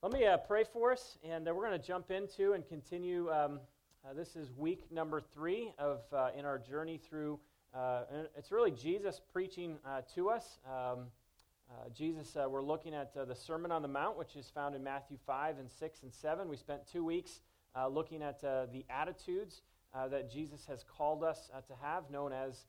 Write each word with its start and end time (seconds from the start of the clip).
Let 0.00 0.12
me 0.12 0.24
uh, 0.26 0.36
pray 0.36 0.62
for 0.62 0.92
us, 0.92 1.18
and 1.24 1.48
uh, 1.48 1.52
we're 1.52 1.66
going 1.66 1.80
to 1.80 1.84
jump 1.84 2.12
into 2.12 2.52
and 2.52 2.64
continue. 2.64 3.32
Um, 3.32 3.58
uh, 4.08 4.14
this 4.14 4.36
is 4.36 4.52
week 4.56 4.84
number 4.92 5.20
three 5.20 5.72
of 5.76 6.02
uh, 6.12 6.28
in 6.38 6.44
our 6.44 6.56
journey 6.56 6.98
through. 6.98 7.40
Uh, 7.74 8.02
it's 8.36 8.52
really 8.52 8.70
Jesus 8.70 9.20
preaching 9.32 9.76
uh, 9.84 10.02
to 10.14 10.30
us. 10.30 10.60
Um, 10.64 11.06
Jesus, 11.92 12.36
we're 12.48 12.62
looking 12.62 12.94
at 12.94 13.12
the 13.12 13.34
Sermon 13.34 13.72
on 13.72 13.82
the 13.82 13.88
Mount, 13.88 14.16
which 14.16 14.36
is 14.36 14.48
found 14.54 14.76
in 14.76 14.84
Matthew 14.84 15.16
five 15.26 15.58
and 15.58 15.68
six 15.68 16.04
and 16.04 16.14
seven. 16.14 16.48
We 16.48 16.56
spent 16.56 16.86
two 16.86 17.04
weeks 17.04 17.40
looking 17.90 18.22
at 18.22 18.40
the 18.40 18.84
attitudes 18.88 19.62
that 19.92 20.30
Jesus 20.30 20.64
has 20.66 20.84
called 20.84 21.24
us 21.24 21.50
to 21.66 21.74
have, 21.82 22.08
known 22.08 22.32
as 22.32 22.66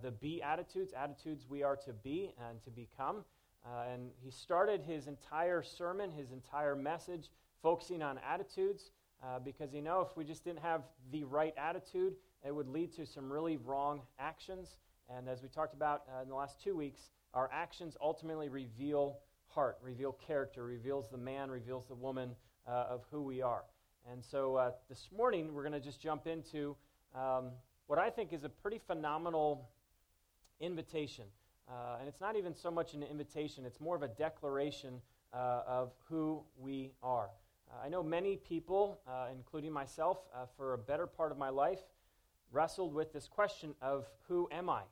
the 0.00 0.12
be 0.12 0.40
attitudes, 0.42 0.92
attitudes 0.96 1.44
we 1.48 1.64
are 1.64 1.76
to 1.76 1.92
be 1.92 2.30
and 2.48 2.62
to 2.62 2.70
become. 2.70 3.24
Uh, 3.64 3.92
and 3.92 4.10
he 4.22 4.30
started 4.30 4.82
his 4.82 5.06
entire 5.06 5.62
sermon, 5.62 6.10
his 6.10 6.32
entire 6.32 6.76
message, 6.76 7.30
focusing 7.62 8.02
on 8.02 8.18
attitudes 8.18 8.90
uh, 9.22 9.38
because 9.38 9.74
you 9.74 9.82
know 9.82 10.00
if 10.00 10.16
we 10.16 10.24
just 10.24 10.44
didn't 10.44 10.60
have 10.60 10.82
the 11.10 11.24
right 11.24 11.54
attitude, 11.56 12.14
it 12.46 12.54
would 12.54 12.68
lead 12.68 12.92
to 12.94 13.04
some 13.04 13.30
really 13.30 13.56
wrong 13.56 14.02
actions. 14.18 14.76
And 15.14 15.28
as 15.28 15.42
we 15.42 15.48
talked 15.48 15.74
about 15.74 16.02
uh, 16.08 16.22
in 16.22 16.28
the 16.28 16.34
last 16.34 16.62
two 16.62 16.76
weeks, 16.76 17.10
our 17.34 17.50
actions 17.52 17.96
ultimately 18.00 18.48
reveal 18.48 19.18
heart, 19.48 19.78
reveal 19.82 20.12
character, 20.12 20.64
reveals 20.64 21.08
the 21.10 21.18
man, 21.18 21.50
reveals 21.50 21.86
the 21.86 21.94
woman 21.94 22.30
uh, 22.66 22.84
of 22.88 23.04
who 23.10 23.22
we 23.22 23.42
are. 23.42 23.64
And 24.10 24.22
so 24.24 24.56
uh, 24.56 24.70
this 24.88 25.08
morning, 25.14 25.52
we're 25.52 25.62
going 25.62 25.72
to 25.72 25.80
just 25.80 26.00
jump 26.00 26.26
into 26.26 26.76
um, 27.14 27.50
what 27.86 27.98
I 27.98 28.10
think 28.10 28.32
is 28.32 28.44
a 28.44 28.48
pretty 28.48 28.80
phenomenal 28.86 29.68
invitation 30.60 31.24
uh, 31.68 31.96
and 31.98 32.08
it's 32.08 32.20
not 32.20 32.36
even 32.36 32.54
so 32.54 32.70
much 32.70 32.94
an 32.94 33.02
invitation, 33.02 33.64
it's 33.66 33.80
more 33.80 33.96
of 33.96 34.02
a 34.02 34.08
declaration 34.08 35.00
uh, 35.32 35.62
of 35.66 35.92
who 36.08 36.42
we 36.58 36.92
are. 37.02 37.30
Uh, 37.70 37.84
I 37.84 37.88
know 37.88 38.02
many 38.02 38.36
people, 38.36 39.00
uh, 39.06 39.26
including 39.30 39.72
myself, 39.72 40.18
uh, 40.34 40.46
for 40.56 40.74
a 40.74 40.78
better 40.78 41.06
part 41.06 41.32
of 41.32 41.38
my 41.38 41.50
life, 41.50 41.80
wrestled 42.50 42.94
with 42.94 43.12
this 43.12 43.28
question 43.28 43.74
of 43.82 44.06
who 44.26 44.48
am 44.50 44.70
I? 44.70 44.82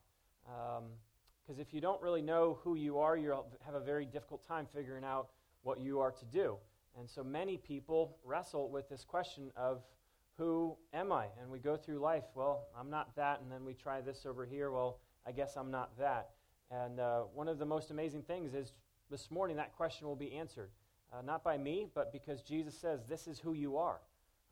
Because 0.45 1.57
um, 1.57 1.61
if 1.61 1.73
you 1.73 1.81
don't 1.81 2.01
really 2.03 2.23
know 2.23 2.59
who 2.63 2.75
you 2.75 2.99
are, 2.99 3.17
you'll 3.17 3.47
have 3.65 3.75
a 3.75 3.81
very 3.81 4.05
difficult 4.05 4.47
time 4.47 4.67
figuring 4.75 5.05
out 5.05 5.29
what 5.63 5.81
you 5.81 6.01
are 6.01 6.13
to 6.13 6.25
do. 6.27 6.57
And 6.99 7.09
so 7.09 7.25
many 7.25 7.57
people 7.57 8.19
wrestle 8.25 8.69
with 8.69 8.89
this 8.89 9.05
question 9.05 9.51
of 9.57 9.83
who 10.37 10.77
am 10.93 11.13
I? 11.13 11.27
And 11.41 11.51
we 11.51 11.59
go 11.59 11.77
through 11.77 11.99
life, 11.99 12.25
well, 12.35 12.67
I'm 12.79 12.91
not 12.91 13.17
that, 13.17 13.41
and 13.41 13.51
then 13.51 13.65
we 13.65 13.73
try 13.73 14.03
this 14.03 14.27
over 14.27 14.45
here, 14.45 14.71
well, 14.71 14.99
I 15.27 15.33
guess 15.33 15.57
I'm 15.57 15.71
not 15.71 15.99
that. 15.99 16.31
And 16.71 16.99
uh, 17.01 17.21
one 17.35 17.49
of 17.49 17.59
the 17.59 17.67
most 17.67 17.91
amazing 17.91 18.23
things 18.23 18.55
is 18.55 18.73
this 19.11 19.31
morning 19.31 19.57
that 19.57 19.77
question 19.77 20.07
will 20.07 20.17
be 20.17 20.33
answered. 20.33 20.71
Uh, 21.13 21.23
not 21.23 21.45
by 21.45 21.57
me, 21.57 21.87
but 21.95 22.13
because 22.13 22.43
Jesus 22.43 22.77
says, 22.77 23.01
This 23.09 23.29
is 23.29 23.39
who 23.39 23.53
you 23.53 23.77
are. 23.77 24.01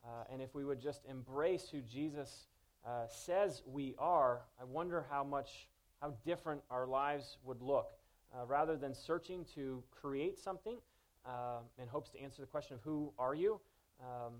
Uh, 0.05 0.23
and 0.31 0.41
if 0.41 0.53
we 0.53 0.63
would 0.63 0.79
just 0.79 1.01
embrace 1.09 1.67
who 1.69 1.81
Jesus 1.81 2.47
uh, 2.85 3.07
says 3.07 3.63
we 3.65 3.95
are, 3.97 4.41
I 4.59 4.63
wonder 4.63 5.05
how 5.09 5.23
much, 5.23 5.67
how 6.01 6.13
different 6.23 6.61
our 6.69 6.85
lives 6.85 7.37
would 7.43 7.61
look. 7.61 7.91
Uh, 8.33 8.45
rather 8.45 8.75
than 8.75 8.93
searching 8.93 9.45
to 9.55 9.81
create 9.91 10.37
something 10.37 10.77
uh, 11.25 11.59
in 11.81 11.87
hopes 11.87 12.09
to 12.11 12.21
answer 12.21 12.41
the 12.41 12.47
question 12.47 12.75
of 12.75 12.81
who 12.83 13.11
are 13.17 13.33
you, 13.33 13.59
um, 14.01 14.33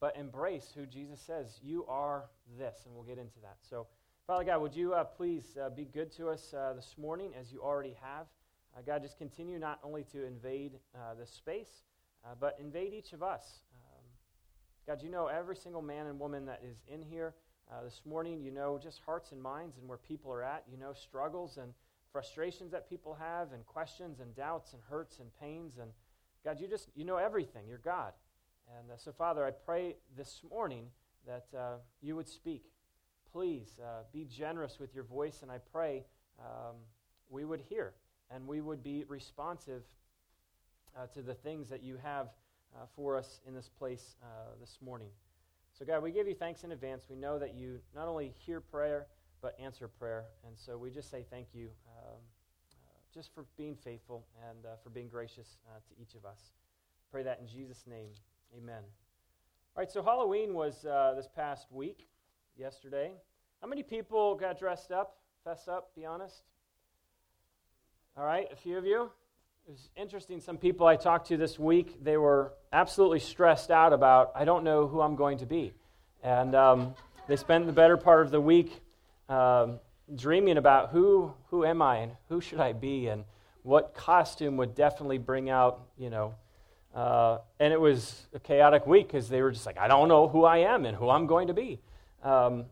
but 0.00 0.16
embrace 0.16 0.72
who 0.74 0.84
Jesus 0.86 1.20
says 1.20 1.60
you 1.62 1.84
are 1.86 2.24
this. 2.58 2.82
And 2.84 2.94
we'll 2.94 3.04
get 3.04 3.18
into 3.18 3.38
that. 3.42 3.56
So, 3.60 3.86
Father 4.24 4.44
God, 4.44 4.62
would 4.62 4.76
you 4.76 4.94
uh, 4.94 5.02
please 5.02 5.56
uh, 5.60 5.68
be 5.68 5.84
good 5.84 6.12
to 6.12 6.28
us 6.28 6.54
uh, 6.54 6.74
this 6.74 6.94
morning 6.96 7.32
as 7.38 7.52
you 7.52 7.60
already 7.60 7.96
have? 8.00 8.26
Uh, 8.74 8.80
God, 8.86 9.02
just 9.02 9.18
continue 9.18 9.58
not 9.58 9.80
only 9.82 10.04
to 10.12 10.24
invade 10.24 10.78
uh, 10.94 11.14
this 11.18 11.28
space, 11.28 11.82
uh, 12.24 12.28
but 12.38 12.56
invade 12.60 12.94
each 12.94 13.12
of 13.12 13.24
us. 13.24 13.42
Um, 13.74 14.04
God, 14.86 15.02
you 15.02 15.10
know 15.10 15.26
every 15.26 15.56
single 15.56 15.82
man 15.82 16.06
and 16.06 16.20
woman 16.20 16.46
that 16.46 16.62
is 16.64 16.76
in 16.86 17.02
here 17.02 17.34
this 17.82 18.02
morning. 18.04 18.40
You 18.40 18.52
know 18.52 18.78
just 18.80 19.00
hearts 19.04 19.32
and 19.32 19.42
minds 19.42 19.78
and 19.78 19.88
where 19.88 19.98
people 19.98 20.32
are 20.32 20.44
at. 20.44 20.62
You 20.70 20.78
know 20.78 20.92
struggles 20.92 21.56
and 21.56 21.74
frustrations 22.12 22.70
that 22.70 22.88
people 22.88 23.14
have, 23.18 23.52
and 23.52 23.66
questions 23.66 24.20
and 24.20 24.36
doubts 24.36 24.72
and 24.72 24.80
hurts 24.88 25.18
and 25.18 25.28
pains. 25.40 25.78
And 25.80 25.90
God, 26.44 26.60
you 26.60 26.68
just 26.68 26.90
you 26.94 27.04
know 27.04 27.16
everything. 27.16 27.64
You're 27.68 27.78
God. 27.78 28.12
And 28.68 29.00
so, 29.00 29.10
Father, 29.10 29.44
I 29.44 29.50
pray 29.50 29.96
this 30.16 30.42
morning 30.48 30.86
that 31.26 31.46
you 32.00 32.14
would 32.14 32.28
speak 32.28 32.66
please 33.32 33.78
uh, 33.82 34.02
be 34.12 34.24
generous 34.24 34.78
with 34.78 34.94
your 34.94 35.04
voice, 35.04 35.40
and 35.42 35.50
I 35.50 35.58
pray 35.72 36.04
um, 36.38 36.76
we 37.30 37.44
would 37.44 37.60
hear 37.68 37.94
and 38.30 38.46
we 38.46 38.60
would 38.60 38.82
be 38.82 39.04
responsive 39.08 39.82
uh, 40.96 41.06
to 41.14 41.22
the 41.22 41.34
things 41.34 41.68
that 41.70 41.82
you 41.82 41.98
have 42.02 42.28
uh, 42.74 42.84
for 42.94 43.16
us 43.16 43.40
in 43.46 43.54
this 43.54 43.68
place 43.68 44.16
uh, 44.22 44.26
this 44.60 44.78
morning. 44.84 45.08
So, 45.78 45.84
God, 45.84 46.02
we 46.02 46.12
give 46.12 46.28
you 46.28 46.34
thanks 46.34 46.64
in 46.64 46.72
advance. 46.72 47.06
We 47.08 47.16
know 47.16 47.38
that 47.38 47.54
you 47.54 47.78
not 47.94 48.08
only 48.08 48.34
hear 48.38 48.60
prayer, 48.60 49.06
but 49.40 49.56
answer 49.58 49.88
prayer. 49.88 50.24
And 50.46 50.56
so 50.56 50.76
we 50.78 50.90
just 50.90 51.10
say 51.10 51.24
thank 51.30 51.48
you 51.52 51.68
um, 51.88 52.14
uh, 52.14 52.92
just 53.12 53.34
for 53.34 53.44
being 53.56 53.74
faithful 53.74 54.24
and 54.48 54.64
uh, 54.64 54.76
for 54.82 54.90
being 54.90 55.08
gracious 55.08 55.56
to 55.88 56.00
each 56.00 56.14
of 56.14 56.24
us. 56.24 56.52
Pray 57.10 57.22
that 57.22 57.40
in 57.40 57.48
Jesus' 57.48 57.84
name. 57.88 58.10
Amen. 58.56 58.82
All 59.74 59.82
right, 59.82 59.90
so 59.90 60.02
Halloween 60.02 60.54
was 60.54 60.82
this 61.16 61.28
past 61.34 61.66
week 61.72 62.06
yesterday. 62.58 63.12
How 63.60 63.68
many 63.68 63.82
people 63.82 64.34
got 64.34 64.58
dressed 64.58 64.92
up? 64.92 65.16
Fess 65.44 65.68
up, 65.68 65.94
be 65.94 66.04
honest. 66.04 66.42
All 68.16 68.24
right, 68.24 68.46
a 68.52 68.56
few 68.56 68.76
of 68.76 68.84
you. 68.84 69.10
It 69.66 69.70
was 69.70 69.88
interesting. 69.96 70.40
Some 70.40 70.58
people 70.58 70.86
I 70.86 70.96
talked 70.96 71.28
to 71.28 71.36
this 71.36 71.58
week, 71.58 72.02
they 72.02 72.16
were 72.16 72.52
absolutely 72.72 73.20
stressed 73.20 73.70
out 73.70 73.92
about, 73.92 74.32
I 74.34 74.44
don't 74.44 74.64
know 74.64 74.86
who 74.86 75.00
I'm 75.00 75.16
going 75.16 75.38
to 75.38 75.46
be. 75.46 75.72
And 76.22 76.54
um, 76.54 76.94
they 77.28 77.36
spent 77.36 77.66
the 77.66 77.72
better 77.72 77.96
part 77.96 78.26
of 78.26 78.32
the 78.32 78.40
week 78.40 78.80
um, 79.28 79.78
dreaming 80.14 80.58
about 80.58 80.90
who, 80.90 81.32
who 81.50 81.64
am 81.64 81.80
I 81.80 81.98
and 81.98 82.12
who 82.28 82.40
should 82.40 82.60
I 82.60 82.72
be 82.72 83.06
and 83.08 83.24
what 83.62 83.94
costume 83.94 84.56
would 84.56 84.74
definitely 84.74 85.18
bring 85.18 85.48
out, 85.48 85.80
you 85.96 86.10
know. 86.10 86.34
Uh, 86.94 87.38
and 87.58 87.72
it 87.72 87.80
was 87.80 88.26
a 88.34 88.40
chaotic 88.40 88.86
week 88.86 89.06
because 89.06 89.28
they 89.28 89.40
were 89.40 89.52
just 89.52 89.64
like, 89.64 89.78
I 89.78 89.88
don't 89.88 90.08
know 90.08 90.28
who 90.28 90.44
I 90.44 90.58
am 90.58 90.84
and 90.84 90.96
who 90.96 91.08
I'm 91.08 91.26
going 91.26 91.46
to 91.46 91.54
be. 91.54 91.80
Um, 92.22 92.66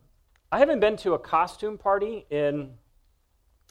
I 0.52 0.58
haven't 0.58 0.80
been 0.80 0.96
to 0.98 1.14
a 1.14 1.18
costume 1.18 1.76
party 1.76 2.26
in 2.30 2.70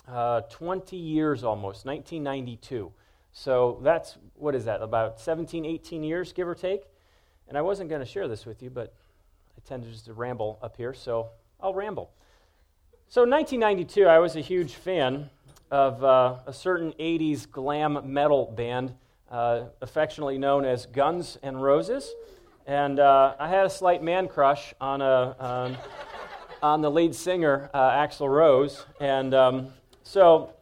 uh, 0.07 0.41
20 0.41 0.97
years 0.97 1.43
almost, 1.43 1.85
1992. 1.85 2.91
So 3.31 3.79
that's, 3.83 4.17
what 4.35 4.55
is 4.55 4.65
that, 4.65 4.81
about 4.81 5.19
17, 5.19 5.65
18 5.65 6.03
years, 6.03 6.33
give 6.33 6.47
or 6.47 6.55
take? 6.55 6.81
And 7.47 7.57
I 7.57 7.61
wasn't 7.61 7.89
going 7.89 8.01
to 8.01 8.05
share 8.05 8.27
this 8.27 8.45
with 8.45 8.61
you, 8.61 8.69
but 8.69 8.93
I 9.57 9.67
tend 9.67 9.83
to 9.83 9.89
just 9.89 10.07
ramble 10.09 10.59
up 10.61 10.77
here, 10.77 10.93
so 10.93 11.29
I'll 11.59 11.73
ramble. 11.73 12.11
So, 13.07 13.23
in 13.23 13.29
1992, 13.31 14.05
I 14.05 14.19
was 14.19 14.35
a 14.35 14.41
huge 14.41 14.75
fan 14.75 15.29
of 15.71 16.03
uh, 16.03 16.37
a 16.45 16.53
certain 16.53 16.93
80s 16.99 17.49
glam 17.49 17.99
metal 18.05 18.53
band, 18.55 18.93
uh, 19.31 19.63
affectionately 19.81 20.37
known 20.37 20.63
as 20.63 20.85
Guns 20.85 21.37
N' 21.41 21.57
Roses. 21.57 22.13
And 22.69 22.99
uh, 22.99 23.33
I 23.39 23.47
had 23.47 23.65
a 23.65 23.69
slight 23.71 24.03
man 24.03 24.27
crush 24.27 24.75
on, 24.79 25.01
a, 25.01 25.35
um, 25.39 25.77
on 26.61 26.81
the 26.81 26.91
lead 26.91 27.15
singer, 27.15 27.67
uh, 27.73 27.89
Axl 27.89 28.29
Rose. 28.29 28.85
And 28.99 29.33
um, 29.33 29.73
so 30.03 30.53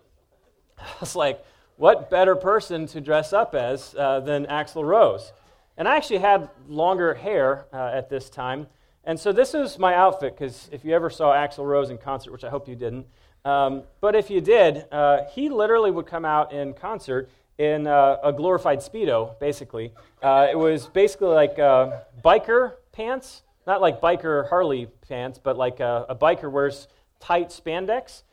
I 0.79 0.85
was 1.01 1.17
like, 1.17 1.44
what 1.75 2.09
better 2.09 2.38
person 2.38 2.88
to 2.88 3.01
dress 3.01 3.34
up 3.34 3.53
as 3.53 3.94
uh, 4.00 4.22
than 4.22 4.46
Axl 4.46 4.85
Rose? 4.85 5.34
And 5.75 5.85
I 5.85 5.97
actually 5.97 6.19
had 6.19 6.50
longer 6.69 7.13
hair 7.13 7.66
uh, 7.73 7.91
at 7.94 8.09
this 8.09 8.29
time. 8.29 8.67
And 9.03 9.19
so 9.19 9.34
this 9.34 9.51
was 9.51 9.78
my 9.78 9.94
outfit, 9.94 10.34
because 10.34 10.69
if 10.72 10.85
you 10.85 10.96
ever 10.96 11.09
saw 11.09 11.34
Axl 11.34 11.66
Rose 11.66 11.90
in 11.90 11.97
concert, 11.97 12.31
which 12.31 12.46
I 12.46 12.50
hope 12.50 12.69
you 12.69 12.75
didn't, 12.78 13.06
um, 13.44 13.84
but 14.00 14.16
if 14.16 14.29
you 14.29 14.40
did, 14.40 14.85
uh, 14.94 15.25
he 15.34 15.50
literally 15.50 15.91
would 15.91 16.06
come 16.06 16.23
out 16.23 16.53
in 16.53 16.73
concert 16.73 17.29
in 17.57 17.88
uh, 17.88 18.18
a 18.23 18.31
glorified 18.31 18.79
Speedo, 18.79 19.40
basically. 19.40 19.94
Uh, 20.22 20.47
it 20.50 20.57
was 20.57 20.88
basically 20.88 21.29
like 21.29 21.58
uh, 21.58 22.02
biker 22.23 22.73
pants, 22.91 23.43
not 23.66 23.82
like 23.82 23.99
biker 23.99 24.47
Harley 24.49 24.87
pants, 25.08 25.40
but 25.41 25.58
like 25.58 25.79
a, 25.79 26.05
a 26.09 26.16
biker 26.16 26.52
wears 26.52 26.87
tight 27.20 27.49
spandex 27.49 28.23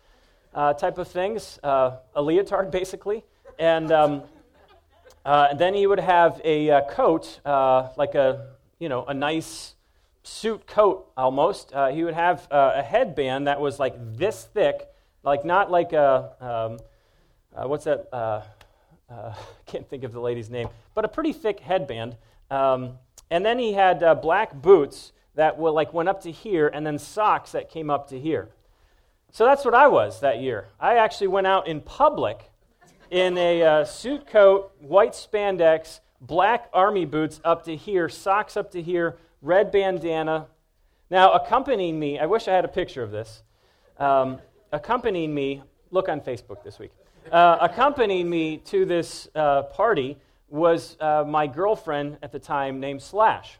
uh, 0.54 0.74
type 0.74 0.98
of 0.98 1.08
things, 1.08 1.58
uh, 1.62 1.96
a 2.14 2.22
leotard, 2.22 2.70
basically. 2.70 3.24
And, 3.58 3.90
um, 3.90 4.22
uh, 5.24 5.48
and, 5.50 5.58
then 5.58 5.74
he 5.74 5.86
would 5.86 6.00
have 6.00 6.40
a 6.44 6.82
coat, 6.90 7.40
like 7.44 8.14
a, 8.14 8.54
you 8.78 8.88
know, 8.88 9.04
a 9.06 9.14
nice 9.14 9.74
suit 10.22 10.66
coat 10.66 11.10
almost. 11.16 11.72
he 11.92 12.04
would 12.04 12.14
have 12.14 12.46
a 12.50 12.82
headband 12.82 13.46
that 13.46 13.60
was 13.60 13.78
like 13.78 13.94
this 14.16 14.44
thick, 14.44 14.88
like 15.22 15.44
not 15.44 15.70
like 15.70 15.92
a, 15.92 16.78
um, 17.56 17.68
what's 17.68 17.84
that? 17.84 18.44
Uh, 19.10 19.34
can't 19.66 19.88
think 19.88 20.04
of 20.04 20.12
the 20.12 20.20
lady's 20.20 20.50
name, 20.50 20.68
but 20.94 21.04
a 21.04 21.08
pretty 21.08 21.32
thick 21.32 21.60
headband. 21.60 22.16
Um, 22.50 22.98
and 23.30 23.44
then 23.44 23.58
he 23.58 23.72
had 23.72 24.02
uh, 24.02 24.14
black 24.14 24.54
boots 24.54 25.12
that 25.34 25.58
were, 25.58 25.70
like 25.70 25.92
went 25.92 26.08
up 26.08 26.22
to 26.22 26.30
here, 26.30 26.68
and 26.68 26.86
then 26.86 26.98
socks 26.98 27.52
that 27.52 27.68
came 27.70 27.90
up 27.90 28.08
to 28.08 28.20
here. 28.20 28.50
So 29.32 29.44
that's 29.44 29.64
what 29.64 29.74
I 29.74 29.88
was 29.88 30.20
that 30.20 30.40
year. 30.40 30.68
I 30.78 30.96
actually 30.96 31.26
went 31.26 31.46
out 31.46 31.66
in 31.66 31.80
public 31.80 32.50
in 33.10 33.36
a 33.36 33.62
uh, 33.62 33.84
suit 33.84 34.26
coat, 34.26 34.72
white 34.80 35.12
spandex, 35.12 36.00
black 36.20 36.68
army 36.72 37.04
boots 37.04 37.40
up 37.44 37.64
to 37.64 37.74
here, 37.74 38.08
socks 38.08 38.56
up 38.56 38.70
to 38.72 38.82
here, 38.82 39.18
red 39.42 39.72
bandana. 39.72 40.46
Now, 41.10 41.32
accompanying 41.32 41.98
me, 41.98 42.18
I 42.18 42.26
wish 42.26 42.48
I 42.48 42.54
had 42.54 42.64
a 42.64 42.68
picture 42.68 43.02
of 43.02 43.10
this. 43.10 43.42
Um, 43.98 44.40
accompanying 44.72 45.34
me, 45.34 45.62
look 45.90 46.08
on 46.08 46.20
Facebook 46.20 46.62
this 46.62 46.78
week. 46.78 46.92
Uh, 47.32 47.58
accompanying 47.60 48.28
me 48.28 48.58
to 48.58 48.84
this 48.84 49.28
uh, 49.34 49.62
party 49.62 50.16
was 50.48 50.96
uh, 51.00 51.24
my 51.26 51.46
girlfriend 51.46 52.18
at 52.22 52.30
the 52.30 52.38
time 52.38 52.80
named 52.80 53.02
Slash, 53.02 53.58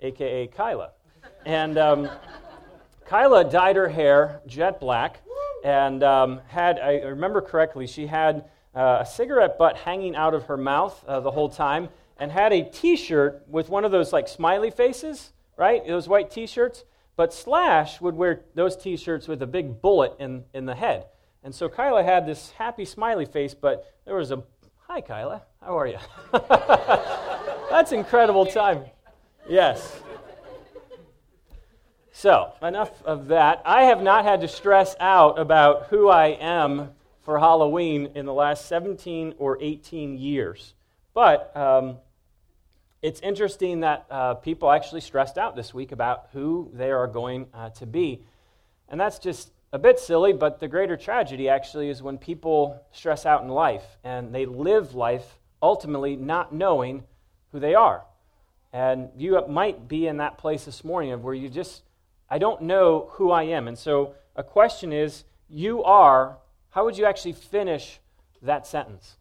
aka 0.00 0.46
Kyla. 0.48 0.90
And 1.44 1.78
um, 1.78 2.10
Kyla 3.06 3.50
dyed 3.50 3.76
her 3.76 3.88
hair 3.88 4.42
jet 4.46 4.80
black 4.80 5.22
and 5.64 6.02
um, 6.04 6.40
had, 6.46 6.78
I 6.78 6.98
remember 6.98 7.40
correctly, 7.40 7.86
she 7.86 8.06
had 8.06 8.44
uh, 8.74 8.98
a 9.00 9.06
cigarette 9.06 9.58
butt 9.58 9.76
hanging 9.78 10.14
out 10.14 10.34
of 10.34 10.44
her 10.44 10.56
mouth 10.56 11.02
uh, 11.08 11.20
the 11.20 11.30
whole 11.30 11.48
time 11.48 11.88
and 12.18 12.30
had 12.30 12.52
a 12.52 12.62
t 12.62 12.96
shirt 12.96 13.42
with 13.48 13.68
one 13.68 13.84
of 13.84 13.90
those 13.90 14.12
like 14.12 14.28
smiley 14.28 14.70
faces, 14.70 15.32
right? 15.56 15.86
Those 15.86 16.06
white 16.06 16.30
t 16.30 16.46
shirts. 16.46 16.84
But 17.16 17.32
Slash 17.32 18.00
would 18.02 18.14
wear 18.14 18.42
those 18.54 18.76
t 18.76 18.96
shirts 18.96 19.26
with 19.26 19.42
a 19.42 19.46
big 19.46 19.80
bullet 19.80 20.12
in, 20.18 20.44
in 20.52 20.66
the 20.66 20.74
head. 20.74 21.06
And 21.46 21.54
so 21.54 21.68
Kyla 21.68 22.02
had 22.02 22.26
this 22.26 22.50
happy 22.58 22.84
smiley 22.84 23.24
face, 23.24 23.54
but 23.54 23.94
there 24.04 24.16
was 24.16 24.32
a, 24.32 24.42
hi, 24.88 25.00
Kyla, 25.00 25.42
how 25.62 25.78
are 25.78 25.86
you? 25.86 25.98
That's 27.70 27.92
incredible 27.92 28.46
time. 28.46 28.82
Yes. 29.48 30.02
So, 32.10 32.52
enough 32.60 33.00
of 33.04 33.28
that. 33.28 33.62
I 33.64 33.84
have 33.84 34.02
not 34.02 34.24
had 34.24 34.40
to 34.40 34.48
stress 34.48 34.96
out 34.98 35.38
about 35.38 35.84
who 35.84 36.08
I 36.08 36.30
am 36.30 36.90
for 37.22 37.38
Halloween 37.38 38.10
in 38.16 38.26
the 38.26 38.34
last 38.34 38.66
17 38.66 39.36
or 39.38 39.56
18 39.60 40.18
years. 40.18 40.74
But 41.14 41.56
um, 41.56 41.98
it's 43.02 43.20
interesting 43.20 43.80
that 43.80 44.06
uh, 44.10 44.34
people 44.34 44.68
actually 44.68 45.00
stressed 45.00 45.38
out 45.38 45.54
this 45.54 45.72
week 45.72 45.92
about 45.92 46.26
who 46.32 46.72
they 46.74 46.90
are 46.90 47.06
going 47.06 47.46
uh, 47.54 47.70
to 47.70 47.86
be. 47.86 48.24
And 48.88 49.00
that's 49.00 49.20
just 49.20 49.52
a 49.72 49.78
bit 49.78 49.98
silly, 49.98 50.32
but 50.32 50.60
the 50.60 50.68
greater 50.68 50.96
tragedy 50.96 51.48
actually 51.48 51.90
is 51.90 52.02
when 52.02 52.18
people 52.18 52.82
stress 52.92 53.26
out 53.26 53.42
in 53.42 53.48
life 53.48 53.84
and 54.04 54.34
they 54.34 54.46
live 54.46 54.94
life 54.94 55.38
ultimately 55.62 56.16
not 56.16 56.54
knowing 56.54 57.04
who 57.52 57.60
they 57.60 57.74
are. 57.74 58.04
And 58.72 59.08
you 59.16 59.42
might 59.48 59.88
be 59.88 60.06
in 60.06 60.18
that 60.18 60.38
place 60.38 60.64
this 60.64 60.84
morning 60.84 61.12
of 61.12 61.24
where 61.24 61.34
you 61.34 61.48
just, 61.48 61.82
I 62.30 62.38
don't 62.38 62.62
know 62.62 63.08
who 63.12 63.30
I 63.30 63.44
am. 63.44 63.68
And 63.68 63.78
so 63.78 64.14
a 64.34 64.42
question 64.42 64.92
is, 64.92 65.24
you 65.48 65.82
are, 65.82 66.38
how 66.70 66.84
would 66.84 66.98
you 66.98 67.04
actually 67.04 67.32
finish 67.32 68.00
that 68.42 68.66
sentence? 68.66 69.16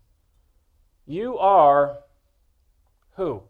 You 1.06 1.38
are 1.38 1.98
who? 3.16 3.44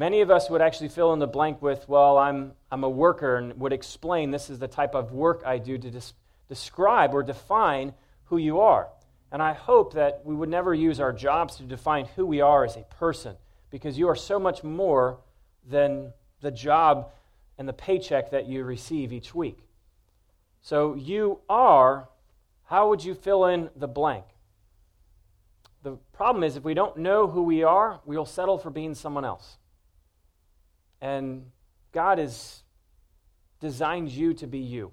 Many 0.00 0.22
of 0.22 0.30
us 0.30 0.48
would 0.48 0.62
actually 0.62 0.88
fill 0.88 1.12
in 1.12 1.18
the 1.18 1.26
blank 1.26 1.60
with, 1.60 1.86
well, 1.86 2.16
I'm, 2.16 2.52
I'm 2.72 2.84
a 2.84 2.88
worker, 2.88 3.36
and 3.36 3.60
would 3.60 3.74
explain 3.74 4.30
this 4.30 4.48
is 4.48 4.58
the 4.58 4.66
type 4.66 4.94
of 4.94 5.12
work 5.12 5.42
I 5.44 5.58
do 5.58 5.76
to 5.76 5.90
des- 5.90 6.14
describe 6.48 7.12
or 7.12 7.22
define 7.22 7.92
who 8.24 8.38
you 8.38 8.60
are. 8.60 8.88
And 9.30 9.42
I 9.42 9.52
hope 9.52 9.92
that 9.92 10.22
we 10.24 10.34
would 10.34 10.48
never 10.48 10.72
use 10.72 11.00
our 11.00 11.12
jobs 11.12 11.56
to 11.56 11.64
define 11.64 12.06
who 12.16 12.24
we 12.24 12.40
are 12.40 12.64
as 12.64 12.76
a 12.76 12.86
person, 12.98 13.36
because 13.70 13.98
you 13.98 14.08
are 14.08 14.16
so 14.16 14.38
much 14.38 14.64
more 14.64 15.18
than 15.68 16.14
the 16.40 16.50
job 16.50 17.10
and 17.58 17.68
the 17.68 17.74
paycheck 17.74 18.30
that 18.30 18.46
you 18.46 18.64
receive 18.64 19.12
each 19.12 19.34
week. 19.34 19.58
So 20.62 20.94
you 20.94 21.40
are, 21.46 22.08
how 22.64 22.88
would 22.88 23.04
you 23.04 23.14
fill 23.14 23.44
in 23.44 23.68
the 23.76 23.86
blank? 23.86 24.24
The 25.82 25.98
problem 26.14 26.42
is, 26.42 26.56
if 26.56 26.64
we 26.64 26.72
don't 26.72 26.96
know 26.96 27.26
who 27.26 27.42
we 27.42 27.64
are, 27.64 28.00
we'll 28.06 28.24
settle 28.24 28.56
for 28.56 28.70
being 28.70 28.94
someone 28.94 29.26
else. 29.26 29.58
And 31.00 31.46
God 31.92 32.18
has 32.18 32.62
designed 33.60 34.10
you 34.10 34.34
to 34.34 34.46
be 34.46 34.58
you. 34.58 34.92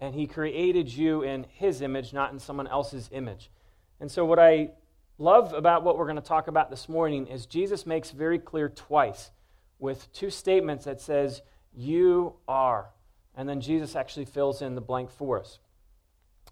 And 0.00 0.14
He 0.14 0.26
created 0.26 0.88
you 0.88 1.22
in 1.22 1.46
His 1.50 1.82
image, 1.82 2.12
not 2.12 2.32
in 2.32 2.38
someone 2.38 2.66
else's 2.66 3.08
image. 3.12 3.50
And 4.00 4.10
so, 4.10 4.24
what 4.24 4.38
I 4.38 4.70
love 5.18 5.52
about 5.52 5.82
what 5.82 5.98
we're 5.98 6.06
going 6.06 6.16
to 6.16 6.22
talk 6.22 6.48
about 6.48 6.70
this 6.70 6.88
morning 6.88 7.26
is 7.26 7.46
Jesus 7.46 7.84
makes 7.84 8.10
very 8.10 8.38
clear 8.38 8.68
twice 8.68 9.30
with 9.78 10.10
two 10.12 10.30
statements 10.30 10.84
that 10.84 11.00
says, 11.00 11.42
You 11.74 12.34
are. 12.48 12.90
And 13.36 13.48
then 13.48 13.60
Jesus 13.60 13.94
actually 13.94 14.24
fills 14.24 14.62
in 14.62 14.74
the 14.74 14.80
blank 14.80 15.10
for 15.10 15.38
us. 15.38 15.58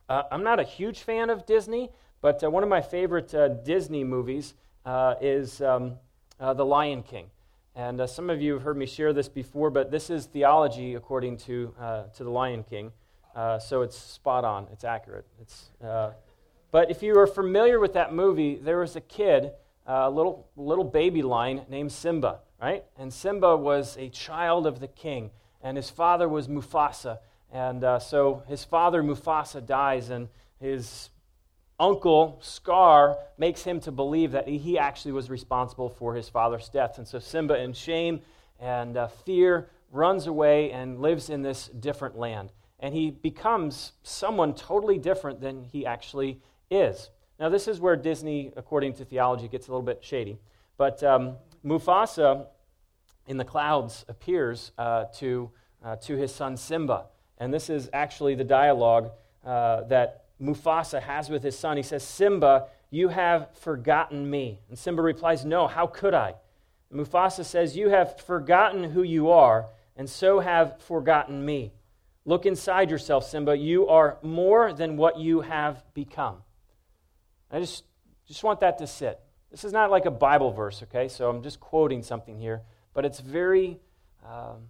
Uh, 0.09 0.23
I'm 0.31 0.43
not 0.43 0.61
a 0.61 0.65
huge 0.65 1.01
fan 1.01 1.29
of 1.29 1.45
Disney, 1.45 1.91
but 2.21 2.43
uh, 2.43 2.51
one 2.51 2.63
of 2.63 2.69
my 2.69 2.81
favorite 2.81 3.35
uh, 3.35 3.49
Disney 3.49 4.05
movies 4.05 4.55
uh, 4.87 5.15
is 5.21 5.61
um, 5.61 5.97
uh, 6.41 6.55
The 6.55 6.65
Lion 6.65 7.03
King. 7.03 7.31
And 7.79 8.01
uh, 8.01 8.09
some 8.09 8.29
of 8.29 8.43
you 8.43 8.55
have 8.55 8.63
heard 8.63 8.77
me 8.77 8.87
share 8.87 9.13
this 9.13 9.29
before, 9.29 9.71
but 9.71 9.93
this 9.93 10.11
is 10.11 10.27
theology 10.27 10.97
according 10.97 11.37
to, 11.37 11.73
uh, 11.81 12.03
to 12.17 12.25
the 12.25 12.29
Lion 12.29 12.65
King. 12.65 12.91
Uh, 13.37 13.61
so 13.61 13.83
it's 13.83 13.97
spot 13.97 14.45
on, 14.45 14.67
it's 14.73 14.83
accurate. 14.83 15.27
It's, 15.41 15.71
uh, 15.81 16.11
but 16.73 16.91
if 16.91 17.05
you 17.05 17.17
are 17.17 17.27
familiar 17.29 17.79
with 17.79 17.93
that 17.93 18.13
movie, 18.13 18.57
there 18.57 18.79
was 18.79 18.97
a 18.97 19.01
kid, 19.01 19.53
a 19.87 20.11
little, 20.11 20.49
little 20.57 20.83
baby 20.83 21.23
lion 21.23 21.67
named 21.69 21.93
Simba, 21.93 22.41
right? 22.61 22.85
And 22.99 23.15
Simba 23.15 23.57
was 23.57 23.97
a 23.97 24.09
child 24.09 24.67
of 24.67 24.81
the 24.81 24.89
king, 24.89 25.31
and 25.63 25.77
his 25.77 25.89
father 25.89 26.29
was 26.29 26.49
Mufasa. 26.49 27.21
And 27.53 27.85
uh, 27.85 28.01
so 28.01 28.43
his 28.49 28.65
father, 28.65 29.05
Mufasa, 29.05 29.65
dies, 29.65 30.11
and 30.11 30.27
his 30.61 31.11
uncle, 31.81 32.39
Scar, 32.43 33.17
makes 33.37 33.63
him 33.63 33.81
to 33.81 33.93
believe 33.93 34.33
that 34.33 34.49
he 34.49 34.79
actually 34.79 35.13
was 35.13 35.31
responsible 35.31 35.89
for 35.89 36.15
his 36.15 36.29
father's 36.29 36.69
death. 36.69 36.99
And 36.99 37.07
so 37.07 37.19
Simba, 37.19 37.61
in 37.61 37.73
shame 37.73 38.21
and 38.59 38.97
uh, 38.97 39.09
fear, 39.09 39.71
runs 39.93 40.27
away 40.27 40.71
and 40.73 41.01
lives 41.01 41.31
in 41.31 41.43
this 41.43 41.69
different 41.69 42.17
land. 42.19 42.53
And 42.81 42.95
he 42.95 43.11
becomes 43.11 43.93
someone 44.03 44.55
totally 44.55 44.99
different 44.99 45.41
than 45.41 45.65
he 45.65 45.87
actually 45.87 46.41
is. 46.71 47.11
Now, 47.41 47.49
this 47.49 47.69
is 47.69 47.81
where 47.81 47.97
Disney, 47.97 48.53
according 48.57 48.95
to 48.95 49.05
theology, 49.05 49.49
gets 49.49 49.69
a 49.69 49.71
little 49.71 49.87
bit 49.87 50.03
shady. 50.03 50.39
But 50.77 51.03
um, 51.03 51.37
Mufasa 51.65 52.47
in 53.27 53.37
the 53.37 53.45
clouds 53.45 54.05
appears 54.09 54.73
uh, 54.79 55.05
to, 55.17 55.51
uh, 55.85 55.97
to 55.97 56.17
his 56.17 56.35
son 56.35 56.57
Simba. 56.57 57.07
And 57.39 57.55
this 57.55 57.71
is 57.71 57.89
actually 57.93 58.35
the 58.35 58.45
dialogue 58.45 59.11
uh, 59.45 59.83
that 59.85 60.25
Mufasa 60.41 61.03
has 61.03 61.29
with 61.29 61.43
his 61.43 61.59
son. 61.59 61.77
He 61.77 61.83
says, 61.83 62.03
Simba, 62.03 62.69
you 62.91 63.09
have 63.09 63.49
forgotten 63.59 64.29
me. 64.29 64.61
And 64.69 64.79
Simba 64.79 65.03
replies, 65.03 65.45
No, 65.45 65.67
how 65.67 65.87
could 65.87 66.15
I? 66.15 66.35
And 66.91 67.01
Mufasa 67.01 67.45
says, 67.45 67.77
You 67.77 67.91
have 67.91 68.21
forgotten 68.21 68.85
who 68.85 69.03
you 69.03 69.31
are, 69.31 69.67
and 69.97 70.09
so 70.09 70.41
have 70.41 70.81
forgotten 70.83 71.45
me. 71.45 71.73
Look 72.25 72.47
inside 72.47 72.91
yourself, 72.91 73.25
Simba. 73.27 73.57
You 73.57 73.89
are 73.89 74.19
more 74.23 74.73
than 74.73 74.97
what 74.97 75.19
you 75.19 75.41
have 75.41 75.83
become. 75.95 76.37
I 77.51 77.61
just, 77.61 77.85
just 78.27 78.45
want 78.45 78.61
that 78.61 78.79
to 78.79 78.87
sit. 78.87 79.19
This 79.51 79.65
is 79.65 79.73
not 79.73 79.91
like 79.91 80.05
a 80.05 80.11
Bible 80.11 80.53
verse, 80.53 80.83
okay? 80.83 81.09
So 81.09 81.31
I'm 81.31 81.43
just 81.43 81.59
quoting 81.59 82.03
something 82.03 82.39
here, 82.39 82.63
but 82.93 83.07
it's 83.07 83.21
very, 83.21 83.81
um, 84.27 84.69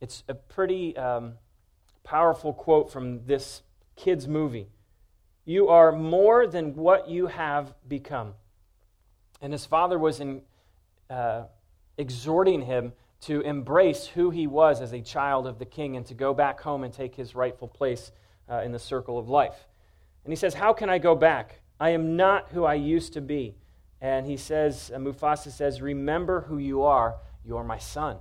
it's 0.00 0.22
a 0.28 0.34
pretty 0.34 0.96
um, 0.96 1.34
powerful 2.04 2.52
quote 2.52 2.92
from 2.92 3.26
this 3.26 3.62
kids' 3.96 4.28
movie. 4.28 4.68
You 5.44 5.68
are 5.68 5.92
more 5.92 6.46
than 6.46 6.76
what 6.76 7.08
you 7.08 7.26
have 7.26 7.74
become. 7.88 8.34
And 9.40 9.52
his 9.52 9.66
father 9.66 9.98
was 9.98 10.20
in, 10.20 10.42
uh, 11.10 11.44
exhorting 11.98 12.62
him 12.62 12.92
to 13.22 13.40
embrace 13.42 14.06
who 14.06 14.30
he 14.30 14.46
was 14.46 14.80
as 14.80 14.92
a 14.92 15.00
child 15.00 15.46
of 15.46 15.58
the 15.58 15.64
king 15.64 15.96
and 15.96 16.06
to 16.06 16.14
go 16.14 16.34
back 16.34 16.60
home 16.60 16.84
and 16.84 16.92
take 16.92 17.14
his 17.14 17.34
rightful 17.34 17.68
place 17.68 18.12
uh, 18.50 18.62
in 18.64 18.72
the 18.72 18.78
circle 18.78 19.18
of 19.18 19.28
life. 19.28 19.68
And 20.24 20.32
he 20.32 20.36
says, 20.36 20.54
How 20.54 20.72
can 20.72 20.90
I 20.90 20.98
go 20.98 21.14
back? 21.14 21.60
I 21.80 21.90
am 21.90 22.16
not 22.16 22.50
who 22.50 22.64
I 22.64 22.74
used 22.74 23.12
to 23.14 23.20
be. 23.20 23.56
And 24.00 24.26
he 24.26 24.36
says, 24.36 24.90
and 24.92 25.06
Mufasa 25.06 25.50
says, 25.50 25.80
Remember 25.80 26.42
who 26.42 26.58
you 26.58 26.82
are. 26.82 27.16
You're 27.44 27.64
my 27.64 27.78
son. 27.78 28.18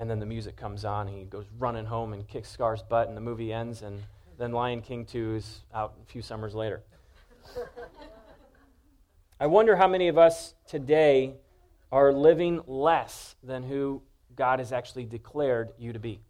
And 0.00 0.10
then 0.10 0.18
the 0.18 0.26
music 0.26 0.56
comes 0.56 0.84
on. 0.84 1.08
And 1.08 1.16
he 1.16 1.24
goes 1.24 1.46
running 1.58 1.84
home 1.84 2.12
and 2.12 2.26
kicks 2.26 2.50
Scar's 2.50 2.82
butt, 2.82 3.08
and 3.08 3.16
the 3.16 3.20
movie 3.20 3.52
ends. 3.52 3.82
And 3.82 4.02
then 4.38 4.52
Lion 4.52 4.82
King 4.82 5.04
2 5.04 5.36
is 5.36 5.60
out 5.72 5.94
a 6.02 6.06
few 6.06 6.22
summers 6.22 6.54
later. 6.54 6.82
I 9.40 9.46
wonder 9.46 9.76
how 9.76 9.88
many 9.88 10.08
of 10.08 10.18
us 10.18 10.54
today 10.66 11.34
are 11.92 12.12
living 12.12 12.60
less 12.66 13.36
than 13.42 13.62
who 13.62 14.02
God 14.36 14.58
has 14.58 14.72
actually 14.72 15.04
declared 15.04 15.70
you 15.78 15.92
to 15.92 15.98
be. 15.98 16.20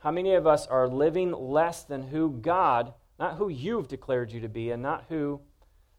How 0.00 0.10
many 0.10 0.34
of 0.34 0.46
us 0.46 0.66
are 0.66 0.88
living 0.88 1.32
less 1.32 1.82
than 1.84 2.02
who 2.02 2.30
God, 2.30 2.92
not 3.18 3.36
who 3.36 3.48
you've 3.48 3.88
declared 3.88 4.32
you 4.32 4.40
to 4.40 4.48
be, 4.48 4.70
and 4.70 4.82
not 4.82 5.04
who 5.08 5.40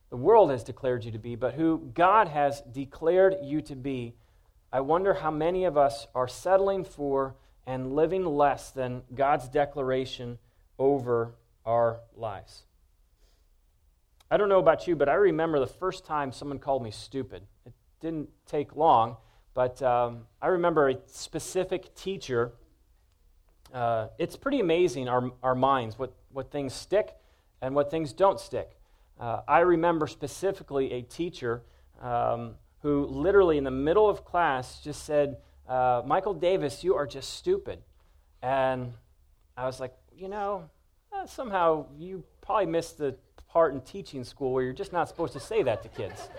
the 0.10 0.18
world 0.18 0.52
has 0.52 0.64
declared 0.64 1.04
you 1.04 1.12
to 1.12 1.20
be, 1.20 1.36
but 1.36 1.54
who 1.54 1.90
God 1.94 2.28
has 2.28 2.62
declared 2.62 3.36
you 3.42 3.62
to 3.62 3.76
be? 3.76 4.16
I 4.72 4.82
wonder 4.82 5.14
how 5.16 5.32
many 5.32 5.66
of 5.66 5.78
us 5.78 6.08
are 6.14 6.28
settling 6.28 6.84
for 6.84 7.36
and 7.66 7.94
living 7.94 8.26
less 8.26 8.72
than 8.72 9.04
God's 9.14 9.48
declaration 9.48 10.38
over 10.78 11.36
our 11.66 12.00
lives. 12.16 12.64
I 14.30 14.38
don't 14.38 14.50
know 14.50 14.60
about 14.60 14.88
you, 14.88 14.96
but 14.96 15.10
I 15.10 15.14
remember 15.14 15.60
the 15.60 15.68
first 15.68 16.06
time 16.06 16.32
someone 16.32 16.60
called 16.60 16.84
me 16.84 16.92
stupid. 16.92 17.44
It 17.66 17.74
didn't 18.02 18.30
take 18.48 18.76
long, 18.76 19.18
but 19.54 19.82
um, 19.82 20.26
I 20.42 20.48
remember 20.48 20.90
a 20.90 20.98
specific 21.06 21.94
teacher. 21.96 22.54
Uh, 23.74 24.08
it's 24.18 24.36
pretty 24.36 24.60
amazing, 24.60 25.08
our, 25.08 25.32
our 25.44 25.56
minds, 25.56 26.00
what, 26.00 26.14
what 26.32 26.52
things 26.52 26.74
stick 26.74 27.16
and 27.62 27.76
what 27.76 27.92
things 27.92 28.12
don't 28.12 28.40
stick. 28.40 28.72
Uh, 29.20 29.42
I 29.48 29.60
remember 29.60 30.08
specifically 30.08 30.92
a 30.94 31.02
teacher 31.04 31.62
um, 32.02 32.56
who 32.82 33.06
literally 33.06 33.58
in 33.58 33.64
the 33.64 33.72
middle 33.72 34.10
of 34.10 34.26
class 34.26 34.82
just 34.84 35.06
said, 35.06 35.38
uh, 35.74 36.04
Michael 36.06 36.36
Davis, 36.36 36.84
you 36.84 36.94
are 36.94 37.08
just 37.08 37.34
stupid. 37.34 37.80
And 38.44 38.94
I 39.58 39.66
was 39.66 39.80
like, 39.80 39.96
you 40.16 40.28
know, 40.28 40.70
uh, 41.12 41.26
somehow 41.26 41.88
you 41.98 42.24
probably 42.42 42.68
missed 42.68 43.00
the 43.00 43.16
part 43.48 43.74
in 43.74 43.82
teaching 43.82 44.24
school 44.24 44.54
where 44.54 44.64
you're 44.64 44.72
just 44.74 44.94
not 44.94 45.10
supposed 45.10 45.34
to 45.34 45.40
say 45.40 45.64
that 45.64 45.82
to 45.82 45.90
kids. 45.90 46.30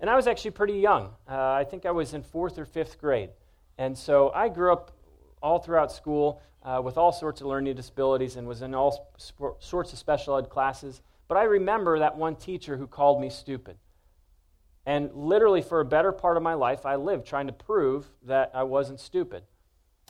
and 0.00 0.10
I 0.10 0.14
was 0.14 0.26
actually 0.26 0.50
pretty 0.50 0.74
young. 0.74 1.04
Uh, 1.26 1.52
I 1.52 1.64
think 1.64 1.86
I 1.86 1.90
was 1.90 2.12
in 2.12 2.22
fourth 2.22 2.58
or 2.58 2.66
fifth 2.66 3.00
grade. 3.00 3.30
And 3.78 3.96
so 3.96 4.30
I 4.34 4.50
grew 4.50 4.72
up 4.74 4.90
all 5.42 5.58
throughout 5.58 5.90
school 5.90 6.42
uh, 6.62 6.82
with 6.84 6.98
all 6.98 7.12
sorts 7.12 7.40
of 7.40 7.46
learning 7.46 7.76
disabilities 7.76 8.36
and 8.36 8.46
was 8.46 8.60
in 8.60 8.74
all 8.74 9.10
sp- 9.16 9.56
sorts 9.58 9.94
of 9.94 9.98
special 9.98 10.36
ed 10.36 10.50
classes. 10.50 11.00
But 11.28 11.38
I 11.38 11.44
remember 11.44 11.98
that 11.98 12.18
one 12.18 12.36
teacher 12.36 12.76
who 12.76 12.86
called 12.88 13.22
me 13.22 13.30
stupid. 13.30 13.76
And 14.86 15.10
literally, 15.14 15.62
for 15.62 15.80
a 15.80 15.84
better 15.84 16.12
part 16.12 16.36
of 16.36 16.42
my 16.42 16.54
life, 16.54 16.84
I 16.84 16.96
lived 16.96 17.26
trying 17.26 17.46
to 17.46 17.52
prove 17.52 18.06
that 18.24 18.50
I 18.54 18.64
wasn't 18.64 19.00
stupid. 19.00 19.44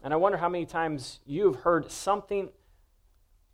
And 0.02 0.12
I 0.12 0.16
wonder 0.16 0.36
how 0.36 0.48
many 0.48 0.66
times 0.66 1.20
you've 1.24 1.56
heard 1.56 1.90
something, 1.90 2.50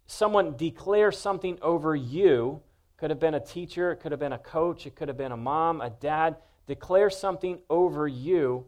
someone 0.07 0.57
declare 0.57 1.13
something 1.13 1.59
over 1.63 1.95
you. 1.95 2.63
Could 2.97 3.11
have 3.11 3.21
been 3.21 3.35
a 3.35 3.41
teacher, 3.41 3.93
it 3.93 3.97
could 3.97 4.13
have 4.13 4.19
been 4.21 4.33
a 4.33 4.39
coach, 4.39 4.87
it 4.87 4.95
could 4.95 5.09
have 5.09 5.17
been 5.17 5.33
a 5.33 5.37
mom, 5.37 5.81
a 5.81 5.91
dad. 5.91 6.37
Declare 6.67 7.11
something 7.11 7.59
over 7.69 8.07
you 8.09 8.67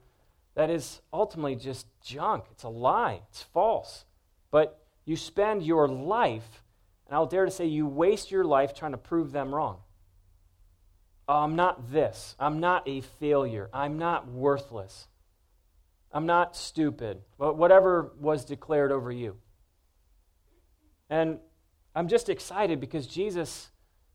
that 0.54 0.70
is 0.70 1.00
ultimately 1.12 1.56
just 1.56 1.86
junk. 2.02 2.44
It's 2.50 2.64
a 2.64 2.68
lie, 2.68 3.20
it's 3.30 3.42
false. 3.42 4.04
But 4.50 4.82
you 5.04 5.16
spend 5.16 5.62
your 5.62 5.88
life, 5.88 6.62
and 7.06 7.14
I'll 7.14 7.26
dare 7.26 7.44
to 7.44 7.50
say 7.50 7.66
you 7.66 7.86
waste 7.86 8.30
your 8.30 8.44
life 8.44 8.74
trying 8.74 8.92
to 8.92 8.98
prove 8.98 9.32
them 9.32 9.54
wrong. 9.54 9.78
I'm 11.28 11.56
not 11.56 11.90
this. 11.90 12.34
I'm 12.38 12.60
not 12.60 12.86
a 12.88 13.00
failure. 13.00 13.70
I'm 13.72 13.98
not 13.98 14.28
worthless. 14.28 15.06
I'm 16.12 16.26
not 16.26 16.56
stupid. 16.56 17.22
Whatever 17.38 18.12
was 18.18 18.44
declared 18.44 18.92
over 18.92 19.10
you. 19.10 19.36
And 21.08 21.38
I'm 21.94 22.08
just 22.08 22.28
excited 22.28 22.80
because 22.80 23.06
Jesus 23.06 23.70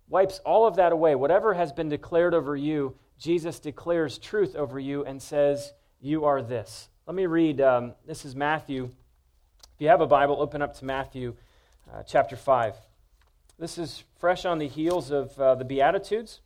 wipes 0.07 0.39
all 0.39 0.67
of 0.67 0.75
that 0.75 0.91
away. 0.91 1.15
Whatever 1.15 1.53
has 1.53 1.71
been 1.71 1.89
declared 1.89 2.33
over 2.33 2.55
you, 2.55 2.95
Jesus 3.19 3.59
declares 3.59 4.17
truth 4.17 4.55
over 4.55 4.79
you 4.79 5.03
and 5.05 5.21
says, 5.21 5.73
You 5.99 6.25
are 6.25 6.41
this. 6.41 6.89
Let 7.07 7.15
me 7.15 7.25
read. 7.25 7.61
Um, 7.61 7.93
this 8.05 8.25
is 8.25 8.35
Matthew. 8.35 8.91
If 9.75 9.81
you 9.81 9.87
have 9.87 10.01
a 10.01 10.07
Bible, 10.07 10.41
open 10.41 10.61
up 10.61 10.75
to 10.79 10.85
Matthew 10.85 11.35
uh, 11.91 12.03
chapter 12.03 12.35
5. 12.35 12.75
This 13.59 13.77
is 13.77 14.03
fresh 14.19 14.45
on 14.45 14.59
the 14.59 14.67
heels 14.67 15.09
of 15.09 15.39
uh, 15.39 15.55
the 15.55 15.65
Beatitudes. 15.65 16.41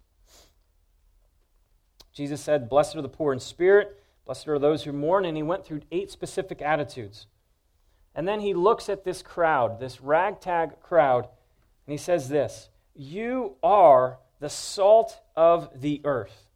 Jesus 2.14 2.42
said, 2.42 2.70
Blessed 2.70 2.96
are 2.96 3.02
the 3.02 3.10
poor 3.10 3.34
in 3.34 3.40
spirit, 3.40 4.04
blessed 4.26 4.48
are 4.48 4.60
those 4.60 4.84
who 4.84 4.92
mourn. 4.92 5.26
And 5.26 5.38
he 5.38 5.44
went 5.44 5.66
through 5.66 5.82
eight 5.92 6.12
specific 6.12 6.62
attitudes. 6.62 7.28
And 8.14 8.28
then 8.28 8.42
he 8.42 8.54
looks 8.54 8.90
at 8.90 9.04
this 9.04 9.22
crowd, 9.22 9.80
this 9.80 10.02
ragtag 10.02 10.82
crowd, 10.82 11.30
and 11.86 11.92
he 11.92 11.98
says 11.98 12.30
this 12.30 12.70
You 12.94 13.56
are 13.64 14.20
the 14.40 14.50
salt 14.50 15.22
of 15.36 15.70
the 15.82 16.02
earth. 16.04 16.48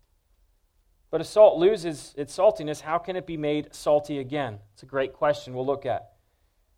But 1.12 1.22
if 1.22 1.28
salt 1.28 1.58
loses 1.58 2.14
its 2.18 2.38
saltiness, 2.38 2.82
how 2.82 2.98
can 2.98 3.16
it 3.16 3.26
be 3.26 3.38
made 3.38 3.74
salty 3.74 4.20
again? 4.20 4.60
It's 4.74 4.84
a 4.84 4.88
great 4.88 5.14
question 5.14 5.54
we'll 5.54 5.66
look 5.66 5.86
at. 5.86 6.12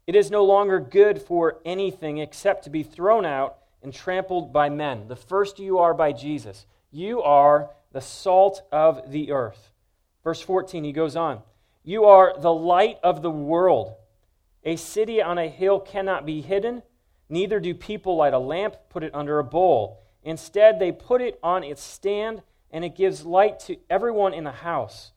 It 0.06 0.16
is 0.16 0.30
no 0.30 0.46
longer 0.46 0.80
good 0.80 1.22
for 1.22 1.60
anything 1.66 2.20
except 2.20 2.64
to 2.66 2.70
be 2.70 2.84
thrown 2.84 3.26
out 3.26 3.58
and 3.82 3.94
trampled 3.94 4.54
by 4.54 4.70
men. 4.70 5.08
The 5.08 5.16
first 5.16 5.60
you 5.60 5.80
are 5.80 5.94
by 5.94 6.12
Jesus. 6.12 6.66
You 6.92 7.22
are 7.24 7.72
the 7.98 8.02
salt 8.02 8.62
of 8.72 9.10
the 9.10 9.32
earth. 9.32 9.72
Verse 10.24 10.40
14, 10.40 10.84
he 10.84 10.92
goes 10.92 11.16
on 11.16 11.42
You 11.84 12.06
are 12.06 12.36
the 12.40 12.54
light 12.54 13.00
of 13.02 13.24
the 13.24 13.32
world. 13.32 13.96
A 14.64 14.76
city 14.76 15.20
on 15.20 15.40
a 15.40 15.48
hill 15.48 15.80
cannot 15.80 16.24
be 16.24 16.42
hidden, 16.42 16.84
neither 17.28 17.60
do 17.60 17.74
people 17.74 18.16
light 18.16 18.36
a 18.36 18.38
lamp, 18.38 18.76
put 18.90 19.04
it 19.04 19.16
under 19.16 19.40
a 19.40 19.44
bowl. 19.44 20.04
Instead, 20.22 20.78
they 20.78 20.92
put 20.92 21.24
it 21.24 21.40
on 21.42 21.64
its 21.64 21.82
stand, 21.82 22.44
and 22.70 22.86
it 22.86 22.96
gives 22.96 23.26
light 23.26 23.60
to 23.62 23.78
everyone 23.90 24.36
in 24.36 24.44
the 24.44 24.52
house. 24.52 25.12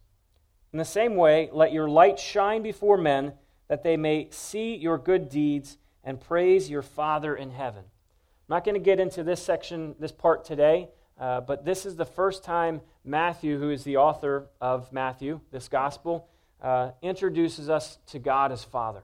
In 0.73 0.79
the 0.79 0.85
same 0.87 1.17
way, 1.17 1.51
let 1.53 1.75
your 1.75 1.87
light 1.87 2.19
shine 2.19 2.63
before 2.63 2.97
men, 2.97 3.35
that 3.69 3.83
they 3.83 3.99
may 3.99 4.29
see 4.31 4.75
your 4.75 4.97
good 4.97 5.29
deeds 5.29 5.77
and 6.03 6.19
praise 6.19 6.71
your 6.71 6.81
Father 6.81 7.37
in 7.37 7.51
heaven. 7.51 7.83
I'm 7.83 8.57
not 8.57 8.65
going 8.65 8.75
to 8.77 8.81
get 8.81 9.01
into 9.01 9.23
this 9.23 9.43
section, 9.43 9.97
this 9.99 10.13
part 10.13 10.47
today. 10.47 10.89
Uh, 11.21 11.41
but 11.43 11.67
this 11.67 11.85
is 11.85 11.97
the 11.97 12.07
first 12.07 12.43
time 12.43 12.81
Matthew, 13.05 13.59
who 13.59 13.71
is 13.71 13.85
the 13.85 13.99
author 13.99 14.49
of 14.61 14.91
Matthew, 14.91 15.41
this 15.53 15.69
gospel, 15.69 16.27
uh, 16.63 16.93
introduces 17.03 17.69
us 17.69 17.99
to 18.07 18.19
God 18.19 18.51
as 18.53 18.65
Father. 18.65 19.03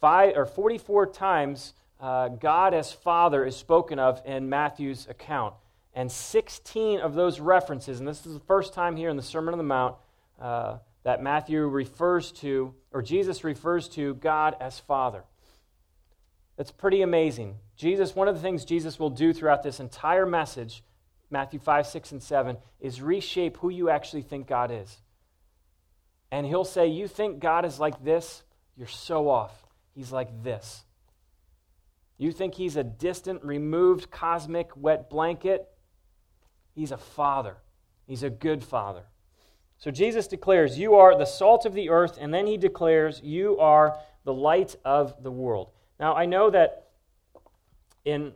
Five 0.00 0.36
or 0.36 0.46
44 0.46 1.06
times 1.08 1.74
uh, 2.00 2.28
God 2.28 2.72
as 2.72 2.92
Father 2.92 3.44
is 3.44 3.56
spoken 3.56 3.98
of 3.98 4.22
in 4.24 4.48
Matthew's 4.48 5.08
account. 5.08 5.54
And 5.92 6.10
16 6.12 7.00
of 7.00 7.14
those 7.14 7.40
references, 7.40 7.98
and 7.98 8.06
this 8.06 8.24
is 8.24 8.34
the 8.34 8.40
first 8.40 8.72
time 8.72 8.94
here 8.94 9.10
in 9.10 9.16
the 9.16 9.22
Sermon 9.22 9.52
on 9.54 9.58
the 9.58 9.64
Mount 9.64 9.96
uh, 10.40 10.78
that 11.02 11.20
Matthew 11.20 11.66
refers 11.66 12.30
to, 12.32 12.72
or 12.92 13.02
Jesus 13.02 13.42
refers 13.42 13.88
to 13.90 14.14
God 14.14 14.54
as 14.60 14.78
Father. 14.78 15.24
That's 16.56 16.70
pretty 16.70 17.02
amazing. 17.02 17.56
Jesus, 17.78 18.16
one 18.16 18.26
of 18.26 18.34
the 18.34 18.42
things 18.42 18.64
Jesus 18.64 18.98
will 18.98 19.08
do 19.08 19.32
throughout 19.32 19.62
this 19.62 19.78
entire 19.78 20.26
message, 20.26 20.82
Matthew 21.30 21.60
5, 21.60 21.86
6, 21.86 22.12
and 22.12 22.22
7, 22.22 22.56
is 22.80 23.00
reshape 23.00 23.56
who 23.58 23.70
you 23.70 23.88
actually 23.88 24.22
think 24.22 24.48
God 24.48 24.72
is. 24.72 24.98
And 26.32 26.44
he'll 26.44 26.64
say, 26.64 26.88
You 26.88 27.06
think 27.06 27.38
God 27.38 27.64
is 27.64 27.78
like 27.78 28.04
this? 28.04 28.42
You're 28.76 28.88
so 28.88 29.30
off. 29.30 29.64
He's 29.94 30.10
like 30.10 30.42
this. 30.42 30.84
You 32.18 32.32
think 32.32 32.54
he's 32.54 32.76
a 32.76 32.82
distant, 32.82 33.44
removed, 33.44 34.10
cosmic, 34.10 34.76
wet 34.76 35.08
blanket? 35.08 35.68
He's 36.74 36.90
a 36.90 36.98
father. 36.98 37.58
He's 38.08 38.24
a 38.24 38.30
good 38.30 38.64
father. 38.64 39.04
So 39.78 39.92
Jesus 39.92 40.26
declares, 40.26 40.80
You 40.80 40.96
are 40.96 41.16
the 41.16 41.26
salt 41.26 41.64
of 41.64 41.74
the 41.74 41.90
earth, 41.90 42.18
and 42.20 42.34
then 42.34 42.48
he 42.48 42.56
declares, 42.56 43.20
You 43.22 43.56
are 43.58 43.96
the 44.24 44.34
light 44.34 44.74
of 44.84 45.22
the 45.22 45.30
world. 45.30 45.70
Now, 46.00 46.16
I 46.16 46.26
know 46.26 46.50
that 46.50 46.87
in 48.08 48.32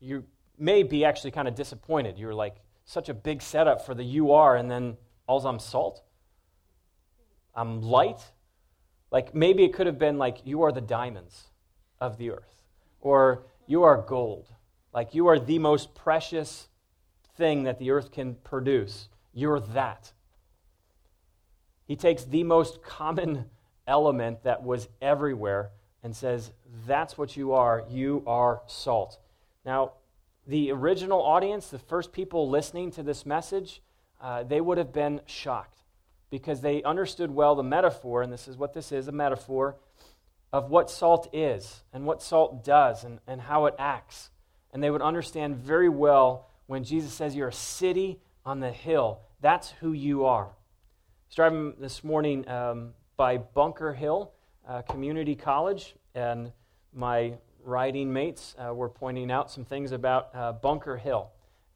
you 0.00 0.24
may 0.58 0.82
be 0.82 1.04
actually 1.04 1.30
kind 1.30 1.48
of 1.48 1.54
disappointed. 1.54 2.18
You're 2.18 2.34
like, 2.34 2.56
such 2.84 3.08
a 3.08 3.14
big 3.14 3.42
setup 3.42 3.84
for 3.84 3.94
the 3.94 4.04
you 4.04 4.32
are, 4.32 4.56
and 4.56 4.70
then 4.70 4.96
all 5.26 5.44
I'm 5.46 5.58
salt. 5.58 6.02
I'm 7.54 7.82
light. 7.82 8.20
Like 9.10 9.34
maybe 9.34 9.64
it 9.64 9.72
could 9.74 9.86
have 9.86 9.98
been 9.98 10.18
like, 10.18 10.38
you 10.44 10.62
are 10.62 10.72
the 10.72 10.80
diamonds 10.80 11.48
of 12.00 12.16
the 12.16 12.30
earth, 12.30 12.62
or 13.00 13.46
you 13.66 13.82
are 13.82 14.00
gold. 14.00 14.48
Like 14.94 15.14
you 15.14 15.26
are 15.26 15.38
the 15.38 15.58
most 15.58 15.94
precious 15.94 16.68
thing 17.36 17.64
that 17.64 17.78
the 17.78 17.90
earth 17.90 18.12
can 18.12 18.36
produce. 18.36 19.08
You're 19.34 19.60
that. 19.60 20.12
He 21.86 21.96
takes 21.96 22.24
the 22.24 22.44
most 22.44 22.82
common 22.82 23.46
element 23.86 24.44
that 24.44 24.62
was 24.62 24.88
everywhere 25.02 25.70
and 26.06 26.14
says, 26.14 26.52
That's 26.86 27.18
what 27.18 27.36
you 27.36 27.52
are. 27.52 27.82
You 27.90 28.22
are 28.28 28.62
salt. 28.66 29.18
Now, 29.64 29.94
the 30.46 30.70
original 30.70 31.20
audience, 31.20 31.68
the 31.68 31.80
first 31.80 32.12
people 32.12 32.48
listening 32.48 32.92
to 32.92 33.02
this 33.02 33.26
message, 33.26 33.82
uh, 34.20 34.44
they 34.44 34.60
would 34.60 34.78
have 34.78 34.92
been 34.92 35.20
shocked 35.26 35.80
because 36.30 36.60
they 36.60 36.80
understood 36.84 37.32
well 37.32 37.56
the 37.56 37.64
metaphor, 37.64 38.22
and 38.22 38.32
this 38.32 38.46
is 38.46 38.56
what 38.56 38.72
this 38.72 38.92
is 38.92 39.08
a 39.08 39.12
metaphor 39.12 39.78
of 40.52 40.70
what 40.70 40.88
salt 40.88 41.28
is 41.32 41.82
and 41.92 42.06
what 42.06 42.22
salt 42.22 42.64
does 42.64 43.02
and, 43.02 43.18
and 43.26 43.40
how 43.40 43.66
it 43.66 43.74
acts. 43.76 44.30
And 44.72 44.80
they 44.80 44.90
would 44.90 45.02
understand 45.02 45.56
very 45.56 45.88
well 45.88 46.50
when 46.66 46.84
Jesus 46.84 47.12
says, 47.12 47.34
You're 47.34 47.48
a 47.48 47.52
city 47.52 48.20
on 48.44 48.60
the 48.60 48.70
hill. 48.70 49.22
That's 49.40 49.70
who 49.80 49.92
you 49.92 50.24
are. 50.24 50.44
I 50.44 51.26
was 51.26 51.34
driving 51.34 51.74
this 51.80 52.04
morning 52.04 52.48
um, 52.48 52.92
by 53.16 53.38
Bunker 53.38 53.92
Hill 53.92 54.30
uh, 54.66 54.82
Community 54.82 55.34
College, 55.34 55.94
and 56.14 56.52
my 56.92 57.34
riding 57.64 58.12
mates 58.12 58.54
uh, 58.58 58.72
were 58.72 58.88
pointing 58.88 59.30
out 59.30 59.50
some 59.50 59.64
things 59.64 59.92
about 59.92 60.28
uh, 60.34 60.52
Bunker 60.52 60.96
Hill. 60.96 61.30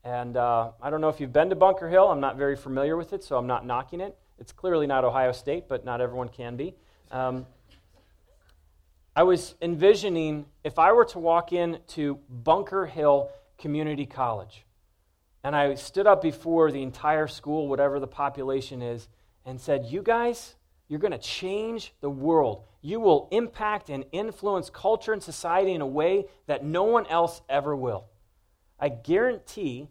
And 0.05 0.37
uh, 0.37 0.71
I 0.81 0.91
don't 0.91 1.01
know 1.01 1.09
if 1.09 1.21
you've 1.21 1.33
been 1.33 1.51
to 1.51 1.57
Bunker 1.57 1.89
Hill. 1.89 2.09
I'm 2.09 2.21
not 2.21 2.37
very 2.37 2.57
familiar 2.57 2.97
with 2.97 3.13
it, 3.13 3.23
so 3.23 3.37
I'm 3.37 3.47
not 3.47 3.67
knocking 3.67 4.01
it. 4.01 4.17
It's 4.39 4.53
clearly 4.53 4.87
not 4.87 5.05
Ohio 5.05 5.33
State, 5.33 5.69
but 5.69 5.85
not 5.85 6.01
everyone 6.01 6.29
can 6.29 6.57
be. 6.57 6.75
Um, 7.11 7.47
I 9.15 9.25
was 9.25 9.55
envisioning 9.61 10.47
if 10.65 10.79
I 10.79 10.93
were 10.93 11.05
to 11.07 11.19
walk 11.19 11.53
into 11.53 12.19
Bunker 12.31 12.87
Hill 12.87 13.31
community 13.59 14.07
college. 14.07 14.65
And 15.43 15.57
I 15.57 15.75
stood 15.75 16.07
up 16.07 16.23
before 16.23 16.71
the 16.71 16.83
entire 16.83 17.27
school, 17.27 17.69
whatever 17.69 17.99
the 17.99 18.07
population 18.07 18.81
is, 18.81 19.09
and 19.45 19.61
said, 19.61 19.87
You 19.87 20.03
guys, 20.03 20.55
you're 20.91 20.99
going 20.99 21.13
to 21.13 21.19
change 21.19 21.95
the 22.01 22.11
world. 22.11 22.65
You 22.83 22.99
will 22.99 23.29
impact 23.31 23.91
and 23.91 24.05
influence 24.11 24.71
culture 24.71 25.13
and 25.13 25.23
society 25.23 25.71
in 25.73 25.81
a 25.81 25.87
way 25.87 26.25
that 26.49 26.65
no 26.65 26.83
one 26.83 27.07
else 27.07 27.43
ever 27.49 27.77
will. 27.77 28.07
I 28.77 28.89
guarantee 28.89 29.89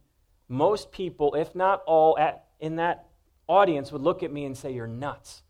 most 0.50 0.92
people, 0.92 1.36
if 1.36 1.56
not 1.56 1.84
all, 1.88 2.20
at, 2.20 2.48
in 2.60 2.76
that 2.76 3.08
audience 3.48 3.94
would 3.94 4.02
look 4.02 4.24
at 4.24 4.32
me 4.34 4.44
and 4.44 4.58
say, 4.58 4.74
You're 4.74 4.88
nuts. 4.88 5.42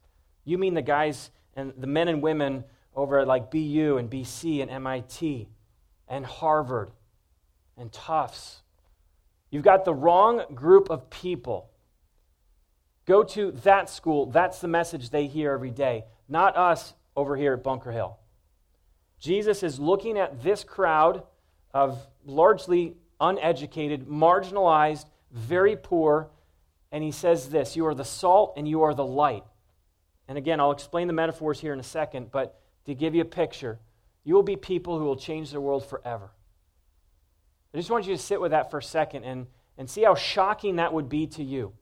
You 0.46 0.60
mean 0.60 0.76
the 0.76 0.84
guys 0.84 1.32
and 1.56 1.74
the 1.76 1.88
men 1.88 2.10
and 2.10 2.22
women 2.22 2.64
over 2.96 3.18
at 3.18 3.28
like 3.28 3.50
BU 3.50 3.98
and 3.98 4.08
BC 4.08 4.62
and 4.62 4.70
MIT 4.70 5.50
and 6.08 6.28
Harvard 6.28 6.92
and 7.76 7.92
Tufts. 7.92 8.62
You've 9.50 9.64
got 9.64 9.84
the 9.84 9.96
wrong 9.96 10.44
group 10.54 10.92
of 10.92 11.10
people. 11.10 11.72
Go 13.10 13.24
to 13.24 13.50
that 13.64 13.90
school. 13.90 14.28
That's 14.28 14.62
the 14.62 14.68
message 14.68 15.10
they 15.10 15.26
hear 15.26 15.52
every 15.52 15.72
day, 15.72 16.06
not 16.28 16.56
us 16.56 16.94
over 17.16 17.36
here 17.36 17.54
at 17.54 17.64
Bunker 17.64 17.92
Hill. 17.92 18.20
Jesus 19.20 19.64
is 19.64 19.80
looking 19.80 20.16
at 20.20 20.44
this 20.44 20.64
crowd 20.64 21.24
of 21.74 22.06
largely 22.24 22.98
uneducated, 23.20 24.06
marginalized, 24.06 25.08
very 25.32 25.76
poor, 25.76 26.30
and 26.92 27.04
he 27.04 27.10
says 27.10 27.50
this 27.50 27.76
You 27.76 27.88
are 27.88 27.96
the 27.96 28.06
salt 28.06 28.54
and 28.58 28.68
you 28.68 28.84
are 28.84 28.94
the 28.94 29.08
light. 29.08 29.44
And 30.28 30.38
again, 30.38 30.60
I'll 30.60 30.72
explain 30.72 31.08
the 31.08 31.14
metaphors 31.14 31.60
here 31.60 31.74
in 31.74 31.80
a 31.80 31.84
second, 31.84 32.30
but 32.32 32.62
to 32.86 32.94
give 32.94 33.16
you 33.16 33.24
a 33.24 33.26
picture, 33.26 33.80
you 34.24 34.36
will 34.36 34.44
be 34.44 34.56
people 34.56 35.00
who 35.00 35.06
will 35.06 35.18
change 35.18 35.50
the 35.50 35.60
world 35.60 35.84
forever. 35.84 36.30
I 37.74 37.78
just 37.78 37.90
want 37.90 38.06
you 38.06 38.16
to 38.16 38.22
sit 38.22 38.40
with 38.40 38.52
that 38.52 38.70
for 38.70 38.78
a 38.78 38.84
second 38.84 39.24
and, 39.24 39.48
and 39.80 39.90
see 39.90 40.04
how 40.04 40.14
shocking 40.14 40.76
that 40.76 40.94
would 40.94 41.10
be 41.10 41.26
to 41.26 41.44
you. 41.44 41.74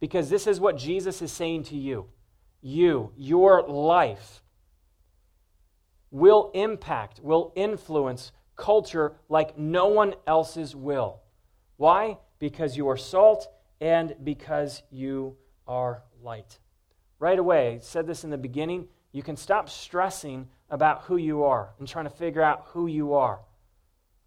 Because 0.00 0.30
this 0.30 0.46
is 0.46 0.60
what 0.60 0.76
Jesus 0.76 1.22
is 1.22 1.32
saying 1.32 1.64
to 1.64 1.76
you. 1.76 2.06
You, 2.60 3.12
your 3.16 3.62
life, 3.62 4.42
will 6.10 6.50
impact, 6.54 7.20
will 7.22 7.52
influence 7.54 8.32
culture 8.56 9.12
like 9.28 9.58
no 9.58 9.86
one 9.88 10.14
else's 10.26 10.74
will. 10.74 11.20
Why? 11.76 12.18
Because 12.38 12.76
you 12.76 12.88
are 12.88 12.96
salt 12.96 13.48
and 13.80 14.14
because 14.24 14.82
you 14.90 15.36
are 15.66 16.02
light. 16.22 16.58
Right 17.18 17.38
away, 17.38 17.74
I 17.74 17.78
said 17.78 18.06
this 18.06 18.24
in 18.24 18.30
the 18.30 18.38
beginning, 18.38 18.88
you 19.12 19.22
can 19.22 19.36
stop 19.36 19.68
stressing 19.68 20.48
about 20.70 21.02
who 21.02 21.16
you 21.16 21.44
are 21.44 21.70
and 21.78 21.88
trying 21.88 22.04
to 22.04 22.10
figure 22.10 22.42
out 22.42 22.66
who 22.68 22.86
you 22.86 23.14
are. 23.14 23.40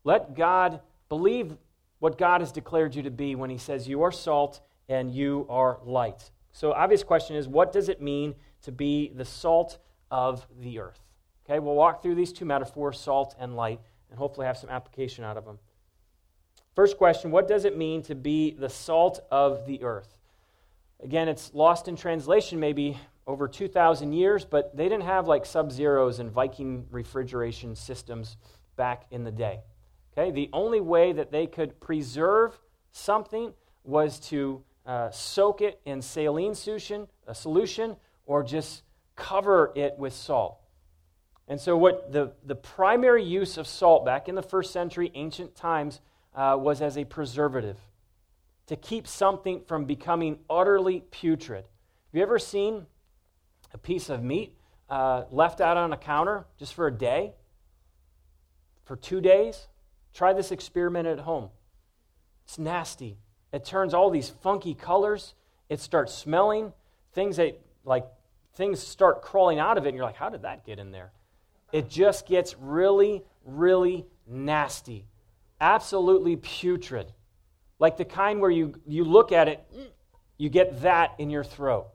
Let 0.03 0.35
God 0.35 0.81
believe 1.09 1.55
what 1.99 2.17
God 2.17 2.41
has 2.41 2.51
declared 2.51 2.95
you 2.95 3.03
to 3.03 3.11
be 3.11 3.35
when 3.35 3.49
He 3.49 3.57
says 3.57 3.87
you 3.87 4.01
are 4.01 4.11
salt 4.11 4.61
and 4.91 5.09
you 5.09 5.45
are 5.49 5.79
light. 5.85 6.29
So, 6.51 6.73
obvious 6.73 7.01
question 7.01 7.37
is 7.37 7.47
what 7.47 7.71
does 7.71 7.87
it 7.87 8.01
mean 8.01 8.35
to 8.63 8.71
be 8.71 9.11
the 9.15 9.23
salt 9.23 9.77
of 10.11 10.45
the 10.59 10.79
earth? 10.79 10.99
Okay, 11.45 11.59
we'll 11.59 11.75
walk 11.75 12.03
through 12.03 12.15
these 12.15 12.33
two 12.33 12.43
metaphors, 12.45 12.99
salt 12.99 13.33
and 13.39 13.55
light, 13.55 13.79
and 14.09 14.19
hopefully 14.19 14.45
have 14.45 14.57
some 14.57 14.69
application 14.69 15.23
out 15.23 15.37
of 15.37 15.45
them. 15.45 15.59
First 16.75 16.97
question 16.97 17.31
What 17.31 17.47
does 17.47 17.63
it 17.63 17.77
mean 17.77 18.03
to 18.03 18.15
be 18.15 18.51
the 18.51 18.69
salt 18.69 19.21
of 19.31 19.65
the 19.65 19.81
earth? 19.81 20.17
Again, 21.01 21.29
it's 21.29 21.51
lost 21.53 21.87
in 21.87 21.95
translation 21.95 22.59
maybe 22.59 22.97
over 23.25 23.47
2,000 23.47 24.11
years, 24.11 24.43
but 24.43 24.75
they 24.75 24.83
didn't 24.83 25.05
have 25.05 25.25
like 25.25 25.45
sub 25.45 25.71
zeros 25.71 26.19
and 26.19 26.29
Viking 26.29 26.85
refrigeration 26.91 27.75
systems 27.77 28.35
back 28.75 29.05
in 29.09 29.23
the 29.23 29.31
day. 29.31 29.61
Okay, 30.11 30.31
the 30.31 30.49
only 30.51 30.81
way 30.81 31.13
that 31.13 31.31
they 31.31 31.47
could 31.47 31.79
preserve 31.79 32.59
something 32.91 33.53
was 33.85 34.19
to 34.19 34.63
uh, 34.85 35.09
soak 35.11 35.61
it 35.61 35.79
in 35.85 36.01
saline 36.01 36.55
solution, 36.55 37.07
a 37.27 37.35
solution, 37.35 37.95
or 38.25 38.43
just 38.43 38.83
cover 39.15 39.71
it 39.75 39.95
with 39.97 40.13
salt. 40.13 40.57
And 41.47 41.59
so, 41.59 41.75
what 41.75 42.11
the, 42.11 42.33
the 42.45 42.55
primary 42.55 43.23
use 43.23 43.57
of 43.57 43.67
salt 43.67 44.05
back 44.05 44.29
in 44.29 44.35
the 44.35 44.41
first 44.41 44.71
century, 44.71 45.11
ancient 45.13 45.55
times, 45.55 45.99
uh, 46.33 46.57
was 46.59 46.81
as 46.81 46.97
a 46.97 47.03
preservative 47.03 47.77
to 48.67 48.75
keep 48.75 49.05
something 49.05 49.61
from 49.67 49.85
becoming 49.85 50.39
utterly 50.49 51.03
putrid. 51.11 51.65
Have 51.65 52.17
you 52.17 52.21
ever 52.21 52.39
seen 52.39 52.85
a 53.73 53.77
piece 53.77 54.09
of 54.09 54.23
meat 54.23 54.55
uh, 54.89 55.23
left 55.29 55.59
out 55.59 55.77
on 55.77 55.91
a 55.91 55.97
counter 55.97 56.45
just 56.57 56.73
for 56.73 56.87
a 56.87 56.91
day? 56.91 57.33
For 58.85 58.95
two 58.95 59.19
days? 59.19 59.67
Try 60.13 60.33
this 60.33 60.51
experiment 60.51 61.07
at 61.07 61.19
home. 61.19 61.49
It's 62.45 62.57
nasty. 62.57 63.17
It 63.51 63.65
turns 63.65 63.93
all 63.93 64.09
these 64.09 64.29
funky 64.29 64.73
colors. 64.73 65.33
It 65.69 65.79
starts 65.79 66.13
smelling. 66.13 66.73
Things 67.13 67.37
that, 67.37 67.59
like, 67.83 68.05
things 68.55 68.79
start 68.79 69.21
crawling 69.21 69.59
out 69.59 69.77
of 69.77 69.85
it, 69.85 69.89
and 69.89 69.97
you're 69.97 70.05
like, 70.05 70.15
how 70.15 70.29
did 70.29 70.43
that 70.43 70.65
get 70.65 70.79
in 70.79 70.91
there? 70.91 71.11
It 71.71 71.89
just 71.89 72.27
gets 72.27 72.55
really, 72.57 73.23
really 73.45 74.05
nasty. 74.27 75.05
Absolutely 75.59 76.35
putrid. 76.35 77.13
Like 77.79 77.97
the 77.97 78.05
kind 78.05 78.39
where 78.39 78.51
you, 78.51 78.75
you 78.85 79.03
look 79.03 79.31
at 79.31 79.47
it, 79.47 79.63
you 80.37 80.49
get 80.49 80.81
that 80.81 81.15
in 81.17 81.29
your 81.29 81.43
throat. 81.43 81.87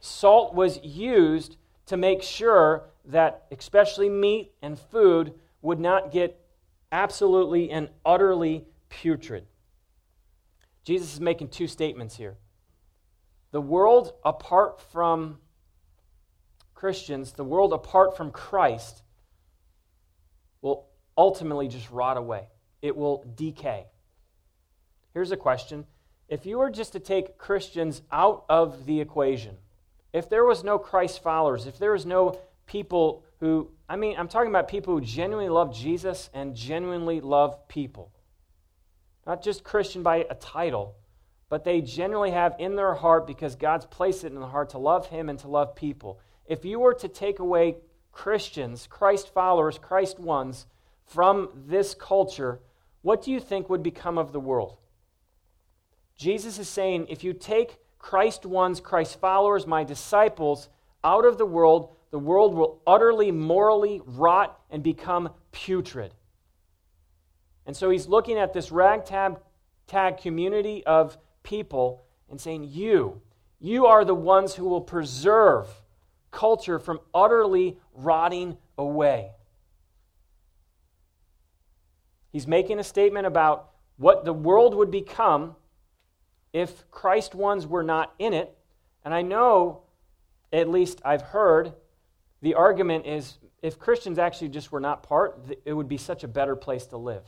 Salt 0.00 0.54
was 0.54 0.80
used 0.82 1.56
to 1.86 1.96
make 1.96 2.22
sure 2.22 2.84
that, 3.06 3.44
especially 3.50 4.08
meat 4.08 4.52
and 4.62 4.78
food, 4.78 5.34
would 5.60 5.80
not 5.80 6.12
get 6.12 6.38
absolutely 6.92 7.70
and 7.70 7.88
utterly 8.04 8.64
putrid. 8.88 9.46
Jesus 10.84 11.14
is 11.14 11.20
making 11.20 11.48
two 11.48 11.66
statements 11.66 12.16
here. 12.16 12.36
The 13.50 13.60
world 13.60 14.12
apart 14.24 14.80
from 14.80 15.38
Christians, 16.74 17.32
the 17.32 17.44
world 17.44 17.72
apart 17.72 18.16
from 18.16 18.30
Christ, 18.30 19.02
will 20.60 20.86
ultimately 21.16 21.68
just 21.68 21.90
rot 21.90 22.16
away. 22.16 22.48
It 22.82 22.96
will 22.96 23.24
decay. 23.34 23.86
Here's 25.14 25.30
a 25.30 25.36
question 25.36 25.86
If 26.28 26.44
you 26.44 26.58
were 26.58 26.70
just 26.70 26.92
to 26.92 27.00
take 27.00 27.38
Christians 27.38 28.02
out 28.12 28.44
of 28.48 28.84
the 28.86 29.00
equation, 29.00 29.56
if 30.12 30.28
there 30.28 30.44
was 30.44 30.62
no 30.62 30.78
Christ 30.78 31.22
followers, 31.22 31.66
if 31.66 31.78
there 31.78 31.92
was 31.92 32.06
no 32.06 32.38
people 32.66 33.24
who, 33.40 33.70
I 33.88 33.96
mean, 33.96 34.16
I'm 34.18 34.28
talking 34.28 34.48
about 34.48 34.68
people 34.68 34.94
who 34.94 35.00
genuinely 35.00 35.48
love 35.48 35.74
Jesus 35.74 36.30
and 36.32 36.54
genuinely 36.54 37.20
love 37.20 37.68
people. 37.68 38.13
Not 39.26 39.42
just 39.42 39.64
Christian 39.64 40.02
by 40.02 40.26
a 40.28 40.34
title, 40.34 40.96
but 41.48 41.64
they 41.64 41.80
genuinely 41.80 42.32
have 42.32 42.56
in 42.58 42.76
their 42.76 42.94
heart 42.94 43.26
because 43.26 43.54
God's 43.54 43.86
placed 43.86 44.24
it 44.24 44.32
in 44.32 44.40
the 44.40 44.46
heart 44.46 44.70
to 44.70 44.78
love 44.78 45.06
Him 45.08 45.28
and 45.28 45.38
to 45.40 45.48
love 45.48 45.74
people. 45.74 46.20
If 46.46 46.64
you 46.64 46.80
were 46.80 46.94
to 46.94 47.08
take 47.08 47.38
away 47.38 47.76
Christians, 48.12 48.86
Christ 48.88 49.32
followers, 49.32 49.78
Christ 49.78 50.18
ones 50.18 50.66
from 51.06 51.50
this 51.66 51.94
culture, 51.94 52.60
what 53.02 53.22
do 53.22 53.30
you 53.30 53.40
think 53.40 53.68
would 53.68 53.82
become 53.82 54.18
of 54.18 54.32
the 54.32 54.40
world? 54.40 54.78
Jesus 56.16 56.58
is 56.58 56.68
saying 56.68 57.06
if 57.08 57.24
you 57.24 57.32
take 57.32 57.78
Christ 57.98 58.46
ones, 58.46 58.80
Christ 58.80 59.20
followers, 59.20 59.66
my 59.66 59.84
disciples 59.84 60.68
out 61.02 61.24
of 61.24 61.38
the 61.38 61.46
world, 61.46 61.96
the 62.10 62.18
world 62.18 62.54
will 62.54 62.80
utterly 62.86 63.30
morally 63.30 64.00
rot 64.04 64.60
and 64.70 64.82
become 64.82 65.30
putrid. 65.52 66.12
And 67.66 67.76
so 67.76 67.90
he's 67.90 68.06
looking 68.06 68.38
at 68.38 68.52
this 68.52 68.70
ragtag 68.70 69.36
tag 69.86 70.18
community 70.18 70.84
of 70.86 71.18
people 71.42 72.04
and 72.30 72.40
saying, 72.40 72.64
You, 72.64 73.20
you 73.60 73.86
are 73.86 74.04
the 74.04 74.14
ones 74.14 74.54
who 74.54 74.64
will 74.64 74.80
preserve 74.80 75.68
culture 76.30 76.78
from 76.78 77.00
utterly 77.14 77.78
rotting 77.94 78.56
away. 78.76 79.30
He's 82.32 82.46
making 82.46 82.80
a 82.80 82.84
statement 82.84 83.26
about 83.26 83.70
what 83.96 84.24
the 84.24 84.32
world 84.32 84.74
would 84.74 84.90
become 84.90 85.54
if 86.52 86.90
Christ 86.90 87.34
ones 87.34 87.66
were 87.66 87.84
not 87.84 88.12
in 88.18 88.32
it. 88.32 88.56
And 89.04 89.14
I 89.14 89.22
know, 89.22 89.82
at 90.52 90.68
least 90.68 91.00
I've 91.04 91.22
heard, 91.22 91.72
the 92.42 92.54
argument 92.54 93.06
is 93.06 93.38
if 93.62 93.78
Christians 93.78 94.18
actually 94.18 94.48
just 94.48 94.72
were 94.72 94.80
not 94.80 95.02
part, 95.02 95.38
it 95.64 95.72
would 95.72 95.88
be 95.88 95.96
such 95.96 96.24
a 96.24 96.28
better 96.28 96.56
place 96.56 96.86
to 96.86 96.96
live. 96.96 97.22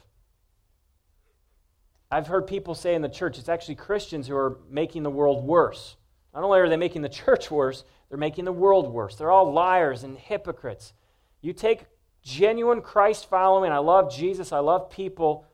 I've 2.10 2.26
heard 2.26 2.46
people 2.46 2.74
say 2.74 2.94
in 2.94 3.02
the 3.02 3.08
church 3.08 3.38
it's 3.38 3.48
actually 3.48 3.74
Christians 3.74 4.28
who 4.28 4.36
are 4.36 4.58
making 4.70 5.02
the 5.02 5.10
world 5.10 5.44
worse. 5.44 5.96
Not 6.34 6.44
only 6.44 6.60
are 6.60 6.68
they 6.68 6.76
making 6.76 7.02
the 7.02 7.08
church 7.08 7.50
worse, 7.50 7.84
they're 8.08 8.18
making 8.18 8.44
the 8.44 8.52
world 8.52 8.92
worse. 8.92 9.16
They're 9.16 9.30
all 9.30 9.52
liars 9.52 10.04
and 10.04 10.16
hypocrites. 10.16 10.92
You 11.40 11.52
take 11.52 11.86
genuine 12.22 12.80
Christ 12.80 13.28
following, 13.28 13.72
I 13.72 13.78
love 13.78 14.14
Jesus, 14.14 14.52
I 14.52 14.58
love 14.58 14.90
people, 14.90 15.46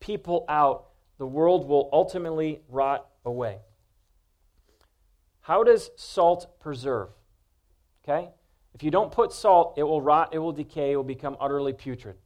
people 0.00 0.44
out, 0.48 0.86
the 1.18 1.26
world 1.26 1.66
will 1.68 1.88
ultimately 1.92 2.60
rot 2.68 3.08
away. 3.24 3.58
How 5.40 5.62
does 5.62 5.90
salt 5.96 6.60
preserve? 6.60 7.08
Okay? 8.04 8.28
If 8.74 8.82
you 8.82 8.90
don't 8.90 9.10
put 9.10 9.32
salt, 9.32 9.74
it 9.78 9.84
will 9.84 10.02
rot, 10.02 10.34
it 10.34 10.38
will 10.38 10.52
decay, 10.52 10.92
it 10.92 10.96
will 10.96 11.04
become 11.04 11.36
utterly 11.40 11.72
putrid. 11.72 12.16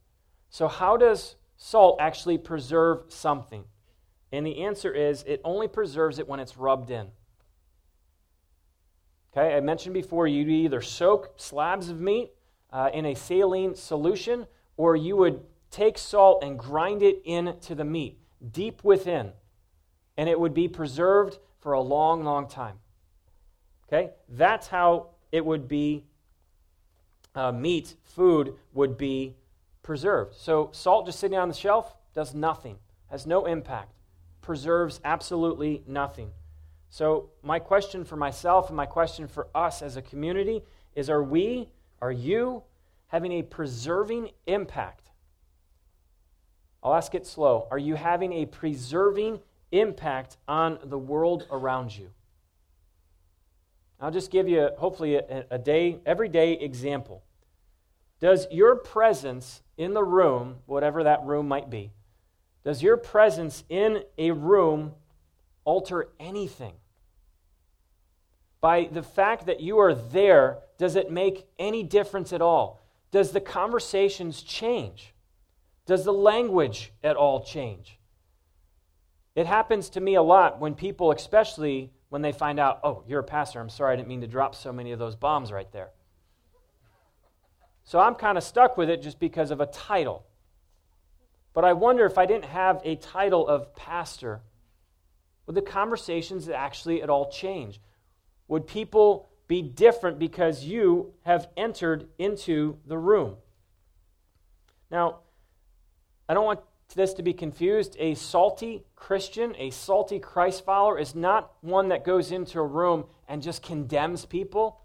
So, 0.49 0.67
how 0.67 0.97
does 0.97 1.35
salt 1.55 2.01
actually 2.01 2.37
preserve 2.37 3.03
something? 3.07 3.63
And 4.31 4.45
the 4.45 4.63
answer 4.63 4.93
is 4.93 5.23
it 5.27 5.41
only 5.43 5.67
preserves 5.67 6.19
it 6.19 6.27
when 6.27 6.39
it's 6.39 6.57
rubbed 6.57 6.89
in. 6.89 7.07
Okay, 9.35 9.55
I 9.55 9.59
mentioned 9.61 9.93
before 9.93 10.27
you'd 10.27 10.49
either 10.49 10.81
soak 10.81 11.33
slabs 11.37 11.89
of 11.89 11.99
meat 11.99 12.31
uh, 12.71 12.89
in 12.93 13.05
a 13.05 13.15
saline 13.15 13.75
solution 13.75 14.47
or 14.77 14.95
you 14.95 15.15
would 15.17 15.41
take 15.69 15.97
salt 15.97 16.43
and 16.43 16.57
grind 16.59 17.01
it 17.01 17.21
into 17.23 17.75
the 17.75 17.85
meat 17.85 18.17
deep 18.51 18.83
within, 18.83 19.31
and 20.17 20.27
it 20.27 20.39
would 20.39 20.53
be 20.53 20.67
preserved 20.67 21.37
for 21.59 21.73
a 21.73 21.81
long, 21.81 22.23
long 22.23 22.47
time. 22.47 22.79
Okay, 23.87 24.11
that's 24.29 24.67
how 24.67 25.09
it 25.31 25.45
would 25.45 25.67
be 25.67 26.05
uh, 27.35 27.51
meat, 27.51 27.95
food 28.03 28.55
would 28.73 28.97
be 28.97 29.35
preserved. 29.83 30.35
So, 30.35 30.69
salt 30.73 31.05
just 31.05 31.19
sitting 31.19 31.37
on 31.37 31.47
the 31.47 31.53
shelf 31.53 31.95
does 32.13 32.33
nothing, 32.33 32.77
has 33.09 33.25
no 33.25 33.45
impact, 33.45 33.93
preserves 34.41 34.99
absolutely 35.03 35.83
nothing. 35.87 36.31
So, 36.89 37.29
my 37.41 37.59
question 37.59 38.03
for 38.03 38.17
myself 38.17 38.67
and 38.67 38.75
my 38.75 38.85
question 38.85 39.27
for 39.27 39.47
us 39.55 39.81
as 39.81 39.95
a 39.95 40.01
community 40.01 40.61
is 40.95 41.09
Are 41.09 41.23
we, 41.23 41.69
are 42.01 42.11
you 42.11 42.63
having 43.07 43.31
a 43.33 43.43
preserving 43.43 44.31
impact? 44.47 45.09
I'll 46.83 46.95
ask 46.95 47.13
it 47.15 47.25
slow. 47.25 47.67
Are 47.71 47.77
you 47.77 47.95
having 47.95 48.33
a 48.33 48.45
preserving 48.45 49.39
impact 49.71 50.37
on 50.47 50.79
the 50.83 50.97
world 50.97 51.47
around 51.51 51.95
you? 51.95 52.09
I'll 53.99 54.11
just 54.11 54.31
give 54.31 54.49
you, 54.49 54.69
hopefully, 54.77 55.15
a, 55.15 55.45
a 55.51 55.59
day, 55.59 55.99
everyday 56.05 56.53
example. 56.53 57.23
Does 58.19 58.47
your 58.51 58.75
presence 58.75 59.61
in 59.77 59.93
the 59.93 60.03
room, 60.03 60.57
whatever 60.65 61.03
that 61.03 61.23
room 61.23 61.47
might 61.47 61.69
be, 61.69 61.91
does 62.63 62.83
your 62.83 62.97
presence 62.97 63.63
in 63.69 64.03
a 64.17 64.31
room 64.31 64.93
alter 65.63 66.09
anything? 66.19 66.73
By 68.59 68.89
the 68.91 69.01
fact 69.03 69.47
that 69.47 69.59
you 69.59 69.79
are 69.79 69.95
there, 69.95 70.59
does 70.77 70.95
it 70.95 71.11
make 71.11 71.47
any 71.57 71.81
difference 71.83 72.31
at 72.31 72.41
all? 72.41 72.81
Does 73.11 73.31
the 73.31 73.41
conversations 73.41 74.43
change? 74.43 75.13
Does 75.87 76.05
the 76.05 76.13
language 76.13 76.93
at 77.03 77.15
all 77.15 77.43
change? 77.43 77.97
It 79.35 79.47
happens 79.47 79.89
to 79.91 80.01
me 80.01 80.15
a 80.15 80.21
lot 80.21 80.59
when 80.59 80.75
people, 80.75 81.11
especially 81.11 81.91
when 82.09 82.21
they 82.21 82.31
find 82.31 82.59
out, 82.59 82.81
oh, 82.83 83.03
you're 83.07 83.21
a 83.21 83.23
pastor. 83.23 83.59
I'm 83.59 83.69
sorry, 83.69 83.93
I 83.93 83.95
didn't 83.95 84.09
mean 84.09 84.21
to 84.21 84.27
drop 84.27 84.53
so 84.53 84.71
many 84.71 84.91
of 84.91 84.99
those 84.99 85.15
bombs 85.15 85.51
right 85.51 85.71
there. 85.71 85.89
So 87.83 87.99
I'm 87.99 88.15
kind 88.15 88.37
of 88.37 88.43
stuck 88.43 88.77
with 88.77 88.89
it 88.89 89.01
just 89.01 89.19
because 89.19 89.49
of 89.49 89.59
a 89.61 89.65
title. 89.65 90.25
But 91.53 91.65
I 91.65 91.73
wonder 91.73 92.05
if 92.05 92.17
I 92.17 92.25
didn't 92.25 92.45
have 92.45 92.81
a 92.83 92.95
title 92.95 93.47
of 93.47 93.75
pastor, 93.75 94.41
would 95.45 95.55
the 95.55 95.61
conversations 95.61 96.47
actually 96.47 97.01
at 97.01 97.09
all 97.09 97.29
change? 97.29 97.81
Would 98.47 98.67
people 98.67 99.29
be 99.47 99.61
different 99.61 100.17
because 100.17 100.63
you 100.63 101.13
have 101.23 101.49
entered 101.57 102.07
into 102.17 102.77
the 102.85 102.97
room? 102.97 103.35
Now, 104.89 105.19
I 106.29 106.33
don't 106.33 106.45
want 106.45 106.61
this 106.95 107.13
to 107.15 107.23
be 107.23 107.33
confused. 107.33 107.95
A 107.99 108.13
salty 108.15 108.83
Christian, 108.95 109.55
a 109.57 109.69
salty 109.69 110.19
Christ 110.19 110.63
follower, 110.63 110.97
is 110.99 111.15
not 111.15 111.53
one 111.61 111.89
that 111.89 112.05
goes 112.05 112.31
into 112.31 112.59
a 112.59 112.65
room 112.65 113.05
and 113.27 113.41
just 113.41 113.63
condemns 113.63 114.25
people. 114.25 114.81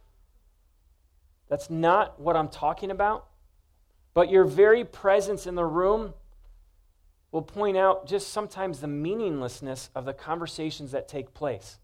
That's 1.49 1.71
not 1.71 2.21
what 2.21 2.37
I'm 2.37 2.49
talking 2.49 2.91
about. 2.91 3.27
But 4.15 4.31
your 4.31 4.45
very 4.45 4.85
presence 4.85 5.47
in 5.47 5.55
the 5.55 5.65
room 5.65 6.15
will 7.37 7.43
point 7.43 7.77
out 7.77 8.07
just 8.07 8.31
sometimes 8.31 8.81
the 8.81 8.89
meaninglessness 8.89 9.91
of 9.95 10.07
the 10.07 10.15
conversations 10.15 10.93
that 10.93 11.07
take 11.07 11.35
place. 11.35 11.77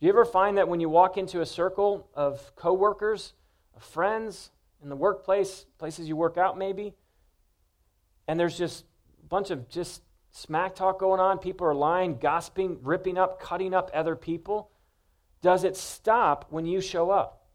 Do 0.00 0.06
you 0.06 0.12
ever 0.12 0.24
find 0.24 0.58
that 0.58 0.66
when 0.66 0.80
you 0.80 0.88
walk 0.88 1.16
into 1.16 1.40
a 1.40 1.46
circle 1.46 2.08
of 2.12 2.56
coworkers, 2.56 3.32
of 3.76 3.84
friends, 3.84 4.50
in 4.82 4.88
the 4.88 4.96
workplace, 4.96 5.66
places 5.78 6.08
you 6.08 6.16
work 6.16 6.36
out 6.36 6.58
maybe, 6.58 6.94
and 8.26 8.40
there's 8.40 8.58
just 8.58 8.86
a 9.22 9.26
bunch 9.26 9.52
of 9.52 9.68
just 9.68 10.02
smack 10.32 10.74
talk 10.74 10.98
going 10.98 11.20
on, 11.20 11.38
people 11.38 11.64
are 11.64 11.72
lying, 11.72 12.18
gossiping, 12.18 12.76
ripping 12.82 13.16
up, 13.16 13.40
cutting 13.40 13.72
up 13.72 13.88
other 13.94 14.16
people? 14.16 14.72
Does 15.42 15.62
it 15.62 15.76
stop 15.76 16.46
when 16.50 16.66
you 16.66 16.80
show 16.80 17.12
up? 17.12 17.46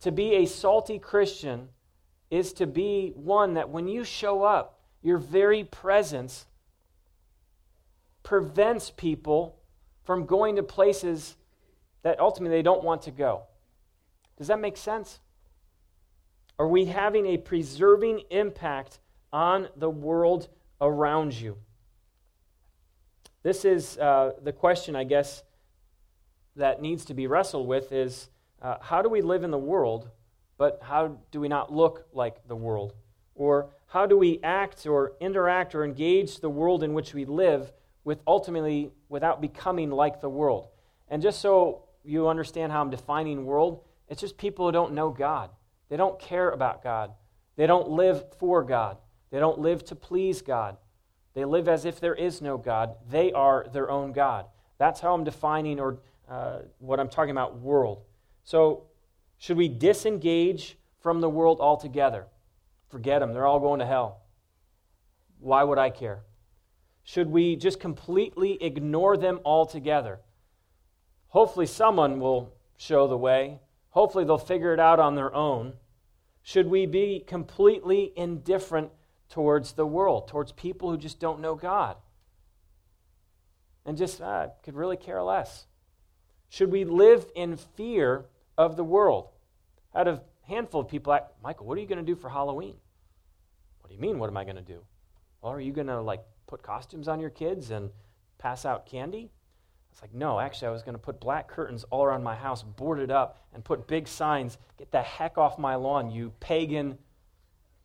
To 0.00 0.12
be 0.12 0.34
a 0.34 0.44
salty 0.44 0.98
Christian 0.98 1.70
is 2.30 2.52
to 2.54 2.66
be 2.66 3.12
one 3.14 3.54
that 3.54 3.70
when 3.70 3.88
you 3.88 4.04
show 4.04 4.42
up, 4.42 4.80
your 5.02 5.18
very 5.18 5.64
presence 5.64 6.46
prevents 8.22 8.90
people 8.90 9.56
from 10.04 10.26
going 10.26 10.56
to 10.56 10.62
places 10.62 11.36
that 12.02 12.20
ultimately 12.20 12.56
they 12.56 12.62
don't 12.62 12.84
want 12.84 13.02
to 13.02 13.10
go. 13.10 13.42
Does 14.38 14.46
that 14.48 14.60
make 14.60 14.76
sense? 14.76 15.20
Are 16.58 16.68
we 16.68 16.86
having 16.86 17.26
a 17.26 17.38
preserving 17.38 18.22
impact 18.30 19.00
on 19.32 19.68
the 19.76 19.90
world 19.90 20.48
around 20.80 21.34
you? 21.34 21.56
This 23.42 23.64
is 23.64 23.96
uh, 23.98 24.32
the 24.42 24.52
question, 24.52 24.94
I 24.94 25.04
guess, 25.04 25.42
that 26.56 26.82
needs 26.82 27.04
to 27.06 27.14
be 27.14 27.26
wrestled 27.26 27.66
with 27.66 27.92
is 27.92 28.28
uh, 28.60 28.76
how 28.80 29.00
do 29.00 29.08
we 29.08 29.22
live 29.22 29.44
in 29.44 29.50
the 29.50 29.58
world, 29.58 30.10
but 30.60 30.78
how 30.82 31.16
do 31.30 31.40
we 31.40 31.48
not 31.48 31.72
look 31.72 32.06
like 32.12 32.46
the 32.46 32.54
world? 32.54 32.92
Or 33.34 33.70
how 33.86 34.04
do 34.04 34.18
we 34.18 34.40
act 34.42 34.84
or 34.84 35.14
interact 35.18 35.74
or 35.74 35.86
engage 35.86 36.40
the 36.40 36.50
world 36.50 36.82
in 36.82 36.92
which 36.92 37.14
we 37.14 37.24
live 37.24 37.72
with 38.04 38.20
ultimately 38.26 38.90
without 39.08 39.40
becoming 39.40 39.90
like 39.90 40.20
the 40.20 40.28
world? 40.28 40.68
And 41.08 41.22
just 41.22 41.40
so 41.40 41.84
you 42.04 42.28
understand 42.28 42.72
how 42.72 42.82
I'm 42.82 42.90
defining 42.90 43.46
world, 43.46 43.84
it's 44.06 44.20
just 44.20 44.36
people 44.36 44.66
who 44.66 44.72
don't 44.72 44.92
know 44.92 45.08
God. 45.08 45.48
They 45.88 45.96
don't 45.96 46.18
care 46.18 46.50
about 46.50 46.82
God. 46.82 47.12
They 47.56 47.66
don't 47.66 47.88
live 47.88 48.22
for 48.38 48.62
God. 48.62 48.98
They 49.30 49.38
don't 49.38 49.60
live 49.60 49.82
to 49.86 49.94
please 49.94 50.42
God. 50.42 50.76
They 51.32 51.46
live 51.46 51.68
as 51.68 51.86
if 51.86 52.00
there 52.00 52.14
is 52.14 52.42
no 52.42 52.58
God. 52.58 52.96
They 53.08 53.32
are 53.32 53.66
their 53.72 53.90
own 53.90 54.12
God. 54.12 54.44
That's 54.76 55.00
how 55.00 55.14
I'm 55.14 55.24
defining 55.24 55.80
or 55.80 56.00
uh, 56.28 56.58
what 56.80 57.00
I'm 57.00 57.08
talking 57.08 57.30
about 57.30 57.60
world. 57.60 58.02
So, 58.44 58.89
should 59.40 59.56
we 59.56 59.68
disengage 59.68 60.76
from 61.00 61.22
the 61.22 61.28
world 61.30 61.60
altogether? 61.60 62.26
Forget 62.90 63.20
them. 63.20 63.32
They're 63.32 63.46
all 63.46 63.58
going 63.58 63.80
to 63.80 63.86
hell. 63.86 64.20
Why 65.38 65.64
would 65.64 65.78
I 65.78 65.88
care? 65.88 66.20
Should 67.04 67.30
we 67.30 67.56
just 67.56 67.80
completely 67.80 68.62
ignore 68.62 69.16
them 69.16 69.40
altogether? 69.42 70.20
Hopefully, 71.28 71.64
someone 71.64 72.20
will 72.20 72.52
show 72.76 73.08
the 73.08 73.16
way. 73.16 73.60
Hopefully, 73.88 74.24
they'll 74.24 74.36
figure 74.36 74.74
it 74.74 74.80
out 74.80 75.00
on 75.00 75.14
their 75.14 75.34
own. 75.34 75.72
Should 76.42 76.66
we 76.66 76.84
be 76.84 77.24
completely 77.26 78.12
indifferent 78.16 78.90
towards 79.30 79.72
the 79.72 79.86
world, 79.86 80.28
towards 80.28 80.52
people 80.52 80.90
who 80.90 80.98
just 80.98 81.18
don't 81.18 81.40
know 81.40 81.54
God? 81.54 81.96
And 83.86 83.96
just 83.96 84.20
uh, 84.20 84.48
could 84.62 84.74
really 84.74 84.98
care 84.98 85.22
less. 85.22 85.64
Should 86.50 86.70
we 86.70 86.84
live 86.84 87.24
in 87.34 87.56
fear 87.56 88.26
of 88.64 88.76
the 88.76 88.84
world? 88.84 89.28
Out 89.94 90.06
of 90.06 90.18
a 90.18 90.22
handful 90.48 90.82
of 90.82 90.88
people, 90.88 91.12
ask, 91.12 91.24
Michael, 91.42 91.66
what 91.66 91.76
are 91.78 91.80
you 91.80 91.86
going 91.86 91.98
to 91.98 92.04
do 92.04 92.14
for 92.14 92.28
Halloween? 92.28 92.76
What 93.80 93.88
do 93.88 93.94
you 93.94 94.00
mean, 94.00 94.18
what 94.18 94.28
am 94.28 94.36
I 94.36 94.44
going 94.44 94.56
to 94.56 94.62
do? 94.62 94.80
Well, 95.42 95.52
are 95.52 95.60
you 95.60 95.72
going 95.72 95.86
to 95.86 96.00
like 96.00 96.20
put 96.46 96.62
costumes 96.62 97.08
on 97.08 97.20
your 97.20 97.30
kids 97.30 97.70
and 97.70 97.90
pass 98.38 98.64
out 98.64 98.86
candy? 98.86 99.30
It's 99.92 100.02
like, 100.02 100.14
no, 100.14 100.38
actually, 100.38 100.68
I 100.68 100.70
was 100.70 100.82
going 100.82 100.94
to 100.94 101.00
put 101.00 101.18
black 101.20 101.48
curtains 101.48 101.84
all 101.90 102.04
around 102.04 102.22
my 102.22 102.36
house, 102.36 102.62
board 102.62 103.00
it 103.00 103.10
up, 103.10 103.38
and 103.52 103.64
put 103.64 103.88
big 103.88 104.06
signs 104.06 104.58
get 104.78 104.90
the 104.92 105.02
heck 105.02 105.36
off 105.36 105.58
my 105.58 105.74
lawn, 105.74 106.10
you 106.10 106.32
pagan. 106.40 106.96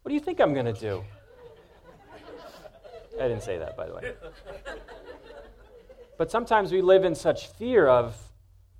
What 0.01 0.09
do 0.09 0.13
you 0.13 0.19
think 0.19 0.39
I'm 0.39 0.53
going 0.53 0.71
to 0.71 0.73
do? 0.73 1.03
I 3.19 3.27
didn't 3.27 3.43
say 3.43 3.57
that, 3.57 3.75
by 3.75 3.87
the 3.87 3.95
way. 3.95 4.13
But 6.17 6.31
sometimes 6.31 6.71
we 6.71 6.81
live 6.81 7.03
in 7.03 7.15
such 7.15 7.47
fear 7.47 7.87
of 7.87 8.15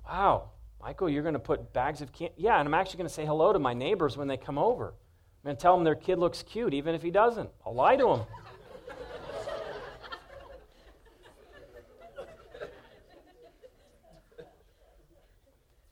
Wow, 0.08 0.50
Michael, 0.86 1.10
you're 1.10 1.24
going 1.24 1.32
to 1.32 1.40
put 1.40 1.72
bags 1.72 2.00
of 2.00 2.12
candy. 2.12 2.34
Yeah, 2.36 2.60
and 2.60 2.68
I'm 2.68 2.74
actually 2.74 2.98
going 2.98 3.08
to 3.08 3.12
say 3.12 3.26
hello 3.26 3.52
to 3.52 3.58
my 3.58 3.74
neighbors 3.74 4.16
when 4.16 4.28
they 4.28 4.36
come 4.36 4.56
over. 4.56 4.90
I'm 4.90 4.94
going 5.42 5.56
to 5.56 5.60
tell 5.60 5.74
them 5.74 5.82
their 5.82 5.96
kid 5.96 6.20
looks 6.20 6.44
cute, 6.44 6.72
even 6.74 6.94
if 6.94 7.02
he 7.02 7.10
doesn't. 7.10 7.50
I'll 7.66 7.74
lie 7.74 7.96
to 7.96 8.04
them. 8.04 8.20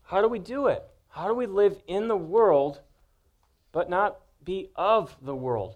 How 0.04 0.22
do 0.22 0.28
we 0.28 0.38
do 0.38 0.68
it? 0.68 0.84
How 1.08 1.26
do 1.26 1.34
we 1.34 1.46
live 1.46 1.76
in 1.88 2.06
the 2.06 2.16
world 2.16 2.80
but 3.72 3.90
not 3.90 4.20
be 4.44 4.68
of 4.76 5.16
the 5.20 5.34
world? 5.34 5.74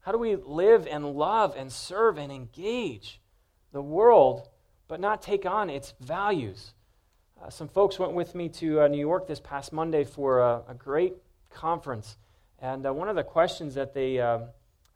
How 0.00 0.12
do 0.12 0.18
we 0.18 0.36
live 0.36 0.86
and 0.86 1.14
love 1.14 1.54
and 1.56 1.72
serve 1.72 2.18
and 2.18 2.30
engage 2.30 3.18
the 3.72 3.80
world 3.80 4.50
but 4.88 5.00
not 5.00 5.22
take 5.22 5.46
on 5.46 5.70
its 5.70 5.94
values? 6.00 6.74
Uh, 7.42 7.48
some 7.48 7.68
folks 7.68 7.98
went 7.98 8.12
with 8.12 8.34
me 8.34 8.50
to 8.50 8.82
uh, 8.82 8.88
New 8.88 8.98
York 8.98 9.26
this 9.26 9.40
past 9.40 9.72
Monday 9.72 10.04
for 10.04 10.40
a, 10.40 10.62
a 10.68 10.74
great 10.74 11.14
conference. 11.48 12.16
And 12.58 12.86
uh, 12.86 12.92
one 12.92 13.08
of 13.08 13.16
the 13.16 13.22
questions 13.22 13.74
that 13.74 13.94
they 13.94 14.20
um, 14.20 14.44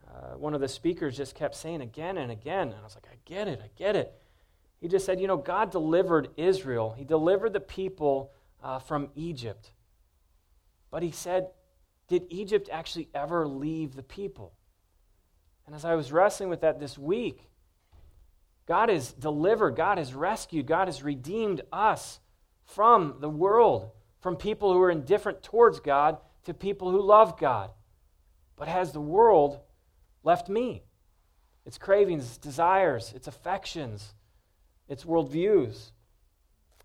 uh, 0.06 0.36
one 0.36 0.54
of 0.54 0.60
the 0.60 0.68
speakers 0.68 1.16
just 1.16 1.34
kept 1.34 1.54
saying 1.54 1.80
again 1.80 2.18
and 2.18 2.30
again. 2.30 2.68
And 2.68 2.76
I 2.78 2.84
was 2.84 2.94
like, 2.94 3.06
I 3.10 3.16
get 3.24 3.48
it, 3.48 3.60
I 3.64 3.70
get 3.76 3.96
it. 3.96 4.12
He 4.80 4.88
just 4.88 5.06
said, 5.06 5.20
you 5.20 5.26
know, 5.26 5.38
God 5.38 5.70
delivered 5.70 6.28
Israel, 6.36 6.94
He 6.96 7.04
delivered 7.04 7.54
the 7.54 7.60
people 7.60 8.30
uh, 8.62 8.78
from 8.78 9.08
Egypt. 9.14 9.70
But 10.90 11.02
He 11.02 11.12
said, 11.12 11.48
did 12.08 12.24
Egypt 12.28 12.68
actually 12.70 13.08
ever 13.14 13.48
leave 13.48 13.96
the 13.96 14.02
people? 14.02 14.52
And 15.66 15.74
as 15.74 15.86
I 15.86 15.94
was 15.94 16.12
wrestling 16.12 16.50
with 16.50 16.60
that 16.60 16.78
this 16.78 16.98
week, 16.98 17.48
God 18.66 18.90
has 18.90 19.12
delivered, 19.12 19.76
God 19.76 19.96
has 19.96 20.12
rescued, 20.12 20.66
God 20.66 20.88
has 20.88 21.02
redeemed 21.02 21.62
us 21.72 22.20
from 22.64 23.16
the 23.20 23.28
world, 23.28 23.90
from 24.20 24.36
people 24.36 24.72
who 24.72 24.80
are 24.80 24.90
indifferent 24.90 25.42
towards 25.42 25.80
God 25.80 26.18
to 26.44 26.54
people 26.54 26.90
who 26.90 27.00
love 27.00 27.38
God. 27.38 27.70
But 28.56 28.68
has 28.68 28.92
the 28.92 29.00
world 29.00 29.60
left 30.22 30.48
me? 30.48 30.84
Its 31.66 31.78
cravings, 31.78 32.24
its 32.24 32.38
desires, 32.38 33.12
its 33.14 33.26
affections, 33.26 34.14
its 34.88 35.04
worldviews. 35.04 35.92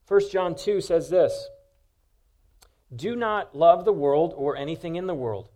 1 0.07 0.29
John 0.31 0.55
2 0.55 0.81
says 0.81 1.09
this 1.09 1.49
Do 2.95 3.15
not 3.15 3.55
love 3.55 3.85
the 3.85 3.93
world 3.93 4.33
or 4.35 4.55
anything 4.55 4.95
in 4.95 5.07
the 5.07 5.13
world. 5.13 5.49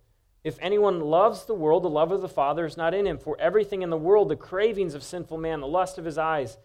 If 0.43 0.57
anyone 0.59 0.99
loves 0.99 1.45
the 1.45 1.53
world, 1.53 1.83
the 1.83 1.89
love 1.89 2.11
of 2.11 2.21
the 2.21 2.27
Father 2.27 2.65
is 2.65 2.75
not 2.75 2.93
in 2.93 3.07
him. 3.07 3.17
For 3.17 3.39
everything 3.39 3.81
in 3.81 3.89
the 3.89 3.97
world, 3.97 4.27
the 4.27 4.35
cravings 4.35 4.93
of 4.93 5.01
sinful 5.01 5.37
man, 5.37 5.61
the 5.61 5.67
lust 5.67 5.97
of 5.97 6.03
his 6.03 6.17
eyes, 6.17 6.57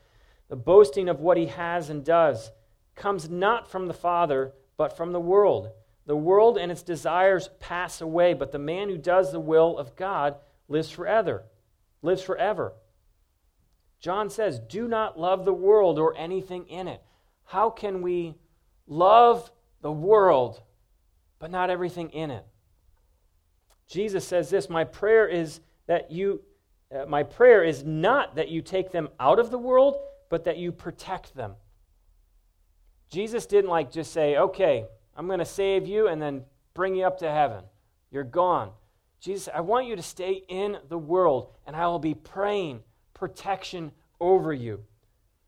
the 0.49 0.57
boasting 0.57 1.09
of 1.09 1.21
what 1.21 1.37
he 1.37 1.47
has 1.47 1.89
and 1.89 2.05
does, 2.05 2.51
comes 2.99 3.31
not 3.31 3.71
from 3.71 3.87
the 3.87 3.95
Father, 3.95 4.53
but 4.77 4.97
from 4.97 5.13
the 5.13 5.21
world. 5.21 5.71
The 6.05 6.17
world 6.17 6.59
and 6.59 6.71
its 6.71 6.83
desires 6.83 7.49
pass 7.61 8.01
away, 8.01 8.35
but 8.35 8.53
the 8.53 8.59
man 8.59 8.89
who 8.89 8.99
does 8.99 9.33
the 9.33 9.41
will 9.41 9.79
of 9.79 9.97
God 9.97 10.37
lives 10.69 10.91
forever. 10.91 11.45
Lives 12.03 12.23
forever. 12.23 12.75
John 14.01 14.31
says, 14.31 14.59
"Do 14.59 14.87
not 14.87 15.19
love 15.19 15.45
the 15.45 15.53
world 15.53 15.99
or 15.99 16.17
anything 16.17 16.67
in 16.69 16.89
it." 16.89 17.03
How 17.45 17.71
can 17.71 18.03
we 18.03 18.37
love 18.87 19.51
the 19.81 19.93
world 19.93 20.63
but 21.39 21.51
not 21.51 21.71
everything 21.71 22.11
in 22.11 22.31
it? 22.31 22.47
Jesus 23.87 24.27
says 24.27 24.51
this, 24.51 24.69
"My 24.69 24.85
prayer 24.85 25.27
is 25.27 25.61
that 25.87 26.11
you 26.11 26.43
uh, 26.91 27.05
my 27.05 27.23
prayer 27.23 27.63
is 27.63 27.85
not 27.85 28.37
that 28.37 28.49
you 28.49 28.63
take 28.63 28.93
them 28.93 29.11
out 29.21 29.39
of 29.39 29.51
the 29.51 29.59
world, 29.59 29.99
but 30.31 30.45
that 30.45 30.57
you 30.57 30.73
protect 30.73 31.35
them." 31.35 31.57
Jesus 33.11 33.47
didn't 33.47 33.71
like 33.71 33.91
just 33.91 34.13
say, 34.13 34.37
okay, 34.37 34.87
I'm 35.17 35.27
going 35.27 35.39
to 35.39 35.45
save 35.45 35.87
you 35.87 36.09
and 36.09 36.21
then 36.21 36.45
bring 36.75 36.95
you 36.95 37.05
up 37.05 37.19
to 37.19 37.31
heaven. 37.31 37.65
You're 38.11 38.25
gone. 38.25 38.71
Jesus, 39.21 39.49
I 39.53 39.61
want 39.61 39.87
you 39.87 39.97
to 39.97 40.03
stay 40.03 40.43
in 40.49 40.79
the 40.89 40.99
world, 40.99 41.53
and 41.67 41.75
I 41.75 41.87
will 41.87 41.99
be 41.99 42.15
praying 42.15 42.83
protection 43.15 43.91
over 44.21 44.53
you. 44.53 44.85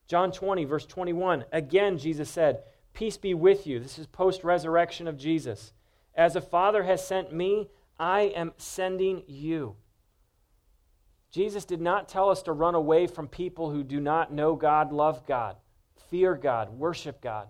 John 0.08 0.32
20, 0.32 0.64
verse 0.64 0.86
21. 0.86 1.44
Again, 1.52 1.98
Jesus 1.98 2.28
said, 2.28 2.62
Peace 2.92 3.16
be 3.16 3.32
with 3.34 3.66
you. 3.66 3.78
This 3.78 3.98
is 3.98 4.06
post 4.06 4.42
resurrection 4.42 5.06
of 5.06 5.16
Jesus. 5.16 5.72
As 6.16 6.32
the 6.34 6.40
Father 6.40 6.82
has 6.82 7.06
sent 7.06 7.32
me, 7.32 7.68
I 7.98 8.22
am 8.22 8.52
sending 8.56 9.22
you. 9.28 9.76
Jesus 11.30 11.64
did 11.64 11.80
not 11.80 12.08
tell 12.08 12.28
us 12.28 12.42
to 12.42 12.52
run 12.52 12.74
away 12.74 13.06
from 13.06 13.28
people 13.28 13.70
who 13.70 13.84
do 13.84 14.00
not 14.00 14.32
know 14.32 14.56
God, 14.56 14.92
love 14.92 15.24
God 15.26 15.56
fear 16.10 16.34
God, 16.34 16.70
worship 16.70 17.20
God. 17.20 17.48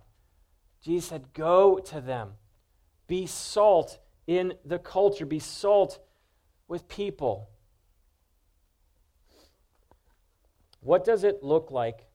Jesus 0.81 1.09
said, 1.09 1.33
Go 1.33 1.77
to 1.79 2.01
them. 2.01 2.33
Be 3.07 3.25
salt 3.25 3.99
in 4.27 4.53
the 4.63 4.79
culture, 4.79 5.25
be 5.25 5.39
salt 5.39 5.99
with 6.67 6.87
people. 6.87 7.49
What 10.79 11.03
does 11.03 11.23
it 11.23 11.43
look 11.43 11.69
like 11.69 12.05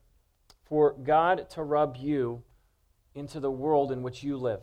for 0.64 0.92
God 0.92 1.48
to 1.50 1.62
rub 1.62 1.96
you 1.96 2.42
into 3.14 3.38
the 3.38 3.50
world 3.50 3.92
in 3.92 4.02
which 4.02 4.22
you 4.22 4.36
live? 4.36 4.62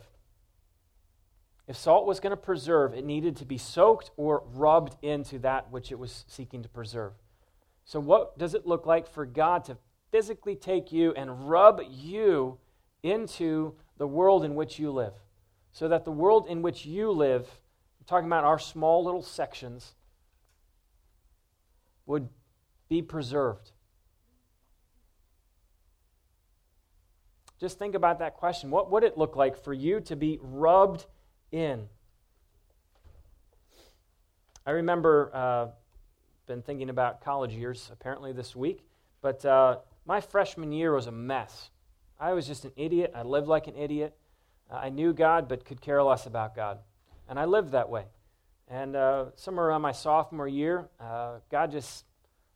If 1.66 1.76
salt 1.76 2.06
was 2.06 2.20
going 2.20 2.32
to 2.32 2.36
preserve, 2.36 2.92
it 2.92 3.04
needed 3.04 3.36
to 3.36 3.46
be 3.46 3.56
soaked 3.56 4.10
or 4.16 4.42
rubbed 4.52 4.96
into 5.02 5.38
that 5.38 5.70
which 5.70 5.90
it 5.90 5.98
was 5.98 6.24
seeking 6.28 6.62
to 6.62 6.68
preserve. 6.68 7.12
So, 7.86 8.00
what 8.00 8.38
does 8.38 8.54
it 8.54 8.66
look 8.66 8.86
like 8.86 9.06
for 9.06 9.24
God 9.24 9.64
to 9.64 9.78
physically 10.14 10.54
take 10.54 10.92
you 10.92 11.12
and 11.14 11.50
rub 11.50 11.80
you 11.90 12.56
into 13.02 13.74
the 13.98 14.06
world 14.06 14.44
in 14.44 14.54
which 14.54 14.78
you 14.78 14.88
live. 14.92 15.12
So 15.72 15.88
that 15.88 16.04
the 16.04 16.12
world 16.12 16.46
in 16.48 16.62
which 16.62 16.86
you 16.86 17.10
live, 17.10 17.48
I'm 17.98 18.06
talking 18.06 18.28
about 18.28 18.44
our 18.44 18.60
small 18.60 19.04
little 19.04 19.24
sections, 19.24 19.96
would 22.06 22.28
be 22.88 23.02
preserved. 23.02 23.72
Just 27.58 27.80
think 27.80 27.96
about 27.96 28.20
that 28.20 28.36
question. 28.36 28.70
What 28.70 28.92
would 28.92 29.02
it 29.02 29.18
look 29.18 29.34
like 29.34 29.56
for 29.56 29.72
you 29.72 29.98
to 30.02 30.14
be 30.14 30.38
rubbed 30.40 31.06
in? 31.50 31.88
I 34.64 34.70
remember, 34.70 35.32
uh, 35.34 35.66
been 36.46 36.62
thinking 36.62 36.88
about 36.88 37.20
college 37.20 37.54
years 37.54 37.90
apparently 37.92 38.32
this 38.32 38.54
week, 38.54 38.84
but 39.24 39.42
uh, 39.46 39.78
my 40.04 40.20
freshman 40.20 40.70
year 40.70 40.92
was 40.92 41.06
a 41.06 41.10
mess. 41.10 41.70
I 42.20 42.34
was 42.34 42.46
just 42.46 42.66
an 42.66 42.72
idiot. 42.76 43.12
I 43.14 43.22
lived 43.22 43.48
like 43.48 43.66
an 43.68 43.74
idiot. 43.74 44.14
Uh, 44.70 44.74
I 44.74 44.90
knew 44.90 45.14
God, 45.14 45.48
but 45.48 45.64
could 45.64 45.80
care 45.80 46.02
less 46.02 46.26
about 46.26 46.54
God. 46.54 46.80
And 47.26 47.38
I 47.38 47.46
lived 47.46 47.70
that 47.70 47.88
way. 47.88 48.04
And 48.68 48.94
uh, 48.94 49.30
somewhere 49.34 49.68
around 49.68 49.80
my 49.80 49.92
sophomore 49.92 50.46
year, 50.46 50.90
uh, 51.00 51.36
God 51.50 51.70
just 51.70 52.04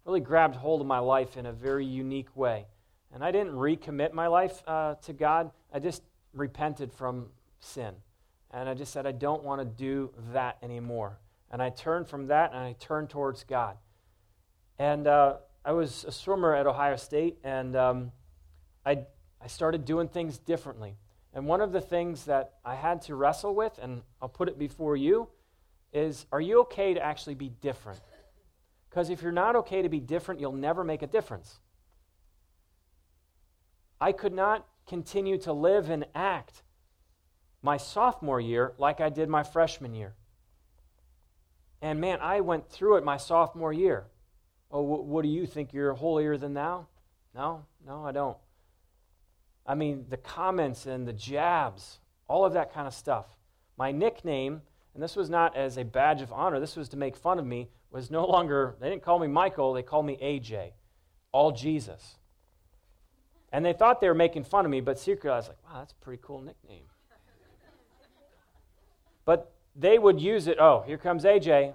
really 0.05 0.21
grabbed 0.21 0.57
hold 0.57 0.83
of 0.83 0.87
my 0.87 0.99
life 0.99 1.39
in 1.39 1.47
a 1.47 1.53
very 1.55 1.87
unique 1.87 2.37
way. 2.37 2.67
And 3.15 3.25
I 3.25 3.31
didn't 3.31 3.55
recommit 3.55 4.13
my 4.13 4.27
life 4.27 4.63
uh, 4.67 4.97
to 5.07 5.15
God, 5.15 5.51
I 5.73 5.79
just 5.79 6.03
repented 6.35 6.93
from 6.93 7.29
sin. 7.61 7.95
And 8.51 8.69
I 8.69 8.75
just 8.75 8.93
said, 8.93 9.07
I 9.07 9.13
don't 9.13 9.43
want 9.43 9.63
to 9.63 9.65
do 9.65 10.11
that 10.35 10.59
anymore. 10.63 11.19
And 11.51 11.63
I 11.63 11.71
turned 11.71 12.09
from 12.09 12.27
that 12.27 12.51
and 12.53 12.61
I 12.61 12.75
turned 12.79 13.09
towards 13.09 13.43
God. 13.45 13.79
And 14.79 15.07
uh, 15.07 15.37
I 15.69 15.73
was 15.73 16.07
a 16.09 16.13
swimmer 16.13 16.55
at 16.55 16.67
Ohio 16.67 16.97
State, 16.97 17.37
and 17.45 17.77
um, 17.77 18.13
I, 18.87 19.01
I 19.39 19.49
started 19.49 19.85
doing 19.85 20.09
things 20.09 20.39
differently. 20.39 20.97
And 21.35 21.45
one 21.47 21.61
of 21.61 21.73
the 21.73 21.81
things 21.83 22.25
that 22.25 22.55
I 22.65 22.75
had 22.75 23.03
to 23.03 23.15
wrestle 23.15 23.55
with, 23.55 23.79
and 23.83 24.01
I'll 24.23 24.31
put 24.31 24.49
it 24.49 24.59
before 24.59 24.97
you, 24.97 25.29
is 25.93 26.25
are 26.33 26.41
you 26.41 26.61
okay 26.61 26.95
to 26.95 27.05
actually 27.05 27.35
be 27.35 27.51
different? 27.51 28.01
Because 28.89 29.11
if 29.11 29.21
you're 29.21 29.31
not 29.31 29.57
okay 29.57 29.83
to 29.83 29.91
be 29.91 30.01
different, 30.01 30.41
you'll 30.41 30.53
never 30.53 30.85
make 30.85 31.03
a 31.03 31.07
difference. 31.07 31.59
I 34.01 34.13
could 34.13 34.33
not 34.33 34.67
continue 34.87 35.37
to 35.37 35.53
live 35.53 35.91
and 35.91 36.07
act 36.15 36.63
my 37.61 37.77
sophomore 37.77 38.41
year 38.41 38.73
like 38.79 39.03
I 39.03 39.11
did 39.11 39.29
my 39.29 39.43
freshman 39.43 39.95
year. 39.95 40.15
And 41.83 42.01
man, 42.01 42.21
I 42.23 42.41
went 42.41 42.71
through 42.71 42.97
it 42.97 43.05
my 43.05 43.19
sophomore 43.19 43.75
year. 43.75 44.07
Oh, 44.71 44.83
what 44.83 45.23
do 45.23 45.29
you 45.29 45.47
think? 45.47 45.73
You're 45.73 45.95
holier 45.95 46.37
than 46.37 46.55
thou? 46.55 46.87
No, 47.35 47.65
no, 47.87 48.05
I 48.05 48.13
don't. 48.13 48.37
I 49.67 49.75
mean, 49.75 50.07
the 50.09 50.17
comments 50.17 50.87
and 50.87 51.07
the 51.07 51.13
jabs, 51.13 52.01
all 52.27 52.45
of 52.45 52.55
that 52.55 52.73
kind 52.73 52.87
of 52.87 52.95
stuff. 52.95 53.27
My 53.77 53.93
nickname, 53.93 54.63
and 54.95 55.03
this 55.03 55.15
was 55.15 55.31
not 55.31 55.57
as 55.57 55.79
a 55.79 55.85
badge 55.85 56.23
of 56.23 56.33
honor, 56.33 56.59
this 56.59 56.77
was 56.77 56.89
to 56.91 56.97
make 56.97 57.17
fun 57.17 57.39
of 57.39 57.47
me, 57.47 57.69
was 57.91 58.11
no 58.11 58.27
longer, 58.27 58.77
they 58.81 58.91
didn't 58.91 59.03
call 59.03 59.19
me 59.19 59.27
Michael, 59.27 59.73
they 59.73 59.83
called 59.83 60.07
me 60.07 60.19
AJ, 60.23 60.73
all 61.33 61.53
Jesus. 61.53 62.17
And 63.53 63.65
they 63.65 63.73
thought 63.73 64.01
they 64.01 64.09
were 64.09 64.15
making 64.15 64.45
fun 64.45 64.65
of 64.65 64.71
me, 64.71 64.81
but 64.81 64.99
secretly 64.99 65.31
I 65.31 65.37
was 65.37 65.49
like, 65.49 65.59
wow, 65.65 65.79
that's 65.79 65.93
a 65.93 66.05
pretty 66.05 66.21
cool 66.23 66.43
nickname. 66.43 66.85
but 69.25 69.53
they 69.77 69.99
would 69.99 70.21
use 70.21 70.47
it, 70.47 70.59
oh, 70.59 70.83
here 70.87 70.99
comes 70.99 71.25
AJ. 71.25 71.75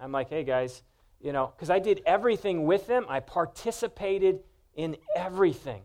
I'm 0.00 0.12
like, 0.12 0.28
hey 0.28 0.44
guys, 0.44 0.82
you 1.20 1.32
know, 1.32 1.52
because 1.54 1.70
I 1.70 1.78
did 1.78 2.02
everything 2.06 2.64
with 2.66 2.86
them. 2.86 3.06
I 3.08 3.20
participated 3.20 4.40
in 4.74 4.96
everything. 5.14 5.82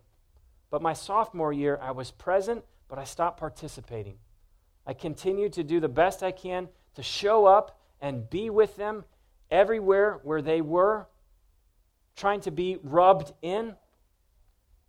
But 0.69 0.81
my 0.81 0.93
sophomore 0.93 1.53
year, 1.53 1.79
I 1.81 1.91
was 1.91 2.11
present, 2.11 2.63
but 2.87 2.99
I 2.99 3.03
stopped 3.03 3.39
participating. 3.39 4.17
I 4.85 4.93
continued 4.93 5.53
to 5.53 5.63
do 5.63 5.79
the 5.79 5.89
best 5.89 6.23
I 6.23 6.31
can 6.31 6.69
to 6.95 7.03
show 7.03 7.45
up 7.45 7.79
and 8.01 8.29
be 8.29 8.49
with 8.49 8.75
them 8.75 9.05
everywhere 9.49 10.19
where 10.23 10.41
they 10.41 10.61
were, 10.61 11.07
trying 12.15 12.41
to 12.41 12.51
be 12.51 12.77
rubbed 12.83 13.33
in. 13.41 13.75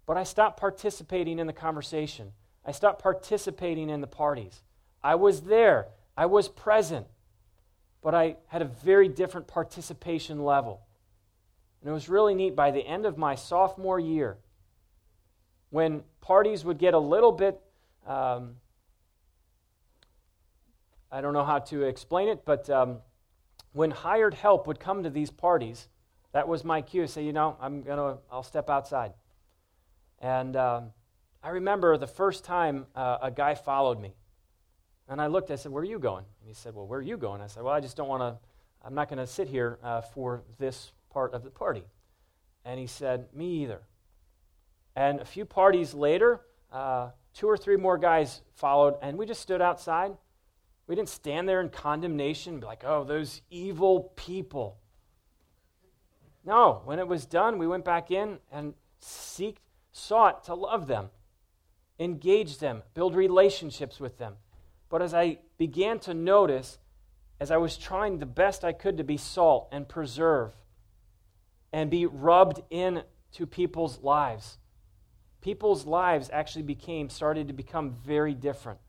But 0.07 0.17
I 0.17 0.25
stopped 0.25 0.59
participating 0.59 1.39
in 1.39 1.47
the 1.47 1.53
conversation. 1.53 2.33
I 2.65 2.73
stopped 2.73 3.03
participating 3.03 3.91
in 3.91 4.01
the 4.01 4.07
parties. 4.07 4.63
I 5.03 5.17
was 5.17 5.43
there, 5.43 5.89
I 6.17 6.27
was 6.27 6.49
present, 6.49 7.07
but 8.03 8.15
I 8.15 8.37
had 8.49 8.63
a 8.63 8.67
very 8.67 9.09
different 9.09 9.47
participation 9.47 10.45
level. 10.45 10.81
And 11.81 11.91
it 11.91 11.93
was 11.93 12.09
really 12.09 12.35
neat 12.35 12.55
by 12.55 12.71
the 12.71 12.87
end 12.87 13.07
of 13.07 13.17
my 13.17 13.35
sophomore 13.35 13.99
year, 13.99 14.39
when 15.71 16.03
parties 16.21 16.65
would 16.65 16.79
get 16.79 16.95
a 16.95 16.99
little 16.99 17.33
bit, 17.33 17.61
um, 18.07 18.57
I 21.11 21.21
don't 21.21 21.33
know 21.33 21.45
how 21.45 21.61
to 21.61 21.83
explain 21.83 22.29
it, 22.29 22.45
but 22.45 22.69
um, 22.69 22.99
when 23.73 23.91
hired 23.91 24.35
help 24.35 24.67
would 24.67 24.81
come 24.81 25.03
to 25.03 25.11
these 25.11 25.31
parties, 25.31 25.89
that 26.33 26.49
was 26.49 26.65
my 26.65 26.83
cue. 26.83 27.07
Say, 27.07 27.25
you 27.25 27.33
know, 27.33 27.57
I'm 27.61 27.83
gonna, 27.83 28.19
I'll 28.31 28.43
step 28.43 28.71
outside. 28.71 29.13
And 30.21 30.57
um, 30.57 30.91
I 31.43 31.51
remember 31.51 31.97
the 31.97 32.07
first 32.07 32.45
time 32.45 32.87
uh, 32.95 33.19
a 33.23 33.31
guy 33.31 33.55
followed 33.55 34.01
me, 34.01 34.15
and 35.09 35.21
I 35.21 35.27
looked. 35.27 35.51
I 35.51 35.57
said, 35.57 35.73
"Where 35.73 35.83
are 35.83 35.87
you 35.87 35.99
going?" 35.99 36.25
And 36.41 36.49
he 36.49 36.55
said, 36.55 36.75
"Well, 36.75 36.87
where 36.87 36.99
are 36.99 37.03
you 37.03 37.17
going?" 37.17 37.41
I 37.41 37.47
said, 37.47 37.63
"Well, 37.63 37.75
I 37.75 37.81
just 37.81 37.97
don't 37.97 38.09
want 38.09 38.23
to. 38.23 38.39
I'm 38.85 38.95
not 38.95 39.09
going 39.09 39.19
to 39.19 39.27
sit 39.27 39.49
here 39.49 39.79
uh, 39.83 40.01
for 40.01 40.43
this 40.59 40.93
part 41.11 41.35
of 41.35 41.45
the 41.45 41.51
party." 41.51 41.85
And 42.65 42.79
he 42.79 42.87
said, 42.87 43.27
"Me 43.35 43.63
either." 43.63 43.83
And 44.95 45.21
a 45.21 45.25
few 45.25 45.45
parties 45.45 45.95
later, 45.95 46.41
uh, 46.71 47.11
two 47.35 47.47
or 47.47 47.57
three 47.57 47.77
more 47.77 47.99
guys 47.99 48.43
followed, 48.55 48.95
and 49.03 49.17
we 49.17 49.27
just 49.27 49.41
stood 49.41 49.63
outside. 49.63 50.17
We 50.87 50.95
didn't 50.95 51.09
stand 51.09 51.49
there 51.49 51.61
in 51.61 51.71
condemnation, 51.71 52.61
be 52.61 52.67
like, 52.67 52.85
"Oh, 52.85 53.05
those 53.05 53.43
evil 53.51 54.13
people." 54.17 54.79
No, 56.45 56.83
when 56.85 56.99
it 56.99 57.07
was 57.07 57.25
done, 57.25 57.59
we 57.59 57.67
went 57.67 57.85
back 57.85 58.11
in 58.11 58.39
and 58.51 58.75
seeked, 59.01 59.59
sought 59.93 60.45
to 60.45 60.55
love 60.55 60.87
them, 60.87 61.11
engage 61.99 62.59
them, 62.59 62.83
build 62.95 63.15
relationships 63.15 64.01
with 64.01 64.19
them. 64.19 64.37
But 64.93 65.01
as 65.01 65.15
I 65.15 65.39
began 65.57 66.01
to 66.01 66.13
notice, 66.13 66.79
as 67.41 67.51
I 67.51 67.57
was 67.57 67.79
trying 67.79 68.19
the 68.19 68.27
best 68.27 68.63
I 68.63 68.75
could 68.75 68.99
to 68.99 69.05
be 69.05 69.17
salt 69.17 69.71
and 69.73 69.89
preserve 69.89 70.53
and 71.73 71.91
be 71.91 72.05
rubbed 72.05 72.61
in 72.69 73.03
to 73.33 73.47
people's 73.47 74.03
lives, 74.03 74.59
people's 75.41 75.87
lives 75.87 76.29
actually 76.31 76.65
became, 76.65 77.09
started 77.09 77.49
to 77.49 77.55
become 77.55 77.97
very 78.05 78.35
different. 78.35 78.81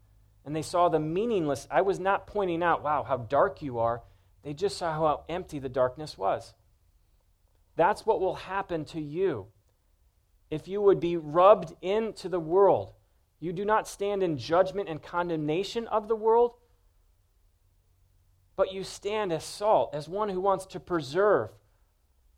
And 0.43 0.53
they 0.53 0.61
saw 0.61 0.89
the 0.89 0.99
meaningless. 0.99 1.69
I 1.71 1.83
was 1.83 2.01
not 2.01 2.27
pointing 2.27 2.61
out, 2.61 2.83
wow, 2.83 3.03
how 3.03 3.15
dark 3.15 3.61
you 3.61 3.79
are. 3.79 4.01
They 4.43 4.53
just 4.53 4.77
saw 4.77 4.91
how 4.91 5.23
empty 5.29 5.59
the 5.59 5.69
darkness 5.69 6.17
was. 6.17 6.53
That's 7.77 8.05
what 8.05 8.19
will 8.19 8.35
happen 8.35 8.83
to 8.87 8.99
you. 8.99 9.47
If 10.51 10.67
you 10.67 10.81
would 10.81 10.99
be 10.99 11.15
rubbed 11.15 11.73
into 11.81 12.27
the 12.27 12.41
world, 12.41 12.91
you 13.43 13.51
do 13.51 13.65
not 13.65 13.89
stand 13.89 14.23
in 14.23 14.37
judgment 14.37 14.87
and 14.87 15.03
condemnation 15.03 15.85
of 15.87 16.07
the 16.07 16.15
world, 16.15 16.53
but 18.55 18.71
you 18.71 18.85
stand 18.85 19.33
as 19.33 19.43
salt, 19.43 19.93
as 19.93 20.07
one 20.07 20.29
who 20.29 20.39
wants 20.39 20.65
to 20.67 20.79
preserve 20.79 21.49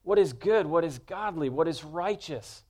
what 0.01 0.17
is 0.17 0.33
good, 0.33 0.65
what 0.65 0.83
is 0.83 0.97
godly, 0.97 1.47
what 1.47 1.67
is 1.67 1.83
righteous. 1.83 2.63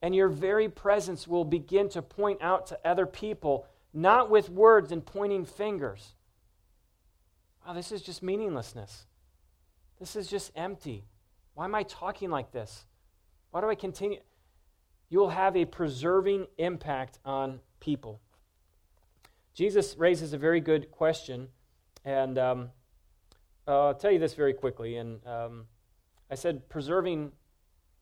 And 0.00 0.14
your 0.14 0.28
very 0.28 0.66
presence 0.70 1.28
will 1.28 1.44
begin 1.44 1.90
to 1.90 2.00
point 2.00 2.40
out 2.40 2.68
to 2.68 2.78
other 2.86 3.04
people, 3.04 3.66
not 3.92 4.30
with 4.30 4.48
words 4.48 4.92
and 4.92 5.04
pointing 5.04 5.44
fingers. 5.44 6.14
Oh, 7.68 7.74
this 7.74 7.92
is 7.92 8.00
just 8.00 8.22
meaninglessness. 8.22 9.04
This 10.00 10.16
is 10.16 10.26
just 10.26 10.52
empty. 10.56 11.04
Why 11.52 11.66
am 11.66 11.74
I 11.74 11.82
talking 11.82 12.30
like 12.30 12.50
this? 12.50 12.86
Why 13.50 13.60
do 13.60 13.68
I 13.68 13.74
continue? 13.74 14.20
You 15.12 15.18
will 15.18 15.28
have 15.28 15.58
a 15.58 15.66
preserving 15.66 16.46
impact 16.56 17.18
on 17.22 17.60
people. 17.80 18.18
Jesus 19.52 19.94
raises 19.98 20.32
a 20.32 20.38
very 20.38 20.58
good 20.58 20.90
question, 20.90 21.48
and 22.02 22.38
um, 22.38 22.70
I'll 23.68 23.92
tell 23.92 24.10
you 24.10 24.18
this 24.18 24.32
very 24.32 24.54
quickly. 24.54 24.96
And 24.96 25.20
um, 25.26 25.66
I 26.30 26.34
said 26.34 26.66
preserving 26.70 27.32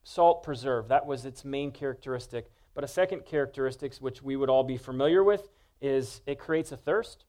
salt 0.05 0.41
preserve, 0.43 0.87
that 0.87 1.05
was 1.05 1.25
its 1.25 1.43
main 1.43 1.71
characteristic. 1.71 2.49
But 2.75 2.85
a 2.85 2.87
second 2.87 3.25
characteristic, 3.25 3.93
which 3.95 4.23
we 4.23 4.37
would 4.37 4.49
all 4.49 4.63
be 4.63 4.77
familiar 4.77 5.21
with, 5.21 5.49
is 5.81 6.21
it 6.25 6.39
creates 6.39 6.71
a 6.71 6.77
thirst. 6.77 7.25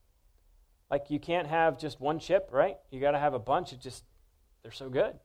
Like 0.92 1.10
you 1.10 1.18
can't 1.18 1.48
have 1.48 1.76
just 1.76 2.00
one 2.00 2.20
chip, 2.20 2.50
right? 2.52 2.76
You 2.92 3.00
got 3.00 3.10
to 3.10 3.18
have 3.18 3.34
a 3.34 3.40
bunch. 3.40 3.72
It 3.72 3.80
just 3.80 4.04
they're 4.62 4.70
so 4.70 4.88
good. 4.88 5.18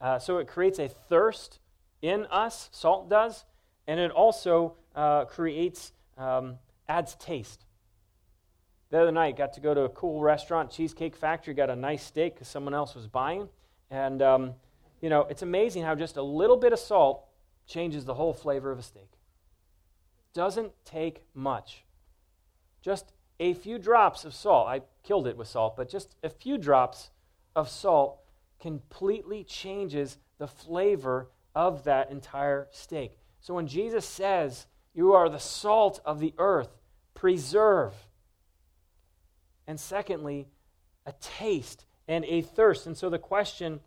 Uh, 0.00 0.20
so 0.20 0.38
it 0.38 0.46
creates 0.46 0.78
a 0.78 0.86
thirst 0.86 1.58
in 2.00 2.26
us, 2.26 2.70
salt 2.72 3.10
does, 3.10 3.46
and 3.86 4.00
it 4.00 4.10
also 4.10 4.74
uh, 4.94 5.24
creates, 5.24 5.92
um, 6.18 6.58
adds 6.88 7.14
taste. 7.16 7.64
The 8.90 9.00
other 9.00 9.12
night, 9.12 9.36
got 9.36 9.52
to 9.54 9.60
go 9.60 9.72
to 9.72 9.82
a 9.82 9.88
cool 9.88 10.20
restaurant, 10.20 10.70
Cheesecake 10.70 11.14
Factory, 11.14 11.54
got 11.54 11.70
a 11.70 11.76
nice 11.76 12.04
steak 12.04 12.34
because 12.34 12.48
someone 12.48 12.74
else 12.74 12.94
was 12.94 13.06
buying. 13.06 13.48
And, 13.90 14.20
um, 14.20 14.54
you 15.00 15.08
know, 15.08 15.26
it's 15.30 15.42
amazing 15.42 15.84
how 15.84 15.94
just 15.94 16.16
a 16.16 16.22
little 16.22 16.56
bit 16.56 16.72
of 16.72 16.78
salt 16.78 17.24
changes 17.66 18.04
the 18.04 18.14
whole 18.14 18.32
flavor 18.32 18.72
of 18.72 18.78
a 18.80 18.82
steak. 18.82 19.10
Doesn't 20.34 20.72
take 20.84 21.22
much. 21.34 21.84
Just 22.82 23.12
a 23.38 23.54
few 23.54 23.78
drops 23.78 24.24
of 24.24 24.34
salt. 24.34 24.68
I 24.68 24.82
killed 25.04 25.26
it 25.26 25.36
with 25.36 25.48
salt, 25.48 25.76
but 25.76 25.88
just 25.88 26.16
a 26.22 26.28
few 26.28 26.58
drops 26.58 27.10
of 27.54 27.68
salt 27.68 28.18
completely 28.60 29.44
changes 29.44 30.18
the 30.38 30.48
flavor 30.48 31.30
of 31.54 31.84
that 31.84 32.10
entire 32.10 32.68
steak. 32.70 33.19
So 33.40 33.54
when 33.54 33.66
Jesus 33.66 34.04
says, 34.04 34.66
You 34.94 35.14
are 35.14 35.28
the 35.28 35.38
salt 35.38 36.00
of 36.04 36.20
the 36.20 36.34
earth, 36.38 36.68
preserve. 37.14 37.94
And 39.66 39.78
secondly, 39.78 40.48
a 41.06 41.12
taste 41.20 41.84
and 42.08 42.24
a 42.24 42.42
thirst. 42.42 42.86
And 42.86 42.96
so 42.96 43.08
the 43.08 43.18
question 43.18 43.80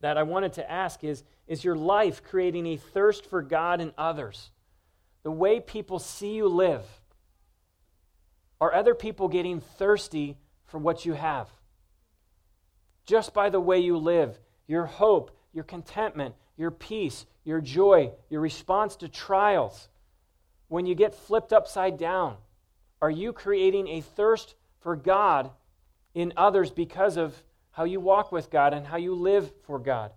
that 0.00 0.16
I 0.16 0.22
wanted 0.22 0.54
to 0.54 0.70
ask 0.70 1.04
is 1.04 1.24
Is 1.46 1.64
your 1.64 1.76
life 1.76 2.22
creating 2.22 2.66
a 2.66 2.76
thirst 2.76 3.26
for 3.26 3.42
God 3.42 3.80
and 3.80 3.92
others? 3.98 4.50
The 5.22 5.30
way 5.30 5.60
people 5.60 5.98
see 5.98 6.34
you 6.34 6.48
live. 6.48 6.84
Are 8.60 8.74
other 8.74 8.94
people 8.94 9.28
getting 9.28 9.60
thirsty 9.60 10.36
for 10.66 10.78
what 10.78 11.04
you 11.06 11.12
have? 11.12 11.48
just 13.08 13.32
by 13.32 13.48
the 13.48 13.58
way 13.58 13.78
you 13.78 13.96
live, 13.96 14.38
your 14.66 14.84
hope, 14.84 15.30
your 15.54 15.64
contentment, 15.64 16.34
your 16.58 16.70
peace, 16.70 17.24
your 17.44 17.62
joy, 17.62 18.10
your 18.28 18.42
response 18.42 18.96
to 18.96 19.08
trials. 19.08 19.88
When 20.66 20.84
you 20.84 20.94
get 20.94 21.14
flipped 21.14 21.54
upside 21.54 21.96
down, 21.96 22.36
are 23.00 23.10
you 23.10 23.32
creating 23.32 23.88
a 23.88 24.02
thirst 24.02 24.54
for 24.80 24.96
God 24.96 25.50
in 26.14 26.34
others 26.36 26.70
because 26.70 27.16
of 27.16 27.42
how 27.70 27.84
you 27.84 28.00
walk 28.00 28.32
with 28.32 28.50
God 28.50 28.74
and 28.74 28.86
how 28.86 28.96
you 28.96 29.14
live 29.14 29.50
for 29.62 29.78
God? 29.78 30.10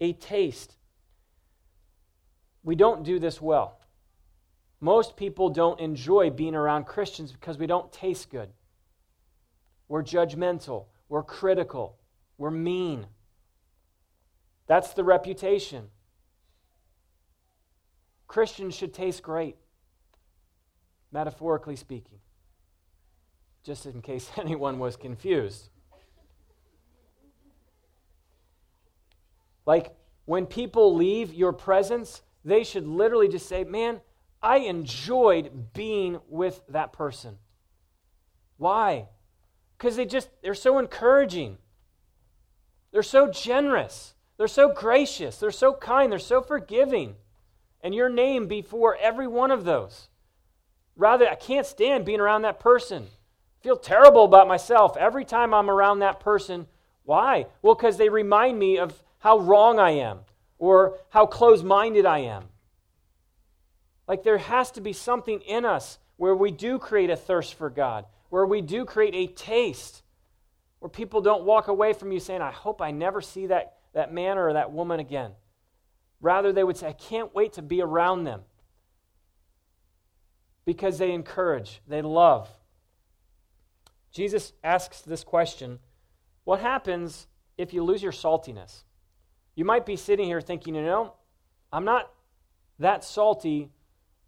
A 0.00 0.12
taste. 0.14 0.76
We 2.62 2.76
don't 2.76 3.02
do 3.02 3.18
this 3.18 3.42
well. 3.42 3.78
Most 4.80 5.16
people 5.16 5.50
don't 5.50 5.80
enjoy 5.80 6.30
being 6.30 6.54
around 6.54 6.86
Christians 6.86 7.32
because 7.32 7.58
we 7.58 7.66
don't 7.66 7.92
taste 7.92 8.30
good. 8.30 8.48
We're 9.88 10.02
judgmental, 10.02 10.86
we're 11.08 11.22
critical, 11.22 11.98
we're 12.38 12.50
mean. 12.50 13.06
That's 14.72 14.94
the 14.94 15.04
reputation. 15.04 15.90
Christians 18.26 18.74
should 18.74 18.94
taste 18.94 19.22
great, 19.22 19.56
metaphorically 21.12 21.76
speaking, 21.76 22.20
just 23.64 23.84
in 23.84 24.00
case 24.00 24.30
anyone 24.38 24.78
was 24.78 24.96
confused. 24.96 25.68
Like 29.66 29.94
when 30.24 30.46
people 30.46 30.96
leave 30.96 31.34
your 31.34 31.52
presence, 31.52 32.22
they 32.42 32.64
should 32.64 32.86
literally 32.86 33.28
just 33.28 33.46
say, 33.46 33.64
Man, 33.64 34.00
I 34.42 34.60
enjoyed 34.60 35.74
being 35.74 36.18
with 36.30 36.62
that 36.70 36.94
person. 36.94 37.36
Why? 38.56 39.08
Because 39.76 39.96
they 39.96 40.06
just, 40.06 40.30
they're 40.40 40.54
so 40.54 40.78
encouraging. 40.78 41.58
They're 42.90 43.02
so 43.02 43.28
generous. 43.28 44.14
They're 44.36 44.48
so 44.48 44.72
gracious. 44.72 45.38
They're 45.38 45.50
so 45.50 45.74
kind. 45.74 46.10
They're 46.10 46.18
so 46.18 46.40
forgiving. 46.40 47.16
And 47.82 47.94
your 47.94 48.08
name 48.08 48.46
before 48.46 48.96
every 49.00 49.26
one 49.26 49.50
of 49.50 49.64
those. 49.64 50.08
Rather, 50.96 51.28
I 51.28 51.34
can't 51.34 51.66
stand 51.66 52.04
being 52.04 52.20
around 52.20 52.42
that 52.42 52.60
person. 52.60 53.04
I 53.04 53.62
feel 53.62 53.76
terrible 53.76 54.24
about 54.24 54.48
myself 54.48 54.96
every 54.96 55.24
time 55.24 55.54
I'm 55.54 55.70
around 55.70 56.00
that 56.00 56.20
person. 56.20 56.66
Why? 57.04 57.46
Well, 57.62 57.74
because 57.74 57.96
they 57.96 58.08
remind 58.08 58.58
me 58.58 58.78
of 58.78 59.02
how 59.18 59.38
wrong 59.38 59.78
I 59.78 59.90
am 59.92 60.20
or 60.58 60.98
how 61.10 61.26
close 61.26 61.62
minded 61.62 62.06
I 62.06 62.20
am. 62.20 62.44
Like 64.06 64.22
there 64.22 64.38
has 64.38 64.70
to 64.72 64.80
be 64.80 64.92
something 64.92 65.40
in 65.40 65.64
us 65.64 65.98
where 66.16 66.34
we 66.34 66.50
do 66.50 66.78
create 66.78 67.10
a 67.10 67.16
thirst 67.16 67.54
for 67.54 67.70
God, 67.70 68.04
where 68.28 68.46
we 68.46 68.60
do 68.60 68.84
create 68.84 69.14
a 69.14 69.32
taste 69.32 70.02
where 70.82 70.90
people 70.90 71.20
don't 71.20 71.44
walk 71.44 71.68
away 71.68 71.92
from 71.92 72.10
you 72.10 72.18
saying, 72.18 72.42
I 72.42 72.50
hope 72.50 72.82
I 72.82 72.90
never 72.90 73.20
see 73.20 73.46
that, 73.46 73.76
that 73.92 74.12
man 74.12 74.38
or 74.38 74.52
that 74.52 74.72
woman 74.72 75.00
again. 75.00 75.32
Rather, 76.20 76.52
they 76.52 76.64
would 76.64 76.76
say, 76.76 76.88
I 76.88 76.92
can't 76.92 77.34
wait 77.34 77.54
to 77.54 77.62
be 77.62 77.82
around 77.82 78.24
them 78.24 78.42
because 80.64 80.98
they 80.98 81.12
encourage, 81.12 81.80
they 81.88 82.02
love. 82.02 82.48
Jesus 84.12 84.52
asks 84.62 85.00
this 85.00 85.24
question 85.24 85.78
What 86.44 86.60
happens 86.60 87.26
if 87.58 87.72
you 87.72 87.82
lose 87.82 88.02
your 88.02 88.12
saltiness? 88.12 88.84
You 89.54 89.64
might 89.64 89.84
be 89.84 89.96
sitting 89.96 90.26
here 90.26 90.40
thinking, 90.40 90.74
you 90.74 90.82
know, 90.82 91.14
I'm 91.72 91.84
not 91.84 92.12
that 92.78 93.04
salty 93.04 93.70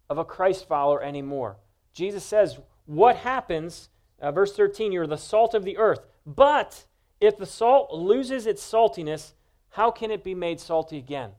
of 0.09 0.17
a 0.17 0.25
Christ 0.25 0.67
follower 0.67 1.01
anymore. 1.01 1.57
Jesus 1.93 2.23
says, 2.23 2.59
What 2.85 3.17
happens? 3.17 3.89
Uh, 4.21 4.31
verse 4.31 4.55
13, 4.55 4.91
you're 4.91 5.07
the 5.07 5.17
salt 5.17 5.53
of 5.53 5.63
the 5.63 5.77
earth. 5.77 6.05
But 6.25 6.85
If 7.21 7.37
the 7.37 7.45
salt 7.45 7.93
loses 7.93 8.45
its 8.45 8.61
saltiness, 8.61 9.33
how 9.75 9.91
can 9.91 10.09
it 10.09 10.23
be 10.23 10.33
made 10.33 10.61
salty 10.61 10.97
again? 10.97 11.31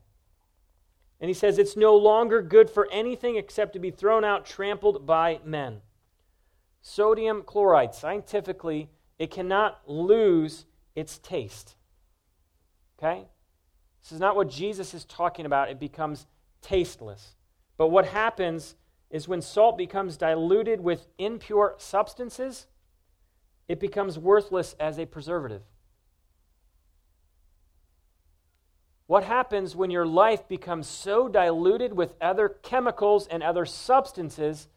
And 1.19 1.27
he 1.27 1.33
says 1.33 1.57
it's 1.57 1.75
no 1.75 1.95
longer 1.95 2.43
good 2.43 2.69
for 2.69 2.87
anything 2.91 3.35
except 3.35 3.73
to 3.73 3.79
be 3.79 3.89
thrown 3.89 4.23
out, 4.23 4.45
trampled 4.45 5.07
by 5.07 5.39
men. 5.43 5.81
Sodium 6.83 7.41
chloride, 7.41 7.95
scientifically, 7.95 8.91
it 9.17 9.31
cannot 9.31 9.81
lose 9.87 10.65
its 10.95 11.17
taste. 11.17 11.77
Okay? 12.99 13.25
This 14.03 14.11
is 14.11 14.19
not 14.19 14.35
what 14.35 14.51
Jesus 14.51 14.93
is 14.93 15.03
talking 15.03 15.47
about. 15.47 15.71
It 15.71 15.79
becomes 15.79 16.27
tasteless. 16.61 17.33
But 17.75 17.87
what 17.87 18.05
happens 18.05 18.75
is 19.09 19.27
when 19.27 19.41
salt 19.41 19.79
becomes 19.79 20.15
diluted 20.15 20.79
with 20.79 21.07
impure 21.17 21.73
substances, 21.79 22.67
it 23.67 23.79
becomes 23.79 24.19
worthless 24.19 24.75
as 24.79 24.99
a 24.99 25.07
preservative. 25.07 25.63
What 29.07 29.23
happens 29.23 29.75
when 29.75 29.89
your 29.89 30.05
life 30.05 30.47
becomes 30.47 30.85
so 30.85 31.29
diluted 31.29 31.93
with 31.93 32.13
other 32.21 32.49
chemicals 32.49 33.25
and 33.27 33.41
other 33.41 33.65
substances, 33.65 34.67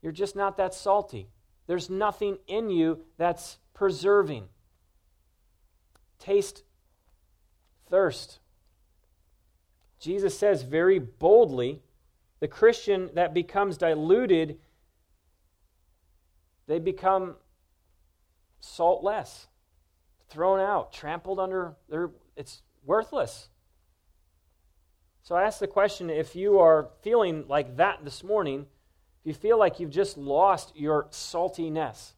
you're 0.00 0.12
just 0.12 0.34
not 0.34 0.56
that 0.56 0.74
salty. 0.74 1.28
There's 1.66 1.90
nothing 1.90 2.38
in 2.46 2.70
you 2.70 3.04
that's 3.18 3.58
preserving. 3.74 4.48
Taste 6.18 6.62
thirst. 7.88 8.38
Jesus 10.00 10.36
says 10.36 10.62
very 10.62 10.98
boldly 10.98 11.82
the 12.40 12.48
Christian 12.48 13.10
that 13.14 13.34
becomes 13.34 13.76
diluted, 13.76 14.58
they 16.66 16.78
become 16.78 17.36
saltless, 18.58 19.46
thrown 20.28 20.58
out, 20.58 20.92
trampled 20.92 21.38
under 21.38 21.76
their 21.88 22.10
it's 22.36 22.62
worthless. 22.84 23.48
So 25.22 25.34
I 25.36 25.44
ask 25.44 25.60
the 25.60 25.66
question 25.66 26.10
if 26.10 26.34
you 26.34 26.58
are 26.58 26.90
feeling 27.02 27.44
like 27.48 27.76
that 27.76 28.04
this 28.04 28.24
morning, 28.24 28.66
if 29.20 29.26
you 29.26 29.34
feel 29.34 29.58
like 29.58 29.78
you've 29.78 29.90
just 29.90 30.18
lost 30.18 30.72
your 30.74 31.04
saltiness, 31.10 32.12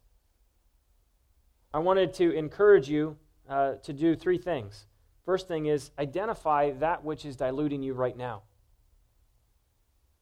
I 1.72 1.78
wanted 1.78 2.14
to 2.14 2.30
encourage 2.32 2.88
you 2.88 3.16
uh, 3.48 3.74
to 3.82 3.92
do 3.92 4.16
three 4.16 4.38
things. 4.38 4.86
First 5.24 5.48
thing 5.48 5.66
is 5.66 5.90
identify 5.98 6.70
that 6.72 7.04
which 7.04 7.24
is 7.24 7.36
diluting 7.36 7.82
you 7.82 7.94
right 7.94 8.16
now 8.16 8.42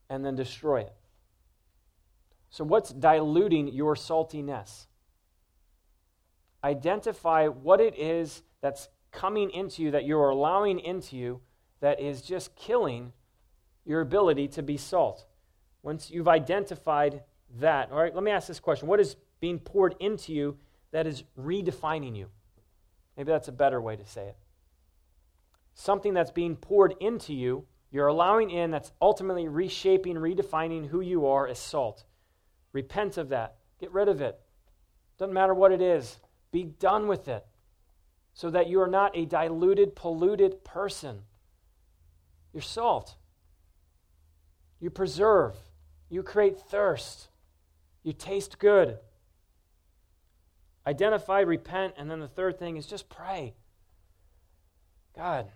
and 0.08 0.24
then 0.24 0.34
destroy 0.34 0.80
it. 0.80 0.94
So, 2.50 2.64
what's 2.64 2.90
diluting 2.90 3.68
your 3.68 3.94
saltiness? 3.94 4.86
Identify 6.62 7.48
what 7.48 7.80
it 7.80 7.98
is 7.98 8.42
that's 8.60 8.88
coming 9.12 9.50
into 9.50 9.82
you, 9.82 9.90
that 9.92 10.04
you're 10.04 10.30
allowing 10.30 10.80
into 10.80 11.16
you, 11.16 11.40
that 11.80 12.00
is 12.00 12.22
just 12.22 12.56
killing 12.56 13.12
your 13.84 14.00
ability 14.00 14.48
to 14.48 14.62
be 14.62 14.76
salt. 14.76 15.26
Once 15.82 16.10
you've 16.10 16.28
identified 16.28 17.22
that, 17.58 17.90
all 17.90 17.98
right, 17.98 18.14
let 18.14 18.24
me 18.24 18.30
ask 18.30 18.48
this 18.48 18.60
question 18.60 18.88
What 18.88 19.00
is 19.00 19.16
being 19.40 19.58
poured 19.58 19.94
into 20.00 20.32
you 20.32 20.56
that 20.92 21.06
is 21.06 21.24
redefining 21.38 22.16
you? 22.16 22.28
Maybe 23.16 23.30
that's 23.30 23.48
a 23.48 23.52
better 23.52 23.80
way 23.80 23.96
to 23.96 24.06
say 24.06 24.28
it. 24.28 24.36
Something 25.74 26.14
that's 26.14 26.30
being 26.30 26.56
poured 26.56 26.94
into 27.00 27.34
you, 27.34 27.66
you're 27.90 28.06
allowing 28.06 28.50
in, 28.50 28.70
that's 28.70 28.92
ultimately 29.00 29.48
reshaping, 29.48 30.16
redefining 30.16 30.88
who 30.88 31.00
you 31.00 31.26
are 31.26 31.46
as 31.46 31.58
salt. 31.58 32.04
Repent 32.72 33.18
of 33.18 33.30
that. 33.30 33.56
Get 33.78 33.92
rid 33.92 34.08
of 34.08 34.22
it. 34.22 34.40
Doesn't 35.18 35.34
matter 35.34 35.54
what 35.54 35.72
it 35.72 35.82
is. 35.82 36.18
Be 36.52 36.64
done 36.64 37.06
with 37.06 37.28
it 37.28 37.44
so 38.34 38.50
that 38.50 38.68
you 38.68 38.80
are 38.80 38.88
not 38.88 39.16
a 39.16 39.24
diluted, 39.24 39.94
polluted 39.94 40.64
person. 40.64 41.22
You're 42.52 42.62
salt. 42.62 43.16
You 44.80 44.90
preserve. 44.90 45.54
You 46.08 46.22
create 46.22 46.58
thirst. 46.58 47.28
You 48.02 48.12
taste 48.12 48.58
good. 48.58 48.98
Identify, 50.86 51.40
repent, 51.40 51.94
and 51.96 52.10
then 52.10 52.20
the 52.20 52.28
third 52.28 52.58
thing 52.58 52.76
is 52.76 52.86
just 52.86 53.08
pray. 53.08 53.54
God, 55.16 55.46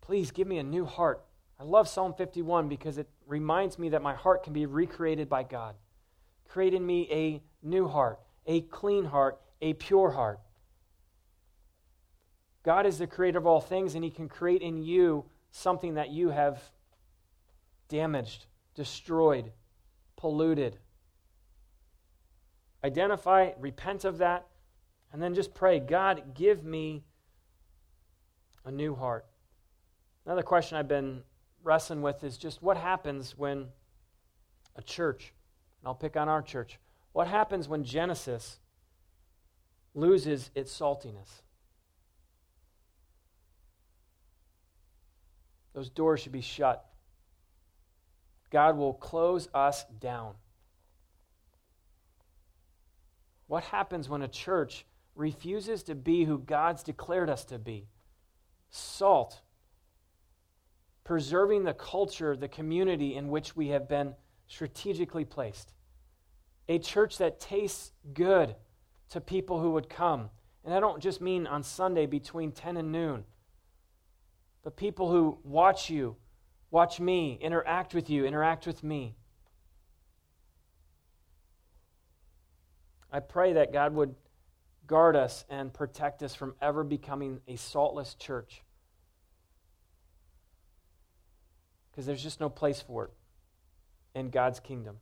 please 0.00 0.30
give 0.30 0.46
me 0.46 0.58
a 0.58 0.62
new 0.62 0.84
heart. 0.84 1.24
I 1.58 1.64
love 1.64 1.88
Psalm 1.88 2.14
51 2.14 2.68
because 2.68 2.98
it 2.98 3.08
reminds 3.26 3.78
me 3.78 3.88
that 3.88 4.02
my 4.02 4.14
heart 4.14 4.44
can 4.44 4.52
be 4.52 4.66
recreated 4.66 5.28
by 5.28 5.42
God. 5.42 5.74
Create 6.48 6.74
in 6.74 6.86
me 6.86 7.08
a 7.10 7.42
new 7.66 7.88
heart, 7.88 8.20
a 8.46 8.60
clean 8.60 9.06
heart, 9.06 9.40
a 9.60 9.72
pure 9.72 10.10
heart. 10.10 10.38
God 12.68 12.84
is 12.84 12.98
the 12.98 13.06
creator 13.06 13.38
of 13.38 13.46
all 13.46 13.62
things, 13.62 13.94
and 13.94 14.04
He 14.04 14.10
can 14.10 14.28
create 14.28 14.60
in 14.60 14.82
you 14.82 15.24
something 15.52 15.94
that 15.94 16.10
you 16.10 16.28
have 16.28 16.60
damaged, 17.88 18.44
destroyed, 18.74 19.52
polluted. 20.18 20.76
Identify, 22.84 23.52
repent 23.58 24.04
of 24.04 24.18
that, 24.18 24.48
and 25.10 25.22
then 25.22 25.34
just 25.34 25.54
pray 25.54 25.80
God, 25.80 26.34
give 26.34 26.62
me 26.62 27.04
a 28.66 28.70
new 28.70 28.94
heart. 28.94 29.24
Another 30.26 30.42
question 30.42 30.76
I've 30.76 30.88
been 30.88 31.22
wrestling 31.62 32.02
with 32.02 32.22
is 32.22 32.36
just 32.36 32.62
what 32.62 32.76
happens 32.76 33.32
when 33.34 33.68
a 34.76 34.82
church, 34.82 35.32
and 35.80 35.88
I'll 35.88 35.94
pick 35.94 36.18
on 36.18 36.28
our 36.28 36.42
church, 36.42 36.78
what 37.14 37.28
happens 37.28 37.66
when 37.66 37.82
Genesis 37.82 38.58
loses 39.94 40.50
its 40.54 40.78
saltiness? 40.78 41.40
Those 45.78 45.90
doors 45.90 46.18
should 46.18 46.32
be 46.32 46.40
shut. 46.40 46.84
God 48.50 48.76
will 48.76 48.94
close 48.94 49.48
us 49.54 49.84
down. 50.00 50.34
What 53.46 53.62
happens 53.62 54.08
when 54.08 54.22
a 54.22 54.26
church 54.26 54.84
refuses 55.14 55.84
to 55.84 55.94
be 55.94 56.24
who 56.24 56.40
God's 56.40 56.82
declared 56.82 57.30
us 57.30 57.44
to 57.44 57.60
be? 57.60 57.86
Salt, 58.70 59.40
preserving 61.04 61.62
the 61.62 61.74
culture, 61.74 62.36
the 62.36 62.48
community 62.48 63.14
in 63.14 63.28
which 63.28 63.54
we 63.54 63.68
have 63.68 63.88
been 63.88 64.16
strategically 64.48 65.24
placed. 65.24 65.74
A 66.68 66.80
church 66.80 67.18
that 67.18 67.38
tastes 67.38 67.92
good 68.14 68.56
to 69.10 69.20
people 69.20 69.60
who 69.60 69.70
would 69.70 69.88
come. 69.88 70.30
And 70.64 70.74
I 70.74 70.80
don't 70.80 71.00
just 71.00 71.20
mean 71.20 71.46
on 71.46 71.62
Sunday 71.62 72.06
between 72.06 72.50
10 72.50 72.78
and 72.78 72.90
noon 72.90 73.22
but 74.62 74.76
people 74.76 75.10
who 75.10 75.38
watch 75.44 75.90
you, 75.90 76.16
watch 76.70 77.00
me, 77.00 77.38
interact 77.40 77.94
with 77.94 78.10
you, 78.10 78.26
interact 78.26 78.66
with 78.66 78.82
me. 78.82 79.14
I 83.10 83.20
pray 83.20 83.54
that 83.54 83.72
God 83.72 83.94
would 83.94 84.14
guard 84.86 85.16
us 85.16 85.44
and 85.48 85.72
protect 85.72 86.22
us 86.22 86.34
from 86.34 86.54
ever 86.60 86.84
becoming 86.84 87.40
a 87.46 87.56
saltless 87.56 88.14
church. 88.14 88.62
Because 91.90 92.06
there's 92.06 92.22
just 92.22 92.40
no 92.40 92.48
place 92.48 92.80
for 92.80 93.04
it 93.04 93.10
in 94.14 94.30
God's 94.30 94.60
kingdom. 94.60 94.96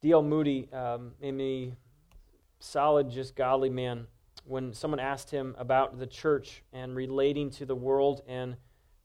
D.L. 0.00 0.22
Moody, 0.22 0.68
um, 0.72 1.12
a 1.22 1.72
solid, 2.60 3.10
just 3.10 3.34
godly 3.34 3.70
man, 3.70 4.06
when 4.46 4.72
someone 4.72 5.00
asked 5.00 5.30
him 5.30 5.54
about 5.58 5.98
the 5.98 6.06
church 6.06 6.62
and 6.72 6.94
relating 6.94 7.50
to 7.50 7.66
the 7.66 7.74
world 7.74 8.22
and 8.28 8.56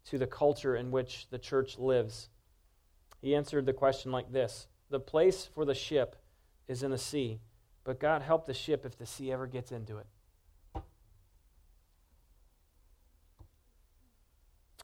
to 0.05 0.17
the 0.17 0.27
culture 0.27 0.75
in 0.75 0.91
which 0.91 1.27
the 1.29 1.39
church 1.39 1.77
lives. 1.77 2.29
He 3.21 3.35
answered 3.35 3.65
the 3.65 3.73
question 3.73 4.11
like 4.11 4.31
this 4.31 4.67
The 4.89 4.99
place 4.99 5.49
for 5.53 5.65
the 5.65 5.75
ship 5.75 6.15
is 6.67 6.83
in 6.83 6.91
the 6.91 6.97
sea, 6.97 7.39
but 7.83 7.99
God 7.99 8.21
help 8.21 8.45
the 8.45 8.53
ship 8.53 8.85
if 8.85 8.97
the 8.97 9.05
sea 9.05 9.31
ever 9.31 9.47
gets 9.47 9.71
into 9.71 9.97
it. 9.97 10.07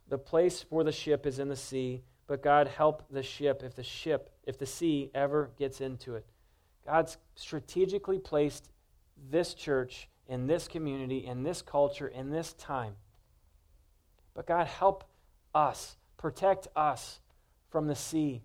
The 0.10 0.18
place 0.18 0.64
for 0.64 0.84
the 0.84 0.92
ship 0.92 1.26
is 1.26 1.38
in 1.38 1.50
the 1.50 1.56
sea, 1.56 2.04
but 2.28 2.42
God 2.42 2.68
help 2.68 3.04
the 3.10 3.24
ship 3.24 3.62
if 3.64 3.76
the 3.76 3.84
ship, 3.84 4.32
if 4.44 4.58
the 4.58 4.66
sea 4.66 5.12
ever 5.14 5.52
gets 5.58 5.82
into 5.82 6.16
it. 6.16 6.26
God's 6.86 7.18
strategically 7.36 8.18
placed 8.18 8.72
this 9.30 9.54
church 9.54 10.08
in 10.28 10.48
this 10.48 10.68
community, 10.68 11.26
in 11.26 11.44
this 11.44 11.62
culture, 11.62 12.08
in 12.08 12.30
this 12.30 12.54
time. 12.54 12.96
But 14.34 14.46
God, 14.46 14.68
help 14.68 15.06
us, 15.56 15.98
protect 16.18 16.68
us 16.76 17.20
from 17.70 17.88
the 17.88 17.96
sea, 17.96 18.44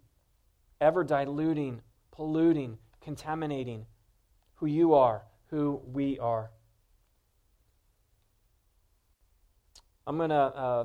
ever 0.80 1.04
diluting, 1.04 1.82
polluting, 2.10 2.78
contaminating 3.00 3.86
who 4.56 4.66
you 4.66 4.94
are, 4.94 5.22
who 5.48 5.80
we 5.92 6.18
are. 6.18 6.50
I'm 10.06 10.16
going 10.16 10.30
to 10.30 10.34
uh, 10.34 10.84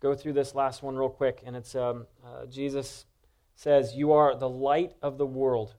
go 0.00 0.14
through 0.14 0.34
this 0.34 0.54
last 0.54 0.82
one 0.82 0.96
real 0.96 1.08
quick, 1.08 1.42
and 1.44 1.56
it's 1.56 1.74
um, 1.74 2.06
uh, 2.24 2.46
Jesus 2.46 3.06
says, 3.54 3.94
You 3.94 4.12
are 4.12 4.34
the 4.34 4.48
light 4.48 4.92
of 5.02 5.18
the 5.18 5.26
world. 5.26 5.74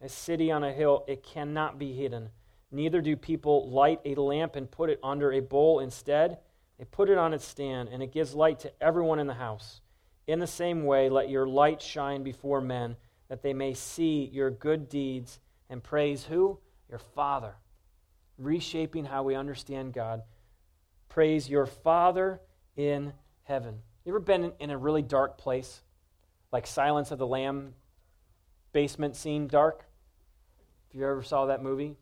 A 0.00 0.08
city 0.08 0.50
on 0.50 0.64
a 0.64 0.72
hill, 0.72 1.04
it 1.06 1.22
cannot 1.22 1.78
be 1.78 1.92
hidden. 1.92 2.30
Neither 2.70 3.00
do 3.00 3.16
people 3.16 3.70
light 3.70 4.00
a 4.04 4.14
lamp 4.14 4.56
and 4.56 4.70
put 4.70 4.90
it 4.90 5.00
under 5.02 5.32
a 5.32 5.40
bowl. 5.40 5.80
Instead, 5.80 6.38
they 6.78 6.84
put 6.84 7.10
it 7.10 7.18
on 7.18 7.34
its 7.34 7.44
stand, 7.44 7.88
and 7.90 8.02
it 8.02 8.12
gives 8.12 8.34
light 8.34 8.60
to 8.60 8.72
everyone 8.80 9.18
in 9.18 9.26
the 9.26 9.34
house. 9.34 9.80
In 10.26 10.38
the 10.38 10.46
same 10.46 10.84
way, 10.84 11.10
let 11.10 11.28
your 11.28 11.46
light 11.46 11.82
shine 11.82 12.22
before 12.22 12.60
men, 12.60 12.96
that 13.28 13.42
they 13.42 13.52
may 13.52 13.74
see 13.74 14.30
your 14.32 14.50
good 14.50 14.88
deeds 14.88 15.40
and 15.68 15.82
praise 15.82 16.24
who? 16.24 16.58
Your 16.88 16.98
Father. 16.98 17.54
Reshaping 18.38 19.04
how 19.04 19.22
we 19.22 19.34
understand 19.34 19.92
God. 19.92 20.22
Praise 21.08 21.48
your 21.48 21.66
Father 21.66 22.40
in 22.76 23.12
heaven. 23.42 23.80
You 24.04 24.12
ever 24.12 24.20
been 24.20 24.52
in 24.58 24.70
a 24.70 24.78
really 24.78 25.02
dark 25.02 25.36
place? 25.36 25.82
Like 26.52 26.66
Silence 26.66 27.10
of 27.10 27.18
the 27.18 27.26
Lamb 27.26 27.74
basement 28.72 29.16
scene 29.16 29.46
dark? 29.46 29.84
If 30.90 30.98
you 30.98 31.06
ever 31.06 31.22
saw 31.22 31.46
that 31.46 31.62
movie, 31.62 31.96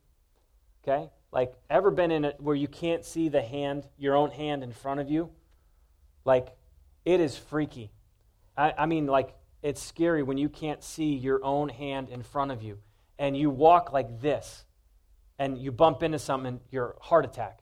okay? 0.83 1.11
Like, 1.31 1.53
ever 1.69 1.91
been 1.91 2.11
in 2.11 2.25
it 2.25 2.37
where 2.41 2.57
you 2.57 2.69
can't 2.69 3.05
see 3.05 3.29
the 3.29 3.43
hand, 3.43 3.87
your 3.99 4.17
own 4.17 4.31
hand 4.31 4.63
in 4.63 4.73
front 4.73 5.01
of 5.01 5.11
you? 5.11 5.31
Like, 6.25 6.49
it 7.05 7.21
is 7.21 7.37
freaky. 7.37 7.91
I, 8.57 8.73
I 8.79 8.87
mean, 8.87 9.07
like, 9.07 9.35
it's 9.63 9.83
scary 9.83 10.23
when 10.23 10.39
you 10.39 10.49
can't 10.49 10.83
see 10.83 11.15
your 11.15 11.45
own 11.45 11.69
hand 11.69 12.09
in 12.09 12.23
front 12.23 12.51
of 12.51 12.63
you 12.63 12.79
and 13.19 13.37
you 13.37 13.51
walk 13.51 13.93
like 13.93 14.23
this 14.23 14.65
and 15.39 15.59
you 15.59 15.71
bump 15.71 16.03
into 16.03 16.19
something, 16.19 16.61
your 16.71 16.97
heart 17.01 17.25
attack. 17.25 17.61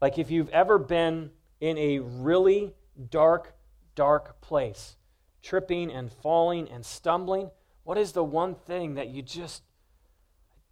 Like, 0.00 0.18
if 0.18 0.30
you've 0.30 0.48
ever 0.50 0.78
been 0.78 1.30
in 1.60 1.78
a 1.78 2.00
really 2.00 2.74
dark, 3.10 3.54
dark 3.94 4.40
place, 4.40 4.96
tripping 5.42 5.92
and 5.92 6.12
falling 6.12 6.68
and 6.70 6.84
stumbling, 6.84 7.50
what 7.84 7.96
is 7.98 8.12
the 8.12 8.24
one 8.24 8.54
thing 8.54 8.94
that 8.94 9.08
you 9.08 9.22
just 9.22 9.62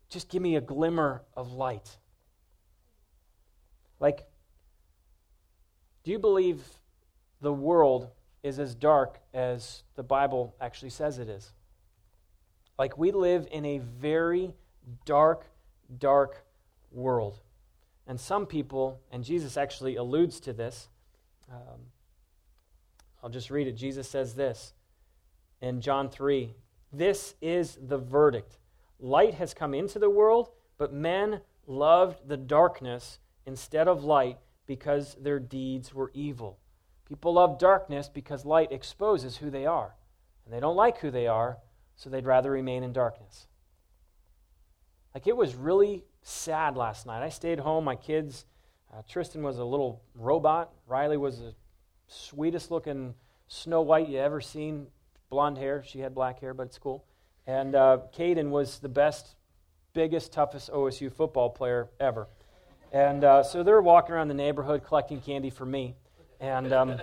just 0.09 0.29
give 0.29 0.43
me 0.43 0.57
a 0.57 0.61
glimmer 0.61 1.23
of 1.35 1.53
light? 1.53 1.97
Like 4.01 4.27
do 6.05 6.11
you 6.11 6.19
believe 6.19 6.61
the 7.41 7.53
world 7.53 8.09
is 8.43 8.59
as 8.59 8.75
dark 8.75 9.21
as 9.33 9.85
the 9.95 10.03
Bible 10.03 10.57
actually 10.61 10.91
says 10.91 11.19
it 11.19 11.29
is? 11.29 11.53
Like 12.79 12.99
we 12.99 13.13
live 13.13 13.47
in 13.53 13.65
a 13.65 13.79
very 13.79 14.53
dark 15.05 15.47
dark 15.99 16.45
world. 16.91 17.41
And 18.07 18.19
some 18.19 18.47
people, 18.47 19.01
and 19.11 19.25
Jesus 19.25 19.57
actually 19.57 19.97
alludes 19.97 20.41
to 20.41 20.53
this, 20.53 20.89
um, 21.51 21.81
I'll 23.23 23.31
just 23.31 23.51
read 23.51 23.69
it. 23.69 23.73
Jesus 23.73 24.09
says 24.09 24.35
this 24.35 24.75
in 25.61 25.81
John 25.81 26.11
3 26.11 26.55
This 26.93 27.35
is 27.41 27.79
the 27.81 27.99
verdict. 27.99 28.59
Light 29.01 29.35
has 29.35 29.55
come 29.55 29.75
into 29.75 29.99
the 29.99 30.11
world, 30.11 30.51
but 30.79 30.93
men 30.93 31.41
loved 31.67 32.29
the 32.29 32.37
darkness 32.37 33.19
instead 33.47 33.89
of 33.89 34.05
light 34.05 34.39
because 34.67 35.17
their 35.21 35.39
deeds 35.39 35.95
were 35.95 36.11
evil. 36.15 36.59
People 37.09 37.35
love 37.35 37.59
darkness 37.59 38.09
because 38.09 38.45
light 38.45 38.73
exposes 38.73 39.37
who 39.37 39.51
they 39.51 39.67
are. 39.67 39.95
And 40.45 40.55
they 40.55 40.61
don't 40.61 40.77
like 40.77 40.99
who 40.99 41.11
they 41.11 41.27
are, 41.27 41.59
so 41.97 42.11
they'd 42.11 42.27
rather 42.27 42.51
remain 42.51 42.83
in 42.83 42.93
darkness. 42.93 43.47
Like 45.15 45.27
it 45.27 45.37
was 45.37 45.55
really 45.55 46.05
sad 46.23 46.77
last 46.77 47.07
night. 47.07 47.23
I 47.23 47.29
stayed 47.29 47.59
home. 47.59 47.85
My 47.85 47.97
kids, 47.97 48.47
uh, 48.93 49.03
Tristan 49.09 49.43
was 49.43 49.59
a 49.59 49.65
little 49.65 50.03
robot. 50.15 50.73
Riley 50.87 51.17
was 51.17 51.39
the 51.39 51.55
sweetest 52.07 52.71
looking 52.71 53.15
Snow 53.49 53.83
White 53.83 54.09
you 54.09 54.19
ever 54.19 54.41
seen. 54.41 54.87
Blonde 55.33 55.57
hair. 55.57 55.83
She 55.83 56.01
had 56.01 56.15
black 56.15 56.41
hair, 56.41 56.53
but 56.53 56.65
it's 56.65 56.77
cool. 56.77 57.07
And 57.47 57.75
uh, 57.75 58.01
Caden 58.15 58.51
was 58.51 58.81
the 58.81 58.89
best, 58.91 59.35
biggest, 59.95 60.31
toughest 60.31 60.71
OSU 60.71 61.11
football 61.11 61.49
player 61.49 61.89
ever. 61.99 62.29
And 62.93 63.25
uh, 63.25 63.43
so 63.43 63.63
they're 63.63 63.81
walking 63.81 64.15
around 64.15 64.29
the 64.29 64.35
neighborhood 64.35 64.85
collecting 64.85 65.23
candy 65.23 65.49
for 65.49 65.65
me. 65.65 65.97
And 66.39 66.71
um, 66.75 67.01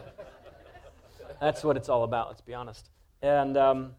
that's 1.42 1.64
what 1.64 1.76
it's 1.76 1.90
all 1.90 2.04
about, 2.04 2.28
let's 2.28 2.42
be 2.42 2.54
honest. 2.54 2.92
And 3.24 3.58
um, 3.58 3.96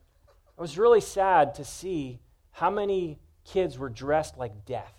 it 0.57 0.61
was 0.61 0.78
really 0.78 1.01
sad 1.01 1.57
to 1.57 1.64
see 1.64 2.20
how 2.53 2.70
many 2.70 3.18
kids 3.45 3.78
were 3.78 3.89
dressed 3.89 4.39
like 4.39 4.64
death. 4.64 4.95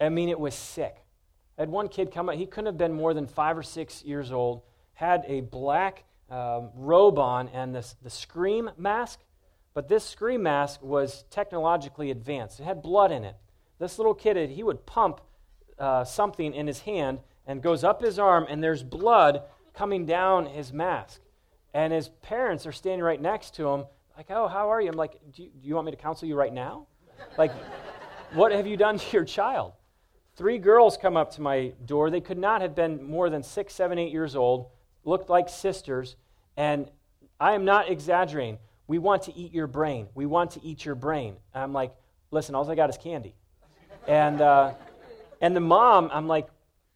I 0.00 0.08
mean, 0.08 0.28
it 0.28 0.38
was 0.38 0.54
sick. 0.54 0.98
I 1.58 1.62
had 1.62 1.68
one 1.68 1.88
kid 1.88 2.12
come 2.12 2.28
up, 2.28 2.36
he 2.36 2.46
couldn't 2.46 2.66
have 2.66 2.78
been 2.78 2.92
more 2.92 3.12
than 3.12 3.26
five 3.26 3.58
or 3.58 3.64
six 3.64 4.04
years 4.04 4.30
old, 4.30 4.62
had 4.94 5.24
a 5.26 5.40
black 5.40 6.04
um, 6.32 6.70
robe 6.74 7.18
on 7.18 7.48
and 7.48 7.74
the 7.74 8.10
scream 8.10 8.70
mask, 8.78 9.20
but 9.74 9.88
this 9.88 10.02
scream 10.02 10.42
mask 10.42 10.82
was 10.82 11.24
technologically 11.30 12.10
advanced. 12.10 12.58
It 12.58 12.64
had 12.64 12.82
blood 12.82 13.12
in 13.12 13.22
it. 13.22 13.36
This 13.78 13.98
little 13.98 14.14
kid, 14.14 14.50
he 14.50 14.62
would 14.62 14.86
pump 14.86 15.20
uh, 15.78 16.04
something 16.04 16.54
in 16.54 16.66
his 16.66 16.80
hand 16.80 17.20
and 17.46 17.62
goes 17.62 17.84
up 17.84 18.00
his 18.00 18.18
arm, 18.18 18.46
and 18.48 18.62
there's 18.62 18.82
blood 18.82 19.42
coming 19.74 20.06
down 20.06 20.46
his 20.46 20.72
mask. 20.72 21.20
And 21.74 21.92
his 21.92 22.08
parents 22.08 22.66
are 22.66 22.72
standing 22.72 23.02
right 23.02 23.20
next 23.20 23.54
to 23.56 23.68
him, 23.68 23.84
like, 24.16 24.30
oh, 24.30 24.48
how 24.48 24.70
are 24.70 24.80
you? 24.80 24.88
I'm 24.88 24.96
like, 24.96 25.18
do 25.34 25.42
you, 25.42 25.50
do 25.50 25.68
you 25.68 25.74
want 25.74 25.86
me 25.86 25.92
to 25.92 25.98
counsel 25.98 26.28
you 26.28 26.36
right 26.36 26.52
now? 26.52 26.86
Like, 27.36 27.52
what 28.34 28.52
have 28.52 28.66
you 28.66 28.76
done 28.76 28.98
to 28.98 29.12
your 29.12 29.24
child? 29.24 29.72
Three 30.36 30.58
girls 30.58 30.96
come 30.96 31.16
up 31.16 31.30
to 31.32 31.42
my 31.42 31.72
door. 31.84 32.10
They 32.10 32.20
could 32.20 32.38
not 32.38 32.62
have 32.62 32.74
been 32.74 33.02
more 33.02 33.28
than 33.28 33.42
six, 33.42 33.74
seven, 33.74 33.98
eight 33.98 34.12
years 34.12 34.36
old, 34.36 34.70
looked 35.04 35.28
like 35.28 35.48
sisters, 35.48 36.16
and 36.56 36.90
I 37.40 37.52
am 37.52 37.64
not 37.64 37.90
exaggerating. 37.90 38.58
We 38.86 38.98
want 38.98 39.22
to 39.24 39.34
eat 39.34 39.52
your 39.52 39.66
brain. 39.66 40.08
We 40.14 40.26
want 40.26 40.52
to 40.52 40.64
eat 40.64 40.84
your 40.84 40.94
brain. 40.94 41.36
And 41.54 41.62
I'm 41.62 41.72
like, 41.72 41.94
listen, 42.30 42.54
all 42.54 42.68
I 42.70 42.74
got 42.74 42.90
is 42.90 42.96
candy. 42.96 43.34
And, 44.06 44.40
uh, 44.40 44.74
and 45.40 45.56
the 45.56 45.60
mom, 45.60 46.10
I'm 46.12 46.28
like, 46.28 46.48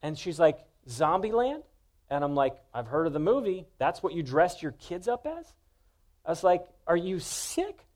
and 0.03 0.19
she's 0.19 0.39
like, 0.39 0.59
Zombieland? 0.89 1.63
And 2.11 2.23
I'm 2.23 2.35
like, 2.35 2.57
I've 2.73 2.87
heard 2.87 3.07
of 3.07 3.13
the 3.13 3.19
movie. 3.19 3.67
That's 3.79 4.03
what 4.03 4.13
you 4.13 4.23
dressed 4.23 4.63
your 4.63 4.73
kids 4.73 5.09
up 5.09 5.27
as? 5.27 5.53
I 6.25 6.31
was 6.31 6.45
like, 6.45 6.65
Are 6.87 6.97
you 6.97 7.19
sick? 7.19 7.87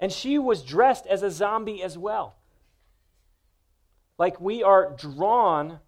And 0.00 0.12
she 0.12 0.38
was 0.38 0.62
dressed 0.62 1.06
as 1.06 1.22
a 1.22 1.30
zombie 1.30 1.82
as 1.82 1.98
well. 1.98 2.36
Like 4.16 4.40
we 4.40 4.62
are 4.62 4.94
drawn 4.96 5.80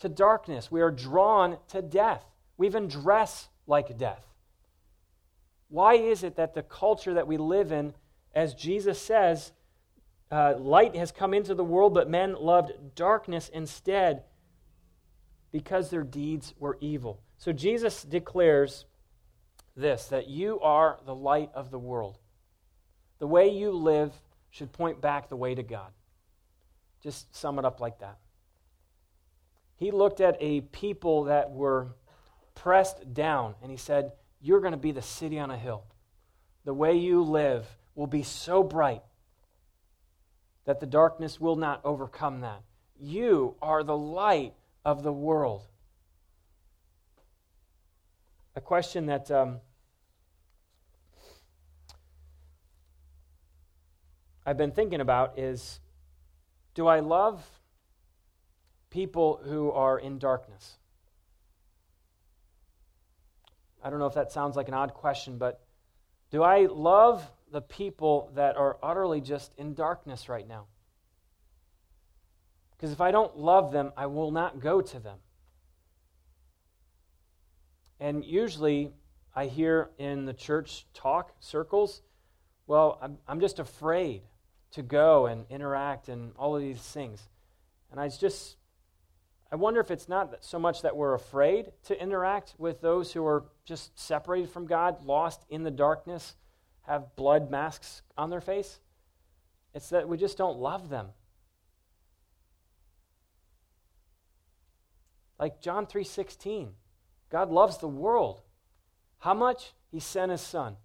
to 0.00 0.08
darkness, 0.08 0.70
we 0.70 0.80
are 0.80 0.90
drawn 0.90 1.58
to 1.68 1.82
death. 1.82 2.24
We 2.56 2.66
even 2.66 2.88
dress 2.88 3.48
like 3.66 3.96
death. 3.98 4.24
Why 5.68 5.94
is 5.94 6.22
it 6.22 6.36
that 6.36 6.54
the 6.54 6.62
culture 6.62 7.14
that 7.14 7.26
we 7.26 7.36
live 7.36 7.72
in, 7.72 7.94
as 8.34 8.54
Jesus 8.54 9.00
says, 9.00 9.52
uh, 10.30 10.54
light 10.58 10.94
has 10.96 11.12
come 11.12 11.34
into 11.34 11.54
the 11.54 11.64
world, 11.64 11.94
but 11.94 12.10
men 12.10 12.34
loved 12.34 12.72
darkness 12.94 13.50
instead 13.52 14.24
because 15.50 15.90
their 15.90 16.02
deeds 16.02 16.54
were 16.58 16.76
evil? 16.80 17.22
So 17.38 17.52
Jesus 17.52 18.02
declares 18.02 18.84
this 19.74 20.06
that 20.06 20.28
you 20.28 20.60
are 20.60 20.98
the 21.06 21.14
light 21.14 21.50
of 21.54 21.70
the 21.70 21.78
world. 21.78 22.18
The 23.18 23.26
way 23.26 23.48
you 23.48 23.72
live 23.72 24.12
should 24.50 24.72
point 24.72 25.00
back 25.00 25.28
the 25.28 25.36
way 25.36 25.54
to 25.54 25.62
God. 25.62 25.92
Just 27.02 27.34
sum 27.34 27.58
it 27.58 27.64
up 27.64 27.80
like 27.80 27.98
that. 28.00 28.18
He 29.76 29.90
looked 29.90 30.20
at 30.20 30.36
a 30.40 30.60
people 30.60 31.24
that 31.24 31.50
were 31.50 31.96
pressed 32.54 33.14
down 33.14 33.54
and 33.62 33.70
he 33.70 33.76
said, 33.76 34.12
You're 34.40 34.60
going 34.60 34.72
to 34.72 34.78
be 34.78 34.92
the 34.92 35.02
city 35.02 35.38
on 35.38 35.50
a 35.50 35.56
hill. 35.56 35.84
The 36.64 36.74
way 36.74 36.96
you 36.96 37.22
live 37.22 37.66
will 37.94 38.06
be 38.06 38.22
so 38.22 38.62
bright 38.62 39.02
that 40.64 40.80
the 40.80 40.86
darkness 40.86 41.40
will 41.40 41.56
not 41.56 41.80
overcome 41.84 42.40
that. 42.40 42.62
You 42.98 43.56
are 43.60 43.82
the 43.82 43.96
light 43.96 44.54
of 44.84 45.02
the 45.02 45.12
world. 45.12 45.62
A 48.54 48.60
question 48.60 49.06
that 49.06 49.30
um, 49.30 49.60
I've 54.44 54.58
been 54.58 54.72
thinking 54.72 55.00
about 55.00 55.38
is 55.38 55.80
do 56.74 56.86
I 56.86 57.00
love 57.00 57.44
people 58.90 59.40
who 59.44 59.70
are 59.72 59.98
in 59.98 60.18
darkness? 60.18 60.78
I 63.82 63.90
don't 63.90 63.98
know 63.98 64.06
if 64.06 64.14
that 64.14 64.32
sounds 64.32 64.56
like 64.56 64.68
an 64.68 64.74
odd 64.74 64.94
question, 64.94 65.38
but 65.38 65.60
do 66.30 66.42
I 66.42 66.66
love 66.66 67.28
the 67.50 67.60
people 67.60 68.30
that 68.34 68.56
are 68.56 68.78
utterly 68.82 69.20
just 69.20 69.52
in 69.58 69.74
darkness 69.74 70.28
right 70.28 70.46
now? 70.46 70.66
Because 72.76 72.92
if 72.92 73.00
I 73.00 73.10
don't 73.10 73.36
love 73.36 73.72
them, 73.72 73.92
I 73.96 74.06
will 74.06 74.30
not 74.30 74.60
go 74.60 74.80
to 74.80 74.98
them. 74.98 75.18
And 78.00 78.24
usually 78.24 78.92
I 79.34 79.46
hear 79.46 79.90
in 79.98 80.24
the 80.24 80.32
church 80.32 80.86
talk 80.92 81.34
circles, 81.38 82.02
well, 82.66 82.98
I'm, 83.00 83.18
I'm 83.28 83.40
just 83.40 83.58
afraid 83.58 84.22
to 84.72 84.82
go 84.82 85.26
and 85.26 85.44
interact 85.50 86.08
and 86.08 86.32
all 86.36 86.56
of 86.56 86.62
these 86.62 86.80
things. 86.80 87.28
And 87.90 88.00
I 88.00 88.08
just, 88.08 88.56
I 89.52 89.56
wonder 89.56 89.80
if 89.80 89.90
it's 89.90 90.08
not 90.08 90.34
so 90.40 90.58
much 90.58 90.80
that 90.80 90.96
we're 90.96 91.12
afraid 91.12 91.72
to 91.84 92.02
interact 92.02 92.54
with 92.56 92.80
those 92.80 93.12
who 93.12 93.26
are 93.26 93.44
just 93.66 93.96
separated 94.00 94.48
from 94.48 94.66
God, 94.66 95.04
lost 95.04 95.44
in 95.50 95.62
the 95.62 95.70
darkness, 95.70 96.36
have 96.82 97.14
blood 97.16 97.50
masks 97.50 98.00
on 98.16 98.30
their 98.30 98.40
face? 98.40 98.80
It's 99.74 99.90
that 99.90 100.08
we 100.08 100.16
just 100.16 100.38
don't 100.38 100.58
love 100.58 100.88
them. 100.88 101.08
Like 105.38 105.60
John 105.60 105.86
3:16. 105.86 106.74
God 107.28 107.50
loves 107.50 107.76
the 107.76 107.88
world. 107.88 108.40
How 109.18 109.34
much? 109.34 109.74
He 109.90 110.00
sent 110.00 110.32
his 110.32 110.40
son. 110.40 110.78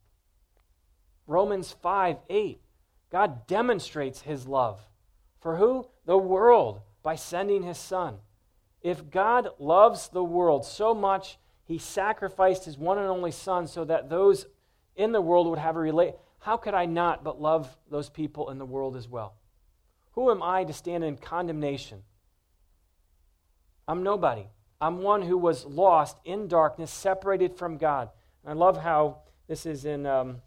Romans 1.25 1.71
5 1.71 2.17
8. 2.29 2.61
God 3.09 3.47
demonstrates 3.47 4.21
his 4.21 4.45
love. 4.45 4.89
For 5.39 5.55
who? 5.55 5.87
The 6.05 6.17
world, 6.17 6.81
by 7.01 7.15
sending 7.15 7.63
his 7.63 7.77
son. 7.77 8.19
If 8.81 9.09
God 9.09 9.49
loves 9.59 10.09
the 10.09 10.23
world 10.23 10.65
so 10.65 10.93
much, 10.93 11.37
he 11.65 11.77
sacrificed 11.77 12.65
his 12.65 12.77
one 12.77 12.97
and 12.97 13.07
only 13.07 13.31
son 13.31 13.67
so 13.67 13.83
that 13.85 14.09
those 14.09 14.45
in 14.95 15.11
the 15.11 15.21
world 15.21 15.47
would 15.47 15.59
have 15.59 15.75
a 15.75 15.79
relate. 15.79 16.15
How 16.39 16.57
could 16.57 16.73
I 16.73 16.85
not 16.85 17.23
but 17.23 17.41
love 17.41 17.75
those 17.89 18.09
people 18.09 18.49
in 18.49 18.57
the 18.57 18.65
world 18.65 18.95
as 18.95 19.07
well? 19.07 19.35
Who 20.13 20.31
am 20.31 20.41
I 20.41 20.63
to 20.63 20.73
stand 20.73 21.03
in 21.03 21.17
condemnation? 21.17 22.03
I'm 23.87 24.03
nobody. 24.03 24.47
I'm 24.79 25.01
one 25.01 25.21
who 25.21 25.37
was 25.37 25.65
lost 25.65 26.17
in 26.25 26.47
darkness, 26.47 26.91
separated 26.91 27.55
from 27.55 27.77
God. 27.77 28.09
And 28.43 28.51
I 28.51 28.55
love 28.55 28.81
how 28.81 29.19
this 29.47 29.65
is 29.65 29.85
in 29.85 30.05
um, 30.05 30.41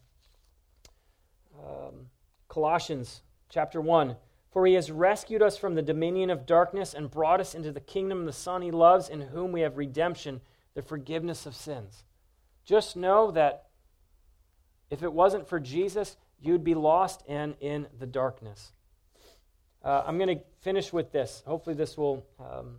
um, 1.59 2.07
Colossians 2.49 3.23
chapter 3.49 3.81
1. 3.81 4.17
For 4.51 4.67
he 4.67 4.75
has 4.75 4.91
rescued 4.91 5.43
us 5.43 5.57
from 5.57 5.75
the 5.75 5.83
dominion 5.83 6.31
of 6.31 6.47
darkness 6.47 6.93
and 6.93 7.11
brought 7.11 7.41
us 7.41 7.55
into 7.55 7.71
the 7.71 7.81
kingdom 7.81 8.21
of 8.21 8.27
the 8.27 8.33
Son 8.33 8.63
he 8.63 8.71
loves, 8.71 9.09
in 9.09 9.21
whom 9.21 9.53
we 9.53 9.61
have 9.61 9.77
redemption, 9.77 10.41
the 10.75 10.83
forgiveness 10.83 11.47
of 11.47 11.55
sins. 11.55 12.05
Just 12.65 12.97
know 12.97 13.31
that 13.31 13.67
if 14.91 15.03
it 15.03 15.13
wasn't 15.13 15.49
for 15.49 15.61
Jesus, 15.61 16.17
you'd 16.41 16.65
be 16.65 16.75
lost 16.75 17.23
and 17.29 17.55
in 17.61 17.87
the 17.99 18.07
darkness. 18.07 18.73
Uh, 19.85 20.03
I'm 20.05 20.19
going 20.19 20.37
to 20.37 20.45
finish 20.61 20.93
with 20.93 21.13
this. 21.13 21.43
Hopefully, 21.47 21.77
this 21.77 21.97
will 21.97 22.27
um, 22.39 22.79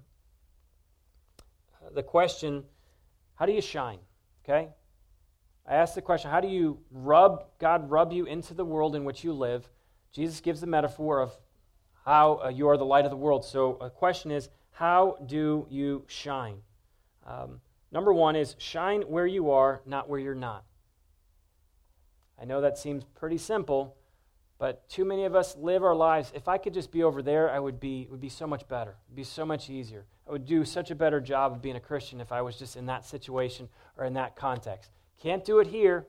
the 1.93 2.03
question 2.03 2.63
how 3.35 3.45
do 3.45 3.53
you 3.53 3.61
shine? 3.61 3.97
Okay? 4.43 4.69
I 5.67 5.75
asked 5.75 5.95
the 5.95 6.01
question 6.01 6.29
how 6.29 6.41
do 6.41 6.47
you 6.47 6.79
rub, 6.91 7.45
God 7.59 7.89
rub 7.89 8.11
you 8.13 8.25
into 8.25 8.53
the 8.53 8.65
world 8.65 8.95
in 8.95 9.03
which 9.03 9.23
you 9.23 9.33
live? 9.33 9.67
Jesus 10.11 10.41
gives 10.41 10.61
the 10.61 10.67
metaphor 10.67 11.19
of 11.19 11.31
how 12.05 12.41
uh, 12.43 12.49
you 12.49 12.67
are 12.67 12.77
the 12.77 12.85
light 12.85 13.05
of 13.05 13.11
the 13.11 13.17
world. 13.17 13.45
So, 13.45 13.77
a 13.81 13.89
question 13.89 14.31
is 14.31 14.49
how 14.71 15.17
do 15.25 15.67
you 15.69 16.03
shine? 16.07 16.57
Um, 17.25 17.61
number 17.91 18.13
one 18.13 18.35
is 18.35 18.55
shine 18.57 19.01
where 19.03 19.27
you 19.27 19.51
are, 19.51 19.81
not 19.85 20.09
where 20.09 20.19
you're 20.19 20.33
not. 20.33 20.63
I 22.41 22.45
know 22.45 22.61
that 22.61 22.77
seems 22.77 23.03
pretty 23.03 23.37
simple, 23.37 23.95
but 24.57 24.87
too 24.89 25.05
many 25.05 25.25
of 25.25 25.35
us 25.35 25.55
live 25.55 25.83
our 25.83 25.93
lives. 25.93 26.31
If 26.33 26.47
I 26.47 26.57
could 26.57 26.73
just 26.73 26.91
be 26.91 27.03
over 27.03 27.21
there, 27.21 27.51
I 27.51 27.59
would 27.59 27.79
be 27.79 28.07
would 28.09 28.21
be 28.21 28.29
so 28.29 28.47
much 28.47 28.67
better. 28.67 28.95
It'd 29.07 29.15
be 29.15 29.23
so 29.23 29.45
much 29.45 29.69
easier. 29.69 30.05
I 30.27 30.31
would 30.31 30.45
do 30.45 30.65
such 30.65 30.89
a 30.89 30.95
better 30.95 31.21
job 31.21 31.51
of 31.51 31.61
being 31.61 31.75
a 31.75 31.79
Christian 31.79 32.21
if 32.21 32.31
I 32.31 32.41
was 32.41 32.57
just 32.57 32.75
in 32.75 32.87
that 32.87 33.05
situation 33.05 33.69
or 33.97 34.05
in 34.05 34.13
that 34.13 34.35
context. 34.35 34.89
Can't 35.21 35.45
do 35.45 35.59
it 35.59 35.67
here. 35.67 36.07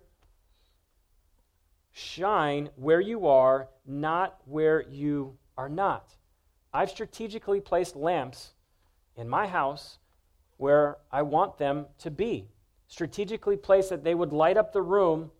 Shine 1.93 2.70
where 2.76 3.01
you 3.01 3.26
are, 3.26 3.68
not 3.86 4.40
where 4.47 4.82
you 4.88 5.36
are 5.57 5.68
not. 5.68 6.16
I've 6.72 6.90
strategically 6.90 7.61
placed 7.61 7.96
lamps 7.96 8.53
in 9.16 9.28
my 9.28 9.46
house 9.46 9.98
where 10.57 10.96
I 11.11 11.22
want 11.22 11.59
them 11.59 11.86
to 11.98 12.11
be. 12.11 12.48
Strategically 12.88 13.57
placed 13.57 13.90
that 13.90 14.05
they 14.05 14.14
would 14.14 14.32
light 14.32 14.57
up 14.57 14.72
the 14.72 14.82
room 14.82 15.30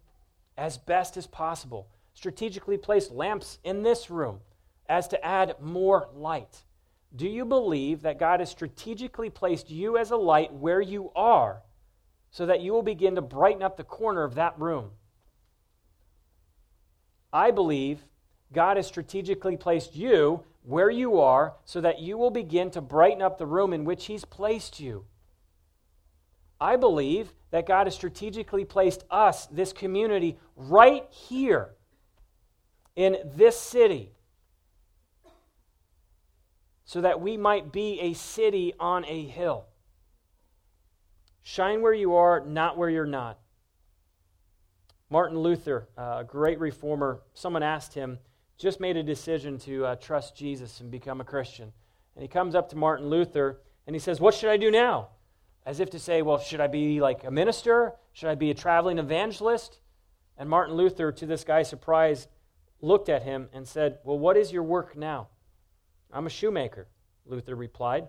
as 0.57 0.79
best 0.79 1.17
as 1.17 1.27
possible 1.27 1.89
strategically 2.15 2.77
placed 2.77 3.11
lamps 3.11 3.59
in 3.65 3.83
this 3.83 4.11
room 4.11 4.41
as 4.89 5.09
to 5.09 5.25
add 5.25 5.57
more 5.61 6.09
light. 6.15 6.65
Do 7.15 7.27
you 7.27 7.45
believe 7.45 8.03
that 8.03 8.19
God 8.19 8.41
has 8.41 8.51
strategically 8.51 9.31
placed 9.31 9.71
you 9.71 9.99
as 9.99 10.11
a 10.11 10.17
light 10.17 10.53
where 10.53 10.81
you 10.81 11.11
are 11.15 11.63
so 12.31 12.47
that 12.47 12.61
you 12.61 12.73
will 12.73 12.83
begin 12.83 13.15
to 13.15 13.23
brighten 13.23 13.63
up 13.63 13.77
the 13.77 13.85
corner 13.85 14.25
of 14.25 14.35
that 14.35 14.59
room? 14.59 14.91
I 17.33 17.51
believe 17.51 18.03
God 18.53 18.77
has 18.77 18.87
strategically 18.87 19.57
placed 19.57 19.97
you 19.97 20.45
where 20.63 20.91
you 20.91 21.21
are 21.21 21.55
so 21.65 21.81
that 21.81 22.01
you 22.01 22.17
will 22.17 22.31
begin 22.31 22.71
to 22.71 22.81
brighten 22.81 23.23
up 23.23 23.39
the 23.39 23.47
room 23.47 23.73
in 23.73 23.85
which 23.85 24.07
He's 24.07 24.25
placed 24.25 24.81
you. 24.81 25.05
I 26.61 26.77
believe 26.77 27.33
that 27.51 27.67
God 27.67 27.87
has 27.87 27.95
strategically 27.95 28.65
placed 28.65 29.05
us, 29.11 29.47
this 29.47 29.73
community, 29.73 30.39
right 30.57 31.05
here 31.11 31.71
in 32.95 33.17
this 33.25 33.61
city 33.61 34.13
so 36.85 37.01
that 37.01 37.21
we 37.21 37.39
might 37.39 37.73
be 37.73 38.01
a 38.01 38.13
city 38.13 38.75
on 38.79 39.05
a 39.07 39.25
hill. 39.25 39.65
Shine 41.43 41.81
where 41.81 41.95
you 41.95 42.15
are, 42.15 42.41
not 42.41 42.77
where 42.77 42.91
you're 42.91 43.07
not. 43.07 43.39
Martin 45.09 45.39
Luther, 45.39 45.89
uh, 45.97 46.19
a 46.21 46.25
great 46.25 46.61
reformer, 46.61 47.23
someone 47.35 47.63
asked 47.63 47.95
him, 47.95 48.19
just 48.59 48.81
made 48.81 48.97
a 48.97 49.03
decision 49.03 49.59
to 49.59 49.87
uh, 49.87 49.97
trust 49.97 50.37
Jesus 50.37 50.81
and 50.81 50.91
become 50.91 51.21
a 51.21 51.25
Christian. 51.25 51.73
And 52.15 52.23
he 52.23 52.29
comes 52.29 52.55
up 52.55 52.69
to 52.71 52.77
Martin 52.77 53.09
Luther 53.09 53.61
and 53.87 53.95
he 53.97 54.01
says, 54.01 54.21
What 54.21 54.35
should 54.35 54.51
I 54.51 54.57
do 54.57 54.71
now? 54.71 55.09
As 55.65 55.81
if 55.81 55.91
to 55.91 55.99
say, 55.99 56.23
Well, 56.23 56.39
should 56.39 56.61
I 56.61 56.67
be 56.67 57.01
like 57.01 57.25
a 57.25 57.31
minister? 57.31 57.95
Should 58.13 58.29
I 58.29 58.35
be 58.35 58.51
a 58.51 58.55
traveling 58.55 58.99
evangelist? 58.99 59.81
And 60.37 60.49
Martin 60.49 60.75
Luther, 60.75 61.13
to 61.13 61.27
this 61.27 61.45
guy's 61.45 61.69
surprise, 61.69 62.29
looked 62.81 63.09
at 63.09 63.23
him 63.23 63.49
and 63.53 63.67
said, 63.67 63.99
Well, 64.05 64.19
what 64.19 64.37
is 64.37 64.53
your 64.53 64.63
work 64.63 64.97
now? 64.97 65.29
I'm 66.13 66.27
a 66.27 66.31
shoemaker, 66.31 66.89
Luther 67.27 67.55
replied. 67.55 68.09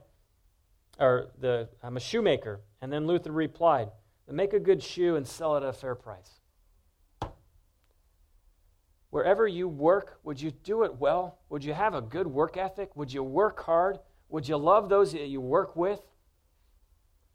Or 0.99 1.31
the 1.39 1.69
I'm 1.81 1.97
a 1.97 2.01
shoemaker. 2.01 2.61
And 2.81 2.91
then 2.91 3.07
Luther 3.07 3.31
replied, 3.31 3.89
make 4.31 4.53
a 4.53 4.59
good 4.59 4.81
shoe 4.81 5.15
and 5.15 5.27
sell 5.27 5.55
it 5.55 5.63
at 5.63 5.69
a 5.69 5.73
fair 5.73 5.95
price. 5.95 6.39
Wherever 9.13 9.47
you 9.47 9.67
work, 9.67 10.17
would 10.23 10.41
you 10.41 10.49
do 10.49 10.81
it 10.85 10.95
well? 10.95 11.37
Would 11.49 11.63
you 11.63 11.71
have 11.71 11.93
a 11.93 12.01
good 12.01 12.25
work 12.25 12.57
ethic? 12.57 12.95
Would 12.95 13.13
you 13.13 13.21
work 13.21 13.61
hard? 13.61 13.99
Would 14.29 14.47
you 14.47 14.57
love 14.57 14.89
those 14.89 15.11
that 15.11 15.27
you 15.27 15.39
work 15.39 15.75
with? 15.75 16.01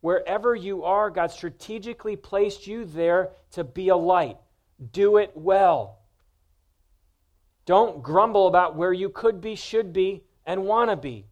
Wherever 0.01 0.57
you 0.57 0.83
are, 0.83 1.09
God 1.09 1.31
strategically 1.31 2.17
placed 2.17 2.67
you 2.67 2.85
there 2.85 3.31
to 3.53 3.63
be 3.63 3.91
a 3.91 3.97
light. 3.97 4.39
Do 4.91 5.19
it 5.19 5.31
well. 5.37 6.01
Don't 7.65 8.03
grumble 8.03 8.49
about 8.49 8.75
where 8.75 8.93
you 8.93 9.09
could 9.09 9.41
be, 9.41 9.55
should 9.55 9.93
be, 9.93 10.25
and 10.45 10.65
want 10.65 10.91
to 10.91 10.97
be. 10.97 11.27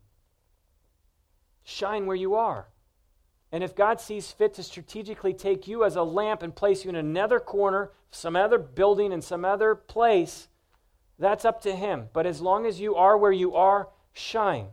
Shine 1.65 2.07
where 2.07 2.15
you 2.15 2.37
are. 2.37 2.69
And 3.53 3.63
if 3.63 3.75
God 3.75 4.01
sees 4.01 4.33
fit 4.33 4.55
to 4.55 4.63
strategically 4.63 5.33
take 5.33 5.69
you 5.69 5.85
as 5.85 5.97
a 5.97 6.03
lamp 6.03 6.43
and 6.43 6.55
place 6.55 6.85
you 6.85 6.91
in 6.91 6.97
another 6.97 7.39
corner, 7.39 7.93
some 8.11 8.37
other 8.37 8.59
building, 8.59 9.13
in 9.13 9.23
some 9.23 9.45
other 9.45 9.75
place, 9.75 10.49
that's 11.19 11.45
up 11.45 11.61
to 11.63 11.75
Him. 11.75 12.09
But 12.13 12.27
as 12.27 12.41
long 12.41 12.67
as 12.67 12.81
you 12.81 12.97
are 12.97 13.17
where 13.17 13.33
you 13.33 13.55
are, 13.55 13.89
shine. 14.13 14.67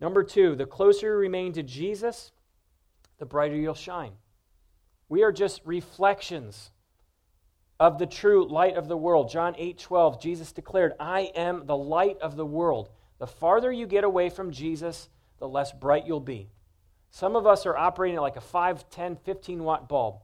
Number 0.00 0.22
two, 0.22 0.54
the 0.54 0.66
closer 0.66 1.08
you 1.08 1.14
remain 1.14 1.52
to 1.54 1.62
Jesus, 1.62 2.32
the 3.18 3.26
brighter 3.26 3.56
you'll 3.56 3.74
shine. 3.74 4.12
We 5.08 5.22
are 5.22 5.32
just 5.32 5.62
reflections 5.64 6.70
of 7.80 7.98
the 7.98 8.06
true 8.06 8.46
light 8.46 8.76
of 8.76 8.88
the 8.88 8.96
world. 8.96 9.30
John 9.30 9.54
8 9.58 9.78
12, 9.78 10.20
Jesus 10.20 10.52
declared, 10.52 10.92
I 10.98 11.32
am 11.34 11.66
the 11.66 11.76
light 11.76 12.18
of 12.20 12.36
the 12.36 12.46
world. 12.46 12.90
The 13.18 13.26
farther 13.26 13.72
you 13.72 13.86
get 13.86 14.04
away 14.04 14.28
from 14.28 14.50
Jesus, 14.50 15.08
the 15.38 15.48
less 15.48 15.72
bright 15.72 16.06
you'll 16.06 16.20
be. 16.20 16.50
Some 17.10 17.36
of 17.36 17.46
us 17.46 17.66
are 17.66 17.76
operating 17.76 18.16
at 18.16 18.22
like 18.22 18.36
a 18.36 18.40
5, 18.40 18.90
10, 18.90 19.16
15 19.16 19.62
watt 19.62 19.88
bulb. 19.88 20.22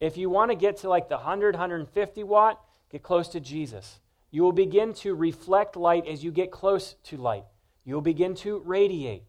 If 0.00 0.16
you 0.16 0.30
want 0.30 0.50
to 0.50 0.56
get 0.56 0.76
to 0.78 0.88
like 0.88 1.08
the 1.08 1.16
100, 1.16 1.54
150 1.54 2.22
watt, 2.24 2.60
get 2.90 3.02
close 3.02 3.28
to 3.28 3.40
Jesus. 3.40 4.00
You 4.30 4.42
will 4.42 4.52
begin 4.52 4.94
to 4.94 5.14
reflect 5.14 5.76
light 5.76 6.06
as 6.06 6.22
you 6.22 6.30
get 6.30 6.50
close 6.50 6.94
to 7.04 7.16
light. 7.16 7.44
You 7.84 7.94
will 7.94 8.02
begin 8.02 8.34
to 8.36 8.62
radiate. 8.64 9.24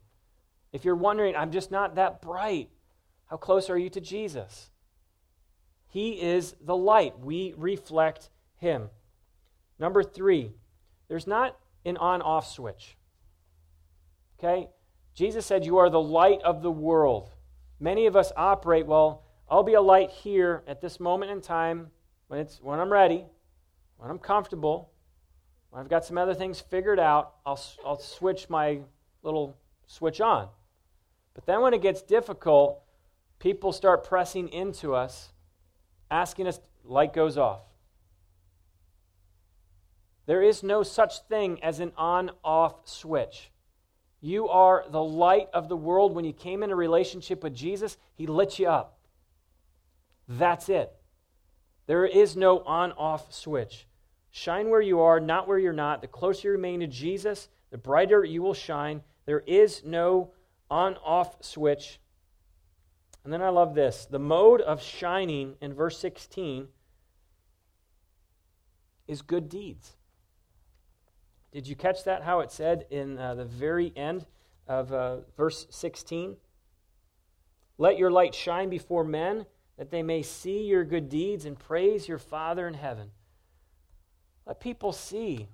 If 0.72 0.84
you're 0.84 0.94
wondering, 0.94 1.34
I'm 1.34 1.50
just 1.50 1.70
not 1.70 1.96
that 1.96 2.22
bright, 2.22 2.68
how 3.26 3.36
close 3.36 3.70
are 3.70 3.78
you 3.78 3.90
to 3.90 4.00
Jesus? 4.00 4.70
He 5.88 6.20
is 6.20 6.54
the 6.60 6.76
light. 6.76 7.18
We 7.18 7.54
reflect 7.56 8.30
Him. 8.58 8.90
Number 9.78 10.02
three, 10.02 10.52
there's 11.08 11.26
not 11.26 11.56
an 11.84 11.96
on 11.96 12.22
off 12.22 12.46
switch. 12.48 12.96
Okay? 14.38 14.68
Jesus 15.20 15.44
said, 15.44 15.66
You 15.66 15.76
are 15.76 15.90
the 15.90 16.00
light 16.00 16.40
of 16.44 16.62
the 16.62 16.70
world. 16.70 17.28
Many 17.78 18.06
of 18.06 18.16
us 18.16 18.32
operate, 18.38 18.86
well, 18.86 19.22
I'll 19.50 19.62
be 19.62 19.74
a 19.74 19.80
light 19.82 20.10
here 20.10 20.62
at 20.66 20.80
this 20.80 20.98
moment 20.98 21.30
in 21.30 21.42
time 21.42 21.90
when, 22.28 22.40
it's, 22.40 22.58
when 22.62 22.80
I'm 22.80 22.90
ready, 22.90 23.26
when 23.98 24.10
I'm 24.10 24.18
comfortable, 24.18 24.90
when 25.68 25.82
I've 25.82 25.90
got 25.90 26.06
some 26.06 26.16
other 26.16 26.32
things 26.32 26.58
figured 26.58 26.98
out, 26.98 27.34
I'll, 27.44 27.60
I'll 27.84 27.98
switch 27.98 28.48
my 28.48 28.78
little 29.22 29.58
switch 29.86 30.22
on. 30.22 30.48
But 31.34 31.44
then 31.44 31.60
when 31.60 31.74
it 31.74 31.82
gets 31.82 32.00
difficult, 32.00 32.80
people 33.38 33.74
start 33.74 34.04
pressing 34.04 34.48
into 34.48 34.94
us 34.94 35.32
asking 36.10 36.46
us, 36.46 36.60
light 36.82 37.12
goes 37.12 37.36
off. 37.36 37.60
There 40.24 40.42
is 40.42 40.62
no 40.62 40.82
such 40.82 41.26
thing 41.28 41.62
as 41.62 41.78
an 41.78 41.92
on 41.98 42.30
off 42.42 42.88
switch. 42.88 43.50
You 44.20 44.48
are 44.48 44.84
the 44.90 45.02
light 45.02 45.48
of 45.52 45.68
the 45.68 45.76
world. 45.76 46.14
When 46.14 46.24
you 46.24 46.32
came 46.32 46.62
into 46.62 46.76
relationship 46.76 47.42
with 47.42 47.54
Jesus, 47.54 47.96
He 48.14 48.26
lit 48.26 48.58
you 48.58 48.68
up. 48.68 48.98
That's 50.28 50.68
it. 50.68 50.92
There 51.86 52.06
is 52.06 52.36
no 52.36 52.60
on 52.60 52.92
off 52.92 53.32
switch. 53.32 53.86
Shine 54.30 54.68
where 54.68 54.80
you 54.80 55.00
are, 55.00 55.18
not 55.18 55.48
where 55.48 55.58
you're 55.58 55.72
not. 55.72 56.02
The 56.02 56.06
closer 56.06 56.48
you 56.48 56.52
remain 56.52 56.80
to 56.80 56.86
Jesus, 56.86 57.48
the 57.70 57.78
brighter 57.78 58.24
you 58.24 58.42
will 58.42 58.54
shine. 58.54 59.02
There 59.26 59.42
is 59.46 59.82
no 59.84 60.32
on 60.70 60.96
off 61.04 61.42
switch. 61.42 61.98
And 63.24 63.32
then 63.32 63.42
I 63.42 63.48
love 63.48 63.74
this 63.74 64.06
the 64.06 64.18
mode 64.18 64.60
of 64.60 64.82
shining 64.82 65.56
in 65.60 65.74
verse 65.74 65.98
16 65.98 66.68
is 69.08 69.22
good 69.22 69.48
deeds. 69.48 69.96
Did 71.52 71.66
you 71.66 71.74
catch 71.74 72.04
that? 72.04 72.22
How 72.22 72.40
it 72.40 72.52
said 72.52 72.86
in 72.90 73.18
uh, 73.18 73.34
the 73.34 73.44
very 73.44 73.92
end 73.96 74.26
of 74.68 74.92
uh, 74.92 75.18
verse 75.36 75.66
16? 75.70 76.36
Let 77.76 77.98
your 77.98 78.10
light 78.10 78.34
shine 78.34 78.68
before 78.68 79.04
men, 79.04 79.46
that 79.76 79.90
they 79.90 80.02
may 80.02 80.22
see 80.22 80.64
your 80.64 80.84
good 80.84 81.08
deeds 81.08 81.46
and 81.46 81.58
praise 81.58 82.06
your 82.06 82.18
Father 82.18 82.68
in 82.68 82.74
heaven. 82.74 83.10
Let 84.46 84.60
people 84.60 84.92
see 84.92 85.48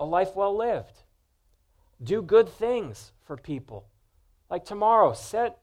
a 0.00 0.04
life 0.04 0.34
well 0.34 0.56
lived. 0.56 1.02
Do 2.02 2.22
good 2.22 2.48
things 2.48 3.12
for 3.24 3.36
people. 3.36 3.86
Like 4.50 4.64
tomorrow, 4.64 5.12
set 5.12 5.58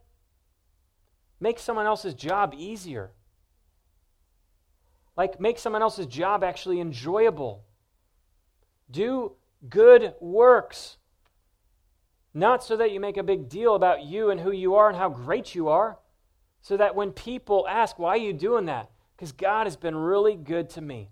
make 1.39 1.59
someone 1.59 1.85
else's 1.85 2.13
job 2.13 2.53
easier. 2.57 3.11
Like 5.17 5.39
make 5.39 5.59
someone 5.59 5.81
else's 5.81 6.07
job 6.07 6.43
actually 6.43 6.79
enjoyable. 6.79 7.63
Do 8.89 9.33
good 9.69 10.13
works. 10.19 10.97
Not 12.33 12.63
so 12.63 12.75
that 12.77 12.91
you 12.91 12.99
make 12.99 13.17
a 13.17 13.23
big 13.23 13.47
deal 13.47 13.75
about 13.75 14.03
you 14.03 14.29
and 14.29 14.39
who 14.39 14.51
you 14.51 14.75
are 14.75 14.89
and 14.89 14.97
how 14.97 15.09
great 15.09 15.55
you 15.55 15.69
are, 15.69 15.97
so 16.61 16.75
that 16.77 16.95
when 16.95 17.11
people 17.11 17.65
ask, 17.69 17.97
Why 17.97 18.09
are 18.09 18.17
you 18.17 18.33
doing 18.33 18.65
that? 18.65 18.89
Because 19.15 19.31
God 19.31 19.67
has 19.67 19.77
been 19.77 19.95
really 19.95 20.35
good 20.35 20.69
to 20.71 20.81
me. 20.81 21.09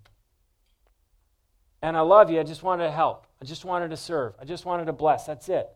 And 1.80 1.96
I 1.96 2.00
love 2.00 2.30
you. 2.30 2.40
I 2.40 2.44
just 2.44 2.62
wanted 2.62 2.84
to 2.84 2.90
help. 2.90 3.26
I 3.40 3.44
just 3.44 3.64
wanted 3.64 3.90
to 3.90 3.96
serve. 3.96 4.34
I 4.40 4.44
just 4.44 4.64
wanted 4.64 4.86
to 4.86 4.92
bless. 4.92 5.26
That's 5.26 5.48
it. 5.48 5.68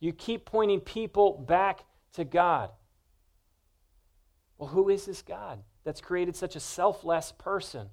You 0.00 0.12
keep 0.12 0.44
pointing 0.44 0.80
people 0.80 1.44
back 1.46 1.84
to 2.14 2.24
God. 2.24 2.70
Well, 4.58 4.68
who 4.68 4.88
is 4.88 5.06
this 5.06 5.22
God 5.22 5.62
that's 5.84 6.00
created 6.00 6.36
such 6.36 6.56
a 6.56 6.60
selfless 6.60 7.32
person? 7.36 7.88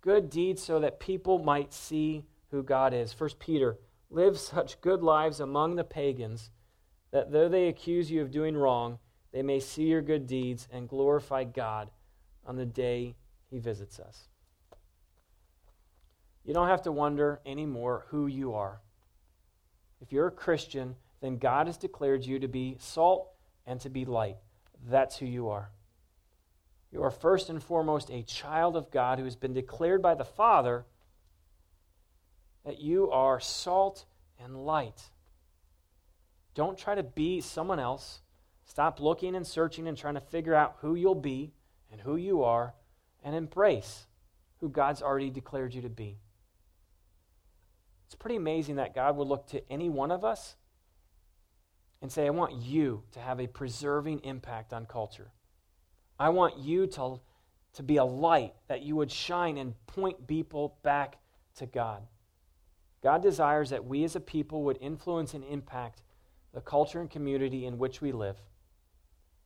Good 0.00 0.30
deeds 0.30 0.62
so 0.62 0.80
that 0.80 1.00
people 1.00 1.38
might 1.38 1.72
see 1.72 2.24
who 2.50 2.62
God 2.62 2.94
is. 2.94 3.12
First 3.12 3.38
Peter, 3.38 3.78
live 4.10 4.38
such 4.38 4.80
good 4.80 5.02
lives 5.02 5.40
among 5.40 5.76
the 5.76 5.84
pagans 5.84 6.50
that 7.10 7.32
though 7.32 7.48
they 7.48 7.68
accuse 7.68 8.10
you 8.10 8.22
of 8.22 8.30
doing 8.30 8.56
wrong, 8.56 8.98
they 9.32 9.42
may 9.42 9.60
see 9.60 9.84
your 9.84 10.02
good 10.02 10.26
deeds 10.26 10.68
and 10.72 10.88
glorify 10.88 11.44
God 11.44 11.90
on 12.46 12.56
the 12.56 12.66
day 12.66 13.14
he 13.50 13.58
visits 13.58 14.00
us. 14.00 14.28
You 16.44 16.54
don't 16.54 16.68
have 16.68 16.82
to 16.82 16.92
wonder 16.92 17.40
anymore 17.44 18.06
who 18.08 18.26
you 18.26 18.54
are. 18.54 18.80
If 20.00 20.12
you're 20.12 20.28
a 20.28 20.32
Christian, 20.32 20.96
then 21.20 21.36
God 21.36 21.66
has 21.66 21.76
declared 21.76 22.24
you 22.24 22.38
to 22.38 22.48
be 22.48 22.76
salt 22.78 23.28
and 23.66 23.80
to 23.80 23.90
be 23.90 24.04
light. 24.04 24.36
That's 24.88 25.16
who 25.16 25.26
you 25.26 25.48
are. 25.48 25.70
You 26.90 27.02
are 27.02 27.10
first 27.10 27.50
and 27.50 27.62
foremost 27.62 28.10
a 28.10 28.22
child 28.22 28.76
of 28.76 28.90
God 28.90 29.18
who 29.18 29.24
has 29.24 29.36
been 29.36 29.52
declared 29.52 30.00
by 30.00 30.14
the 30.14 30.24
Father 30.24 30.86
that 32.64 32.80
you 32.80 33.10
are 33.10 33.40
salt 33.40 34.04
and 34.42 34.64
light. 34.64 35.10
Don't 36.54 36.78
try 36.78 36.94
to 36.94 37.02
be 37.02 37.40
someone 37.40 37.78
else. 37.78 38.20
Stop 38.64 39.00
looking 39.00 39.34
and 39.34 39.46
searching 39.46 39.86
and 39.86 39.96
trying 39.96 40.14
to 40.14 40.20
figure 40.20 40.54
out 40.54 40.76
who 40.80 40.94
you'll 40.94 41.14
be 41.14 41.52
and 41.90 42.00
who 42.00 42.16
you 42.16 42.42
are, 42.42 42.74
and 43.24 43.34
embrace 43.34 44.06
who 44.60 44.68
God's 44.68 45.00
already 45.00 45.30
declared 45.30 45.74
you 45.74 45.80
to 45.82 45.88
be. 45.88 46.18
It's 48.06 48.14
pretty 48.14 48.36
amazing 48.36 48.76
that 48.76 48.94
God 48.94 49.16
would 49.16 49.28
look 49.28 49.46
to 49.48 49.62
any 49.70 49.88
one 49.88 50.10
of 50.10 50.24
us 50.24 50.56
and 52.02 52.12
say, 52.12 52.26
I 52.26 52.30
want 52.30 52.54
you 52.54 53.02
to 53.12 53.20
have 53.20 53.40
a 53.40 53.46
preserving 53.46 54.20
impact 54.20 54.72
on 54.72 54.86
culture. 54.86 55.32
I 56.18 56.30
want 56.30 56.58
you 56.58 56.86
to, 56.88 57.20
to 57.74 57.82
be 57.82 57.96
a 57.96 58.04
light 58.04 58.54
that 58.66 58.82
you 58.82 58.96
would 58.96 59.10
shine 59.10 59.56
and 59.56 59.74
point 59.86 60.26
people 60.26 60.76
back 60.82 61.18
to 61.56 61.66
God. 61.66 62.02
God 63.02 63.22
desires 63.22 63.70
that 63.70 63.84
we 63.84 64.04
as 64.04 64.16
a 64.16 64.20
people 64.20 64.64
would 64.64 64.78
influence 64.80 65.34
and 65.34 65.44
impact 65.44 66.02
the 66.52 66.60
culture 66.60 67.00
and 67.00 67.08
community 67.08 67.66
in 67.66 67.78
which 67.78 68.00
we 68.00 68.10
live, 68.10 68.36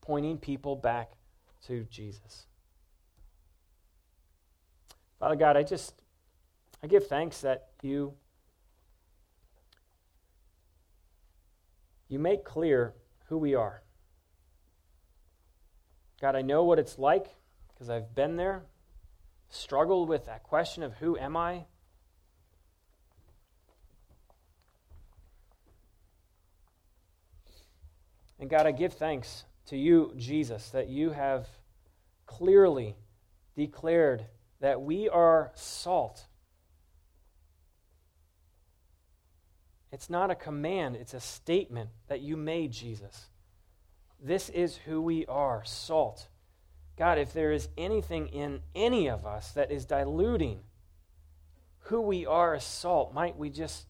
pointing 0.00 0.38
people 0.38 0.76
back 0.76 1.12
to 1.66 1.84
Jesus. 1.90 2.46
Father 5.18 5.36
God, 5.36 5.56
I 5.56 5.62
just 5.62 5.94
I 6.82 6.86
give 6.86 7.06
thanks 7.06 7.42
that 7.42 7.68
you 7.82 8.14
you 12.08 12.18
make 12.18 12.44
clear 12.44 12.94
who 13.26 13.38
we 13.38 13.54
are. 13.54 13.81
God, 16.22 16.36
I 16.36 16.42
know 16.42 16.62
what 16.62 16.78
it's 16.78 17.00
like 17.00 17.26
because 17.74 17.90
I've 17.90 18.14
been 18.14 18.36
there, 18.36 18.62
struggled 19.50 20.08
with 20.08 20.26
that 20.26 20.44
question 20.44 20.84
of 20.84 20.94
who 20.94 21.18
am 21.18 21.36
I? 21.36 21.64
And 28.38 28.48
God, 28.48 28.66
I 28.66 28.70
give 28.70 28.92
thanks 28.92 29.42
to 29.66 29.76
you, 29.76 30.12
Jesus, 30.16 30.68
that 30.70 30.88
you 30.88 31.10
have 31.10 31.48
clearly 32.26 32.94
declared 33.56 34.24
that 34.60 34.80
we 34.80 35.08
are 35.08 35.50
salt. 35.56 36.26
It's 39.90 40.08
not 40.08 40.30
a 40.30 40.36
command, 40.36 40.94
it's 40.94 41.14
a 41.14 41.20
statement 41.20 41.90
that 42.06 42.20
you 42.20 42.36
made, 42.36 42.70
Jesus. 42.70 43.26
This 44.22 44.48
is 44.50 44.76
who 44.76 45.02
we 45.02 45.26
are 45.26 45.64
salt. 45.64 46.28
God, 46.96 47.18
if 47.18 47.32
there 47.32 47.50
is 47.50 47.68
anything 47.76 48.28
in 48.28 48.60
any 48.72 49.08
of 49.08 49.26
us 49.26 49.50
that 49.52 49.72
is 49.72 49.84
diluting 49.84 50.60
who 51.86 52.00
we 52.00 52.24
are 52.24 52.54
as 52.54 52.64
salt, 52.64 53.12
might 53.12 53.36
we 53.36 53.50
just 53.50 53.86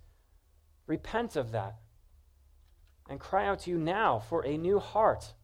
repent 0.86 1.36
of 1.36 1.52
that 1.52 1.74
and 3.10 3.20
cry 3.20 3.46
out 3.46 3.60
to 3.60 3.70
you 3.70 3.76
now 3.76 4.20
for 4.20 4.46
a 4.46 4.56
new 4.56 4.78
heart. 4.78 5.34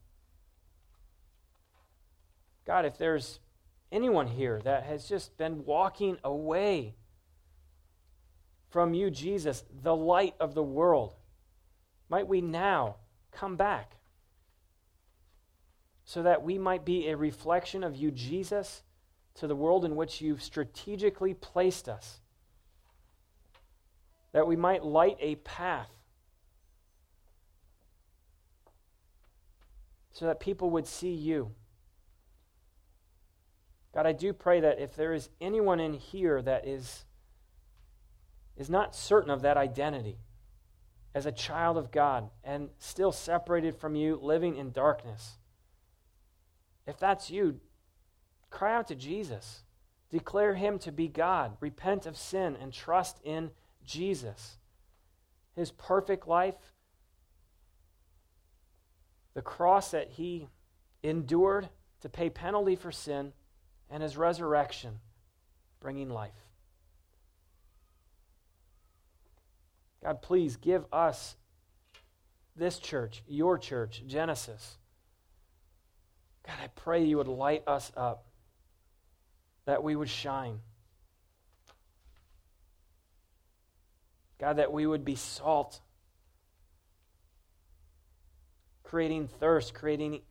God, 2.64 2.86
if 2.86 2.97
there's 2.97 3.41
anyone 3.93 4.28
here 4.28 4.59
that 4.64 4.84
has 4.84 5.07
just 5.07 5.36
been 5.36 5.66
walking 5.66 6.16
away 6.24 6.95
from 8.70 8.95
you, 8.95 9.11
Jesus, 9.11 9.64
the 9.82 9.95
light 9.95 10.34
of 10.41 10.55
the 10.55 10.62
world, 10.62 11.14
might 12.09 12.26
we 12.26 12.41
now 12.41 12.97
come 13.32 13.57
back 13.57 13.97
so 16.09 16.23
that 16.23 16.43
we 16.43 16.57
might 16.57 16.87
be 16.87 17.09
a 17.09 17.17
reflection 17.19 17.85
of 17.85 17.95
you, 17.95 18.11
Jesus, 18.11 18.83
to 19.35 19.47
the 19.47 19.55
world 19.55 19.85
in 19.85 19.95
which 19.95 20.23
you've 20.23 20.43
strategically 20.43 21.35
placed 21.35 21.87
us. 21.87 22.21
That 24.33 24.47
we 24.47 24.57
might 24.57 24.83
light 24.83 25.19
a 25.21 25.35
path 25.35 25.91
so 30.15 30.25
that 30.25 30.41
people 30.41 30.71
would 30.71 30.87
see 30.87 31.13
you. 31.13 31.51
God, 33.93 34.07
I 34.07 34.13
do 34.13 34.33
pray 34.33 34.61
that 34.61 34.81
if 34.81 34.97
there 34.97 35.13
is 35.13 35.29
anyone 35.43 35.79
in 35.79 35.93
here 35.93 36.41
that 36.41 36.67
is, 36.67 37.05
is 38.57 38.71
not 38.71 38.97
certain 38.97 39.31
of 39.31 39.43
that 39.43 39.59
identity 39.59 40.17
as 41.15 41.27
a 41.27 41.33
child 41.33 41.77
of 41.77 41.93
God 41.93 42.31
and 42.43 42.71
still 42.79 43.13
separated 43.13 43.77
from 43.77 43.95
you, 43.95 44.19
living 44.23 44.57
in 44.57 44.73
darkness, 44.73 45.37
if 46.89 46.99
that's 46.99 47.30
you, 47.30 47.61
cry 48.49 48.74
out 48.74 48.89
to 48.89 48.95
Jesus. 48.95 49.62
Declare 50.11 50.55
him 50.55 50.78
to 50.80 50.91
be 50.91 51.07
God. 51.07 51.53
Repent 51.61 52.07
of 52.07 52.16
sin 52.16 52.57
and 52.61 52.72
trust 52.72 53.20
in 53.22 53.51
Jesus. 53.84 54.57
His 55.55 55.70
perfect 55.70 56.26
life, 56.26 56.55
the 59.34 59.43
cross 59.43 59.91
that 59.91 60.09
he 60.12 60.49
endured 61.03 61.68
to 62.01 62.09
pay 62.09 62.30
penalty 62.30 62.74
for 62.74 62.91
sin, 62.91 63.32
and 63.91 64.03
his 64.03 64.16
resurrection, 64.16 65.01
bringing 65.80 66.09
life. 66.09 66.32
God, 70.03 70.22
please 70.22 70.57
give 70.57 70.84
us, 70.93 71.36
this 72.57 72.78
church, 72.78 73.22
your 73.26 73.59
church, 73.59 74.03
Genesis 74.07 74.78
God, 76.49 76.57
I 76.64 76.68
pray 76.68 77.05
you 77.05 77.18
would 77.18 77.28
light 77.28 77.62
us 77.66 77.92
up, 77.94 78.24
that 79.66 79.82
we 79.82 79.94
would 79.94 80.09
shine. 80.09 80.61
God, 84.40 84.57
that 84.57 84.72
we 84.72 84.86
would 84.86 85.05
be 85.05 85.14
salt, 85.14 85.82
creating 88.82 89.28
thirst, 89.28 89.74
creating 89.74 90.22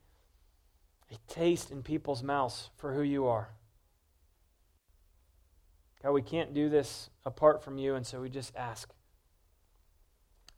a 1.12 1.32
taste 1.32 1.70
in 1.70 1.84
people's 1.84 2.24
mouths 2.24 2.72
for 2.78 2.96
who 2.96 3.04
you 3.04 3.28
are. 3.28 3.50
God, 6.02 6.14
we 6.14 6.24
can't 6.24 6.52
do 6.52 6.68
this 6.68 7.12
apart 7.26 7.64
from 7.64 7.78
you, 7.78 7.94
and 7.94 8.08
so 8.08 8.22
we 8.22 8.30
just 8.30 8.56
ask 8.56 8.92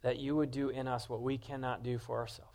that 0.04 0.20
you 0.20 0.38
would 0.38 0.52
do 0.52 0.70
in 0.70 0.88
us 0.88 1.10
what 1.10 1.22
we 1.22 1.38
cannot 1.38 1.84
do 1.84 1.98
for 1.98 2.18
ourselves. 2.18 2.49